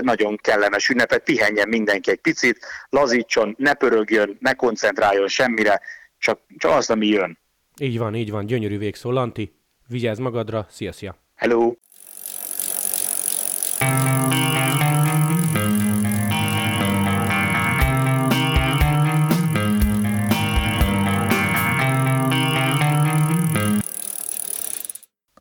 nagyon 0.00 0.36
kellemes 0.36 0.88
ünnepet, 0.88 1.22
pihenjen 1.22 1.68
mindenki 1.68 2.10
egy 2.10 2.20
picit, 2.20 2.58
lazítson, 2.88 3.54
ne 3.58 3.74
pörögjön, 3.74 4.36
ne 4.40 4.54
koncentráljon 4.54 5.28
semmire, 5.28 5.80
csak, 6.18 6.40
csak 6.58 6.70
azt, 6.70 6.90
ami 6.90 7.06
jön. 7.06 7.38
Így 7.80 7.98
van, 7.98 8.14
így 8.14 8.30
van, 8.30 8.46
gyönyörű 8.46 8.78
végszó. 8.78 9.10
Lanti, 9.10 9.52
vigyázz 9.88 10.18
magadra, 10.18 10.66
szia, 10.70 10.92
szia! 10.92 11.16
Hello! 11.34 11.72